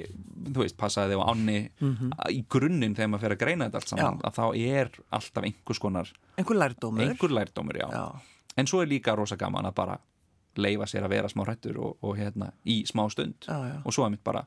þú 0.53 0.63
veist, 0.63 0.77
passaði 0.79 1.17
þig 1.17 1.23
á 1.23 1.25
ánni 1.33 1.57
í 2.31 2.43
grunninn 2.49 2.95
þegar 2.95 3.11
maður 3.11 3.25
fer 3.27 3.35
að 3.35 3.41
greina 3.43 3.67
þetta 3.67 3.81
allt 3.81 3.91
saman. 3.93 4.21
Já. 4.21 4.29
að 4.29 4.39
þá 4.39 4.45
er 4.79 4.93
alltaf 5.19 5.49
einhvers 5.49 5.83
konar, 5.83 6.13
Einhver 6.37 6.59
lærdómur? 6.61 7.03
einhver 7.09 7.35
lærdómur, 7.39 7.81
já. 7.83 7.87
Já. 7.91 8.05
en 8.57 8.69
svo 8.69 8.81
er 8.83 8.91
líka 8.91 9.15
rosa 9.19 9.35
gaman 9.39 9.67
að 9.69 9.75
bara 9.81 9.99
leifa 10.55 10.85
sér 10.87 11.07
að 11.07 11.15
vera 11.17 11.29
smá 11.31 11.43
hrættur 11.47 11.79
og, 11.81 11.97
og 12.05 12.15
hérna, 12.17 12.51
í 12.69 12.83
smá 12.87 13.07
stund 13.11 13.47
og 13.49 13.91
svo 13.93 14.05
er 14.05 14.13
mitt 14.13 14.23
bara 14.23 14.45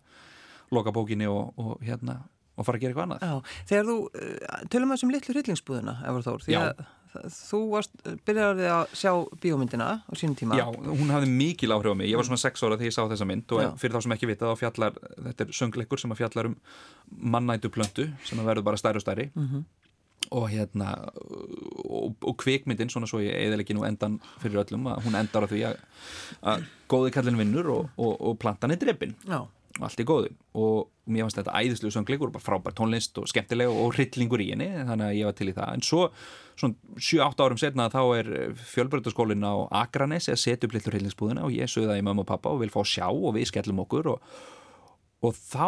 loka 0.70 0.92
bókinni 0.94 1.26
og, 1.30 1.52
og 1.58 1.82
hérna 1.82 2.20
og 2.56 2.66
fara 2.66 2.78
að 2.78 2.84
gera 2.86 2.94
eitthvað 2.94 3.06
annað. 3.06 3.24
Já, 3.24 3.62
þegar 3.70 3.88
þú, 3.90 3.96
uh, 4.02 4.60
tölum 4.72 4.92
við 4.92 4.96
þessum 4.96 5.14
litlu 5.14 5.36
hryllingsbúðina, 5.36 5.96
Efur 6.08 6.26
Þór, 6.26 6.46
því 6.46 6.60
að 6.60 6.86
þú 7.32 7.60
varst, 7.72 7.94
byrjaði 8.26 8.66
að 8.70 8.82
sjá 8.96 9.12
bíómyndina 9.40 9.88
á 10.04 10.12
sínum 10.18 10.36
tíma. 10.38 10.58
Já, 10.58 10.66
hún 10.68 11.12
hafði 11.12 11.30
mikil 11.32 11.72
áhrif 11.72 11.94
á 11.94 11.98
mig, 11.98 12.10
ég 12.10 12.20
var 12.20 12.28
svona 12.28 12.40
sex 12.42 12.62
ára 12.64 12.76
þegar 12.76 12.90
ég 12.90 12.96
sá 12.96 13.02
þessa 13.08 13.28
mynd 13.28 13.56
og 13.56 13.62
Já. 13.62 13.70
fyrir 13.80 13.96
þá 13.96 14.04
sem 14.04 14.14
ekki 14.16 14.30
vita 14.30 14.50
þá 14.50 14.60
fjallar, 14.62 15.00
þetta 15.28 15.46
er 15.46 15.56
söngleikur 15.60 16.02
sem 16.02 16.12
að 16.12 16.20
fjallar 16.22 16.50
um 16.50 16.56
mannætu 17.36 17.72
plöntu 17.72 18.08
sem 18.26 18.40
að 18.42 18.50
verður 18.50 18.68
bara 18.68 18.80
stærri 18.80 19.00
og 19.02 19.06
stærri. 19.06 19.30
Mhm. 19.34 19.66
og 20.34 20.48
hérna 20.50 20.88
og, 21.86 22.16
og 22.18 22.34
kvikmyndin, 22.42 22.88
svona 22.90 23.06
svo 23.06 23.20
ég 23.22 23.36
eða 23.46 23.60
ekki 23.62 23.76
nú 23.76 23.84
endan 23.86 24.16
fyrir 24.42 24.58
öllum, 24.64 24.88
að 24.90 25.04
hún 25.04 25.14
endar 25.14 25.46
á 25.46 25.48
því 25.52 25.60
að, 25.68 25.76
að 26.42 26.64
góði 26.90 27.12
kallin 27.14 27.38
vinnur 27.38 27.68
og, 27.70 27.92
og, 27.94 28.16
og 28.18 28.38
plantan 28.42 28.74
er 28.74 28.80
dreppin 28.80 29.14
Já, 29.22 29.44
allt 29.84 30.00
í 30.00 30.06
góðu. 30.08 30.32
Og 30.56 30.88
mér 31.10 31.26
fannst 31.26 31.38
þetta 31.40 31.60
æðislu 31.60 31.92
söngleikur, 31.94 32.32
bara 32.34 32.44
frábær 32.44 32.74
tónlist 32.76 33.18
og 33.20 33.28
skemmtileg 33.30 33.70
og 33.70 33.94
hryllingur 33.94 34.42
í 34.42 34.50
henni 34.52 34.68
þannig 34.88 35.06
að 35.06 35.16
ég 35.18 35.28
var 35.28 35.36
til 35.38 35.48
í 35.50 35.54
það, 35.56 35.72
en 35.76 35.86
svo 35.86 36.02
svona 36.56 36.98
7-8 37.08 37.46
árum 37.46 37.60
setna 37.60 37.88
þá 37.92 38.00
er 38.16 38.30
fjölbreytaskólinn 38.72 39.46
á 39.46 39.54
Akranes 39.84 40.30
eða 40.30 40.42
setjum 40.42 40.74
litlu 40.74 40.92
hryllingsbúðina 40.94 41.46
og 41.46 41.54
ég 41.54 41.70
sögði 41.70 41.92
það 41.92 42.02
í 42.02 42.04
mamma 42.08 42.24
og 42.24 42.30
pappa 42.30 42.52
og 42.52 42.62
vil 42.64 42.72
fá 42.72 42.80
að 42.82 42.92
sjá 42.94 43.06
og 43.10 43.34
við 43.36 43.50
skellum 43.52 43.82
okkur 43.84 44.12
og, 44.14 44.36
og 45.26 45.36
þá 45.36 45.66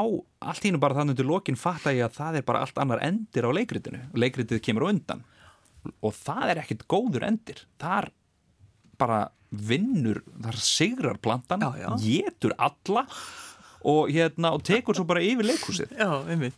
allt 0.50 0.68
hínu 0.68 0.80
bara 0.82 1.00
þannig 1.00 1.18
til 1.20 1.28
lokin 1.28 1.60
fatta 1.60 1.94
ég 1.94 2.08
að 2.08 2.18
það 2.18 2.40
er 2.40 2.46
bara 2.48 2.62
allt 2.64 2.80
annar 2.80 3.04
endir 3.04 3.48
á 3.48 3.50
leikritinu. 3.52 4.04
Og 4.14 4.22
leikritið 4.24 4.62
kemur 4.64 4.88
undan. 4.88 5.26
Og 6.02 6.14
það 6.16 6.54
er 6.54 6.62
ekkit 6.64 6.88
góður 6.90 7.28
endir. 7.28 7.66
Þar 7.80 8.10
bara 8.98 9.26
vinnur, 9.48 10.20
þar 10.44 10.58
sigrar 10.60 11.20
plantan 11.22 11.62
getur 12.02 12.52
alla 12.58 13.06
og, 13.86 14.10
hérna, 14.12 14.52
og 14.56 14.64
tekur 14.66 14.96
svo 14.96 15.06
bara 15.08 15.22
yfir 15.24 15.46
leikhúsið. 15.46 15.94
Já, 15.98 16.50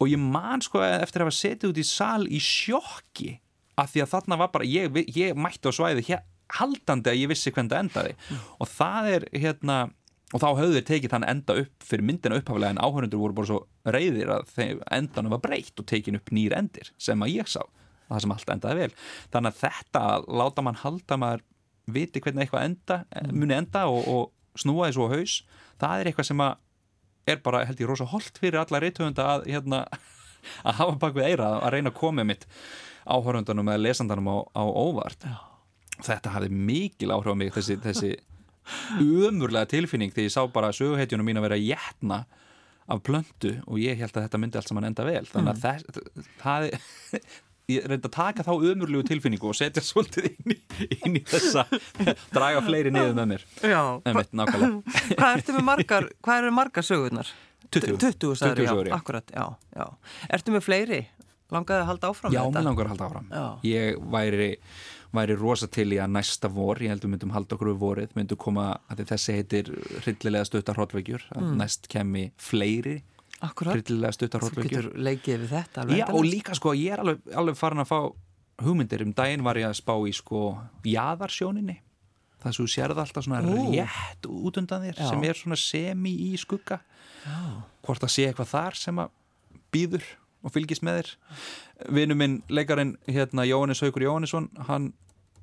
og 0.00 0.10
ég 0.10 0.20
man 0.20 0.62
sko 0.64 0.82
eftir 0.82 1.22
að 1.22 1.28
hafa 1.28 1.38
setið 1.38 1.72
út 1.72 1.80
í 1.80 1.86
sal 1.86 2.22
í 2.26 2.40
sjokki 2.42 3.34
af 3.80 3.92
því 3.92 4.04
að 4.04 4.14
þarna 4.14 4.38
var 4.38 4.50
bara, 4.54 4.66
ég, 4.66 4.96
ég 5.14 5.38
mætti 5.38 5.70
á 5.70 5.72
svæði 5.74 6.06
hér, 6.08 6.24
haldandi 6.54 7.10
að 7.10 7.20
ég 7.22 7.30
vissi 7.30 7.52
hvernig 7.54 7.72
það 7.72 7.84
endaði. 7.84 8.16
Og 8.62 8.70
það 8.70 9.10
er 9.14 9.28
hérna 9.32 9.78
og 10.34 10.42
þá 10.42 10.48
höfðu 10.58 10.76
þeir 10.78 10.86
tekið 10.88 11.14
þann 11.14 11.26
enda 11.30 11.56
upp 11.62 11.86
fyrir 11.86 12.06
myndina 12.08 12.38
upphaflega 12.40 12.74
en 12.74 12.82
áhörundur 12.82 13.20
voru 13.22 13.36
bara 13.38 13.50
svo 13.50 13.58
reyðir 13.86 14.32
að 14.34 14.54
endanum 14.96 15.34
var 15.36 15.42
breytt 15.44 15.78
og 15.78 15.86
tekin 15.86 16.18
upp 16.18 16.32
nýr 16.34 16.56
endir 16.58 16.90
sem 16.98 17.22
að 17.22 17.36
ég 17.36 17.50
sá. 17.50 17.62
Það 18.08 18.24
sem 18.24 18.34
allt 18.34 18.54
endaði 18.54 18.80
vel. 18.80 18.96
Þannig 19.32 19.54
að 19.54 19.60
þetta 19.62 20.02
láta 20.42 20.64
mann 20.64 20.80
halda 20.82 21.16
að 21.16 21.22
maður 21.22 21.44
viti 21.94 22.22
hvernig 22.24 22.44
eitthvað 22.44 22.66
enda, 22.68 22.98
muni 23.30 23.56
enda 23.56 23.84
og, 23.92 24.08
og 24.08 24.58
snúa 24.58 24.90
svo 24.94 25.08
á 25.10 25.14
haus 25.14 25.42
það 25.80 26.00
er 26.00 26.10
eitthvað 26.10 26.28
sem 26.30 26.42
að 26.44 26.60
er 27.26 27.40
bara 27.44 27.64
held 27.68 27.80
ég 27.80 27.88
rosa 27.88 28.06
holdt 28.08 28.38
fyrir 28.40 28.60
alla 28.60 28.80
reytöfunda 28.82 29.26
að, 29.36 29.48
hérna, 29.54 29.84
að 30.68 30.78
hafa 30.80 30.98
bak 31.06 31.16
við 31.16 31.30
eira 31.32 31.50
að 31.60 31.76
reyna 31.76 31.92
að 31.92 31.98
koma 32.00 32.26
mitt 32.26 32.46
áhörundunum 33.04 33.68
eða 33.72 33.84
lesandanum 33.84 34.30
á, 34.32 34.36
á 34.56 34.64
óvart. 34.64 35.26
Þetta 36.04 36.34
hafði 36.34 36.62
mikil 36.70 37.12
áhrif 37.14 37.36
á 37.36 37.38
mig 37.38 37.52
þessi, 37.54 37.76
þessi 37.84 38.14
umurlega 39.00 39.68
tilfinning 39.74 40.12
þegar 40.14 40.28
ég 40.30 40.34
sá 40.34 40.42
bara 40.52 40.72
söguheitjunum 40.74 41.28
mín 41.28 41.40
að 41.40 41.48
vera 41.50 41.60
jætna 41.60 42.24
af 42.84 43.00
plöndu 43.04 43.54
og 43.64 43.80
ég 43.80 43.96
held 44.00 44.12
að 44.12 44.26
þetta 44.26 44.40
myndi 44.40 44.60
allt 44.60 44.70
saman 44.70 44.88
enda 44.88 45.06
vel. 45.06 45.24
Þannig 45.28 45.52
að 45.54 45.62
það, 45.64 46.00
það 46.42 46.66
ég 47.72 47.86
reyndi 47.88 48.08
að 48.08 48.14
taka 48.14 48.44
þá 48.44 48.52
umurlegu 48.54 49.06
tilfinningu 49.08 49.48
og 49.48 49.56
setja 49.56 49.82
svolítið 49.84 50.28
inn 50.30 50.54
í, 50.54 50.58
inn 51.00 51.18
í 51.20 51.22
þessa 51.28 51.64
draga 52.34 52.60
fleiri 52.64 52.92
niður 52.92 53.14
með 53.16 53.30
mér 53.32 53.46
Já, 53.62 53.80
nákvæmlega 54.04 54.70
hvað 55.18 55.28
ertu 55.30 55.56
með 55.56 55.66
margar, 55.70 56.08
hvað 56.24 56.42
eru 56.42 56.54
margar 56.58 56.86
sögurnar? 56.86 57.30
20. 57.74 57.96
20 57.98 58.36
sagðir, 58.38 58.66
20 58.66 58.68
sögur, 58.68 58.90
já. 58.90 58.94
Akkurat, 58.94 59.32
já, 59.32 59.46
já. 59.74 59.86
Ertu 60.36 60.54
með 60.54 60.66
fleiri? 60.66 61.00
Langaði 61.54 61.84
að 61.84 61.88
halda 61.92 62.10
áfram 62.12 62.34
Já, 62.34 62.42
mér 62.50 62.66
langar 62.66 62.88
að 62.88 62.92
halda 62.94 63.08
áfram 63.08 63.32
Já. 63.32 63.46
Ég 63.68 63.98
væri, 64.12 64.50
væri 65.16 65.38
rosa 65.40 65.68
til 65.72 65.88
í 65.96 65.98
að 66.02 66.14
næsta 66.18 66.50
vor 66.52 66.80
ég 66.84 66.92
heldur 66.92 67.12
myndum 67.12 67.32
halda 67.34 67.56
okkur 67.56 67.72
við 67.72 67.80
vorið 67.80 68.14
myndum 68.18 68.40
koma, 68.44 68.68
þessi 69.00 69.38
heitir 69.38 69.72
hryllilega 70.02 70.48
stuttar 70.48 70.78
hróllveikjur 70.78 71.26
mm. 71.32 71.52
næst 71.60 71.88
kemmi 71.92 72.28
fleiri 72.40 73.00
Akkurat, 73.44 73.76
hryllilega 73.76 74.16
stuttar 74.16 74.44
þú 74.44 74.64
getur 74.64 74.90
leikið 74.96 75.42
við 75.44 75.54
þetta 75.54 75.82
alveg 75.84 76.00
Já, 76.00 76.04
og 76.10 76.26
líka 76.28 76.56
sko, 76.56 76.74
ég 76.78 76.94
er 76.96 77.02
alveg, 77.04 77.24
alveg 77.36 77.58
farin 77.58 77.82
að 77.84 77.90
fá 77.90 77.98
hugmyndir, 78.64 79.02
um 79.04 79.12
daginn 79.16 79.44
var 79.44 79.58
ég 79.58 79.68
að 79.68 79.78
spá 79.80 79.94
í 80.06 80.12
sko 80.14 80.44
jaðarsjóninni. 80.86 81.80
Það 82.42 82.56
sem 82.56 82.64
þú 82.66 82.72
sérð 82.74 83.00
alltaf 83.02 83.24
svona 83.24 83.40
Ú. 83.48 83.70
rétt 83.72 84.28
út 84.28 84.58
undan 84.60 84.84
þér 84.84 84.98
Já. 85.00 85.06
sem 85.08 85.24
er 85.24 85.38
svona 85.38 85.58
semi 85.58 86.12
í 86.28 86.34
skugga. 86.40 86.80
Já. 87.24 87.40
hvort 87.84 88.04
að 88.04 88.12
sé 88.12 88.26
eitthvað 88.28 88.50
þar 88.52 88.76
sem 88.76 89.00
að 89.00 89.14
býður 89.72 90.04
og 90.44 90.52
fylgist 90.52 90.84
með 90.84 90.98
þér. 91.00 91.10
Vinnu 91.96 92.16
minn, 92.20 92.36
leikarinn 92.52 92.94
hérna 93.08 93.46
Jóhannes 93.48 93.80
Haugur 93.80 94.04
Jóhannesson, 94.04 94.50
hann 94.68 94.92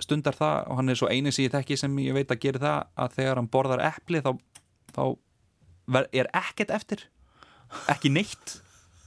stundar 0.01 0.37
það 0.37 0.69
og 0.69 0.79
hann 0.79 0.93
er 0.93 0.99
svo 0.99 1.09
eini 1.09 1.33
sem 1.33 1.45
ég 1.47 1.55
þekki 1.55 1.77
sem 1.77 1.97
ég 2.01 2.15
veit 2.17 2.31
að 2.33 2.41
gera 2.45 2.61
það 2.61 2.77
að 3.05 3.17
þegar 3.17 3.41
hann 3.41 3.49
borðar 3.53 3.83
epli 3.89 4.21
þá, 4.21 4.31
þá 4.95 5.03
er 6.13 6.29
ekkert 6.37 6.73
eftir 6.77 7.05
ekki 7.93 8.11
neitt. 8.13 8.57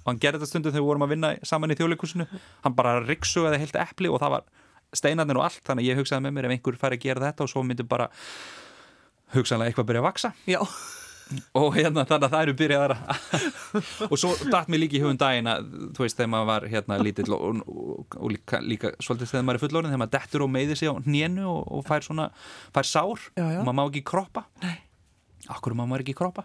Og 0.04 0.10
hann 0.12 0.20
gerði 0.20 0.42
þetta 0.42 0.50
stundum 0.50 0.72
þegar 0.74 0.82
við 0.84 0.88
vorum 0.90 1.06
að 1.06 1.12
vinna 1.14 1.30
saman 1.48 1.72
í 1.72 1.78
þjóðleikusinu 1.78 2.26
hann 2.66 2.74
bara 2.76 2.98
riksugaði 3.06 3.62
heilt 3.62 3.78
epli 3.80 4.10
og 4.12 4.20
það 4.20 4.34
var 4.36 4.44
steinarnir 4.94 5.38
og 5.40 5.46
allt. 5.46 5.62
Þannig 5.64 5.86
að 5.86 5.88
ég 5.92 6.02
hugsaði 6.02 6.26
með 6.26 6.34
mér 6.36 6.48
ef 6.50 6.56
einhver 6.58 6.76
fær 6.82 6.96
að 6.98 7.04
gera 7.06 7.24
þetta 7.28 7.46
og 7.46 7.50
svo 7.54 7.62
myndi 7.64 7.86
bara 7.88 8.10
hugsanlega 9.34 9.72
eitthvað 9.72 9.88
byrja 9.88 10.02
að 10.02 10.06
vaksa 10.06 10.30
Já, 10.46 10.60
og 11.58 11.70
hérna 11.74 12.04
þannig 12.06 12.26
að 12.28 12.34
það 12.34 12.42
eru 12.44 12.54
byrjaðar 12.60 12.92
að- 12.94 13.46
og 14.12 14.16
svo 14.20 14.32
datt 14.52 14.68
mér 14.70 14.82
líka 14.84 14.98
í 14.98 15.02
hugum 15.02 15.18
daginn 15.18 15.48
að 15.50 15.70
þú 15.96 16.04
veist 16.04 16.18
þegar 16.20 16.30
maður 16.34 16.50
var 16.52 16.66
hérna 16.74 16.98
lítill 17.02 17.32
og, 17.34 17.62
og, 17.64 18.18
og 18.20 18.34
líka, 18.34 18.60
líka 18.62 18.92
svolítið 19.02 19.32
þegar 19.32 19.46
maður 19.48 19.58
er 19.58 19.64
fullorinn 19.64 19.90
þegar 19.94 20.02
maður 20.04 20.14
dettur 20.18 20.44
og 20.46 20.52
meiðir 20.54 20.78
sig 20.82 20.92
á 20.92 20.94
hnénu 21.08 21.46
og, 21.48 21.62
og 21.78 21.86
fær 21.88 22.04
svona, 22.06 22.28
fær 22.76 22.90
sár. 22.92 23.24
Já, 23.40 23.46
já. 23.56 23.58
og 23.58 23.64
maður 23.66 23.78
má 23.80 23.84
ekki 23.88 24.04
kroppa. 24.12 24.44
Nei. 24.62 24.76
Akkur 25.56 25.74
má 25.74 25.82
maður 25.88 26.04
ekki 26.06 26.14
kroppa 26.20 26.44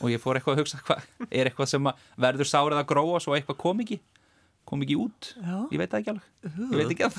og 0.00 0.10
ég 0.12 0.22
fór 0.22 0.38
eitthvað 0.40 0.56
að 0.56 0.62
hugsa 0.64 0.80
hvað 0.86 1.06
er 1.30 1.50
eitthvað 1.50 1.70
sem 1.74 1.90
verður 2.26 2.48
sárið 2.50 2.80
að 2.80 2.88
gróa 2.92 3.20
svo 3.22 3.36
eitthvað 3.36 3.60
kom 3.60 3.82
ekki? 3.84 4.00
Kom 4.70 4.82
ekki 4.84 4.96
út, 5.00 5.32
Já. 5.40 5.56
ég 5.72 5.80
veit 5.80 5.90
það 5.90 6.00
ekki 6.02 6.12
alveg. 6.14 6.28
Ég 6.60 6.76
veit 6.78 6.92
ekki 6.94 7.06
að 7.08 7.16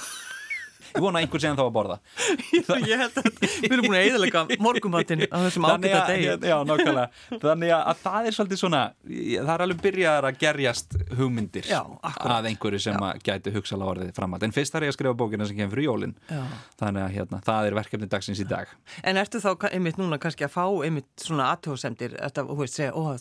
ég 0.91 1.01
vona 1.03 1.19
að 1.19 1.25
einhver 1.25 1.41
segja 1.43 1.55
þá 1.57 1.63
að 1.65 1.73
borða. 1.77 1.97
Ég 2.91 3.01
held 3.01 3.17
að 3.21 3.29
við 3.41 3.67
erum 3.71 3.85
búin 3.87 3.97
að 3.97 4.07
eðalega 4.09 4.43
morgumatinn 4.65 5.23
á 5.31 5.37
þessum 5.45 5.67
að, 5.69 5.85
degi. 6.11 6.27
já, 6.51 6.55
nákvæmlega. 6.67 7.05
Þannig 7.41 7.73
að 7.77 8.01
það 8.03 8.29
er 8.31 8.37
svolítið 8.37 8.61
svona 8.61 8.81
það 9.07 9.53
er 9.55 9.63
alveg 9.65 9.81
byrjaðar 9.85 10.27
að 10.31 10.39
gerjast 10.41 10.97
hugmyndir 11.19 11.69
Já, 11.71 11.81
að 12.11 12.49
einhverju 12.51 12.81
sem 12.85 13.05
að 13.07 13.21
gæti 13.27 13.53
hugsala 13.55 13.89
orðið 13.91 14.13
framhald. 14.17 14.45
En 14.47 14.55
fyrst 14.55 14.75
þarf 14.75 14.87
ég 14.89 14.93
að 14.93 14.97
skrifa 14.99 15.17
bókina 15.21 15.47
sem 15.49 15.57
kemur 15.59 15.75
fyrir 15.75 15.87
jólin. 15.89 16.15
Já. 16.31 16.41
þannig 16.81 17.05
að 17.05 17.15
hérna, 17.17 17.41
það 17.45 17.69
er 17.69 17.77
verkefni 17.77 18.09
dagsins 18.11 18.41
í 18.41 18.47
dag. 18.49 18.71
En 19.07 19.19
ertu 19.21 19.41
þá 19.43 19.51
einmitt 19.71 19.99
núna 20.01 20.19
kannski 20.21 20.45
að 20.47 20.53
fá 20.55 20.65
einmitt 20.85 21.09
svona 21.21 21.51
aðtóðsendir 21.55 22.17
þú 22.35 22.57
veist, 22.61 22.77
segja, 22.79 22.93
ó, 22.95 23.15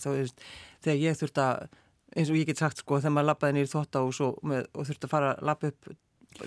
þegar 0.80 1.00
ég 1.00 1.18
þurft 1.20 1.40
að, 1.42 1.66
eins 2.16 2.30
og 2.32 2.38
ég 2.40 2.48
get 2.48 2.60
sagt 2.62 2.80
sko, 2.82 3.00
þegar 3.00 3.14
maður 3.16 3.28
labbaði 3.30 3.56
nýri 3.58 3.70
þvóttahús 3.72 4.20
og, 4.26 4.38
með- 4.50 4.68
og 4.74 4.88
þurft 4.88 5.06
að 5.06 5.12
fara 5.12 5.32
að 5.34 5.44
labba 5.50 5.70
upp 5.72 5.90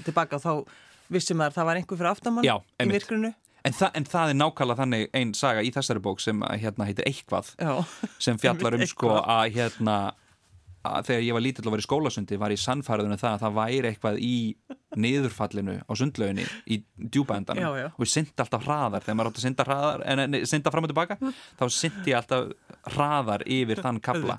tilbaka 0.08 0.40
þá 0.42 0.52
vissi 1.16 1.38
maður 1.38 1.54
að 1.54 1.60
það 1.60 1.70
var 1.70 1.80
einhver 1.82 2.02
fyrir 2.02 2.12
aftamann 2.12 2.48
Já, 2.48 2.56
í 2.82 2.90
myrkrinu? 2.90 3.34
En, 3.64 3.76
þa 3.78 3.92
en 3.96 4.10
það 4.12 4.34
er 4.34 4.40
nákvæmlega 4.42 4.82
þannig 4.82 5.06
einn 5.16 5.32
saga 5.40 5.62
í 5.64 5.70
þessari 5.72 6.02
bók 6.04 6.20
sem 6.20 6.42
að, 6.44 6.58
hérna 6.66 6.90
heitir 6.90 7.08
Eitthvað 7.08 7.54
Já, 7.56 7.78
sem 8.20 8.42
fjallar 8.42 8.76
um 8.80 8.84
sko 8.90 9.16
að 9.22 9.54
hérna 9.56 9.98
að 10.84 11.06
þegar 11.08 11.22
ég 11.24 11.36
var 11.38 11.44
lítill 11.46 11.68
og 11.70 11.74
var 11.76 11.82
í 11.82 11.86
skólasundi 11.86 12.38
var 12.42 12.52
ég 12.52 12.60
sannfæriðinu 12.60 13.18
það 13.22 13.36
að 13.38 13.44
það 13.46 13.54
væri 13.56 13.90
eitthvað 13.90 14.18
í 14.20 14.34
niðurfallinu 15.00 15.76
á 15.80 15.92
sundlauginni 15.96 16.44
í 16.68 16.80
djúbændanum 17.00 17.64
Já, 17.64 17.70
já. 17.80 17.88
og 17.94 18.04
ég 18.04 18.12
syndi 18.12 18.44
alltaf 18.44 18.66
hraðar. 18.68 19.06
Þegar 19.06 19.18
maður 19.20 19.32
átt 19.32 19.40
að 19.40 19.46
synda 19.48 19.66
hraðar 19.70 20.04
en, 20.12 20.24
en 20.26 20.50
synda 20.50 20.74
fram 20.74 20.88
og 20.88 20.92
tilbaka 20.92 21.18
þá 21.24 21.64
syndi 21.72 22.12
ég 22.12 22.20
alltaf 22.20 22.52
hraðar 22.84 23.44
yfir 23.48 23.80
þann 23.84 24.00
kabla 24.04 24.36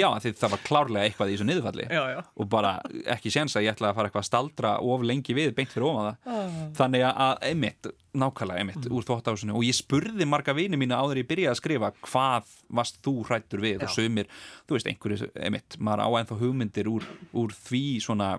já, 0.00 0.06
af 0.08 0.22
því 0.24 0.30
það 0.40 0.50
var 0.54 0.60
klárlega 0.64 1.04
eitthvað 1.08 1.28
í 1.28 1.34
þessu 1.36 1.46
niðurfalli 1.48 1.86
Já, 1.92 2.02
já. 2.14 2.20
og 2.40 2.48
bara 2.48 2.70
ekki 3.12 3.28
séns 3.34 3.56
að 3.58 3.66
ég 3.66 3.74
ætlaði 3.74 3.90
að 3.92 3.98
fara 3.98 4.08
eitthvað 4.08 4.22
að 4.22 4.28
staldra 4.30 4.70
of 4.80 5.02
lengi 5.04 5.34
við 5.36 5.52
beint 5.58 5.68
fyrir 5.74 5.88
ofan 5.90 6.06
það 6.08 6.32
Ah. 6.32 6.54
þannig 6.78 7.04
að 7.12 7.42
einmitt, 7.50 7.90
nákvæmlega 8.16 8.58
einmitt 8.62 8.84
Mm. 8.88 8.92
úr 8.96 9.04
þvóttásinu 9.08 9.54
og 9.56 9.62
ég 9.68 9.76
spurði 9.76 10.26
marga 10.28 10.54
vini 10.56 10.76
mína 10.80 10.96
áður 11.00 11.20
ég 11.22 11.28
byrjaði 11.28 11.52
að 11.52 11.60
skrifa 11.60 11.92
hvað 12.02 12.44
varst 12.72 13.02
þú 13.04 13.14
hrættur 13.28 13.60
við 13.60 13.82
og 13.84 13.88
Já. 13.88 13.94
sumir, 14.00 14.26
þú 14.68 14.76
veist 14.78 14.86
einhverju, 14.88 15.30
einmitt 15.36 15.76
maður 15.78 16.04
á 16.04 16.08
ennþá 16.22 16.38
hugmyndir 16.40 16.88
úr, 16.88 17.04
úr 17.34 17.52
því 17.52 18.00
svona 18.00 18.38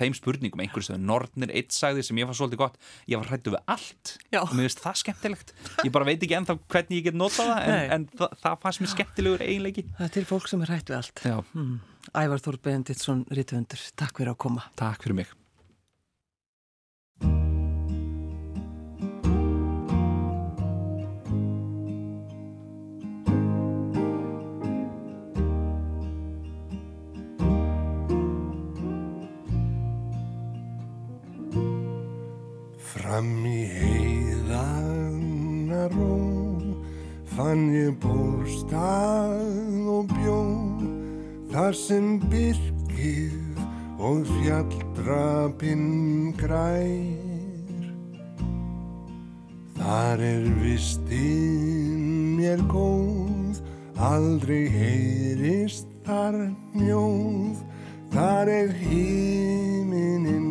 þeim 0.00 0.16
spurningum, 0.16 0.62
einhverju 0.64 0.88
sem 0.88 1.04
Nornir 1.06 1.52
eitt 1.54 1.76
sagði 1.76 2.04
sem 2.06 2.20
ég 2.20 2.28
var 2.30 2.38
svolítið 2.38 2.62
gott, 2.62 2.78
ég 3.10 3.20
var 3.20 3.30
hrættu 3.30 3.54
við 3.54 3.62
allt 3.74 4.14
Já. 4.32 4.40
og 4.42 4.54
mér 4.56 4.68
finnst 4.68 4.82
það 4.84 5.00
skemmtilegt 5.04 5.54
ég 5.84 5.92
bara 5.94 6.08
veit 6.08 6.20
ekki 6.20 6.38
ennþá 6.40 6.58
hvernig 6.66 7.00
ég 7.00 7.08
get 7.10 7.18
notað 7.20 7.52
það 7.52 7.68
en, 7.74 7.84
en 7.96 8.08
það, 8.16 8.38
það 8.44 8.60
fannst 8.64 8.84
mér 8.84 8.94
skemmtilegur 8.94 9.46
eiginleiki 9.46 9.86
Það 9.98 10.06
er 10.08 10.14
til 10.16 10.26
fólk 10.28 10.48
sem 10.50 10.64
er 10.64 10.72
hætt 10.74 10.90
við 10.92 11.00
allt. 11.00 11.26
Mm. 11.52 11.76
Ævar 12.16 12.40
Þór 12.42 12.58
Benediktsson, 12.64 13.26
Rítvöndur, 13.36 13.84
takk 14.00 14.16
fyrir 14.18 14.32
að 14.34 14.40
koma. 14.46 14.66
takk 14.80 15.04
fyrir 15.04 15.22
mig 15.22 15.39
Fram 33.10 33.42
í 33.42 33.64
heiðana 33.66 34.68
ró 35.90 36.18
fann 37.32 37.64
ég 37.74 37.96
bólstað 37.98 39.88
og 39.90 40.12
bjó 40.12 40.36
þar 41.50 41.74
sem 41.74 42.06
byrkið 42.30 43.58
og 43.98 44.30
fjalldrapinn 44.30 45.90
grær. 46.38 47.82
Þar 49.80 50.22
er 50.28 50.46
vistinn 50.62 52.38
mér 52.38 52.62
góð, 52.70 53.58
aldrei 53.98 54.70
heyrist 54.76 55.90
þar 56.06 56.38
mjóð, 56.78 57.58
þar 58.14 58.54
er 58.60 58.70
himinin 58.86 60.49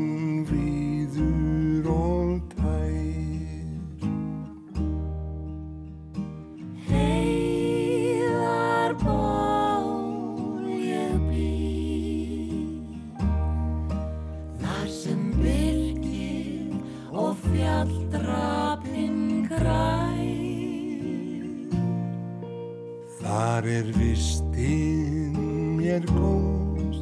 Þar 23.59 23.67
er 23.75 23.87
vistinn 23.91 25.33
mér 25.75 26.05
góð, 26.07 27.01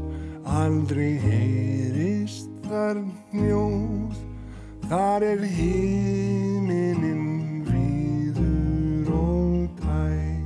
aldrei 0.49 1.21
heyrist 1.21 2.49
þar 2.65 2.97
mjóð, 3.29 4.17
þar 4.89 5.21
er 5.27 5.43
himinin 5.53 7.21
víður 7.69 9.13
og 9.19 9.69
tær. 9.83 10.41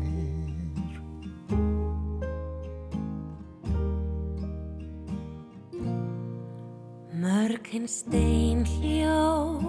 Mörgin 7.24 7.88
stein 7.88 8.68
hljóðu 8.68 9.61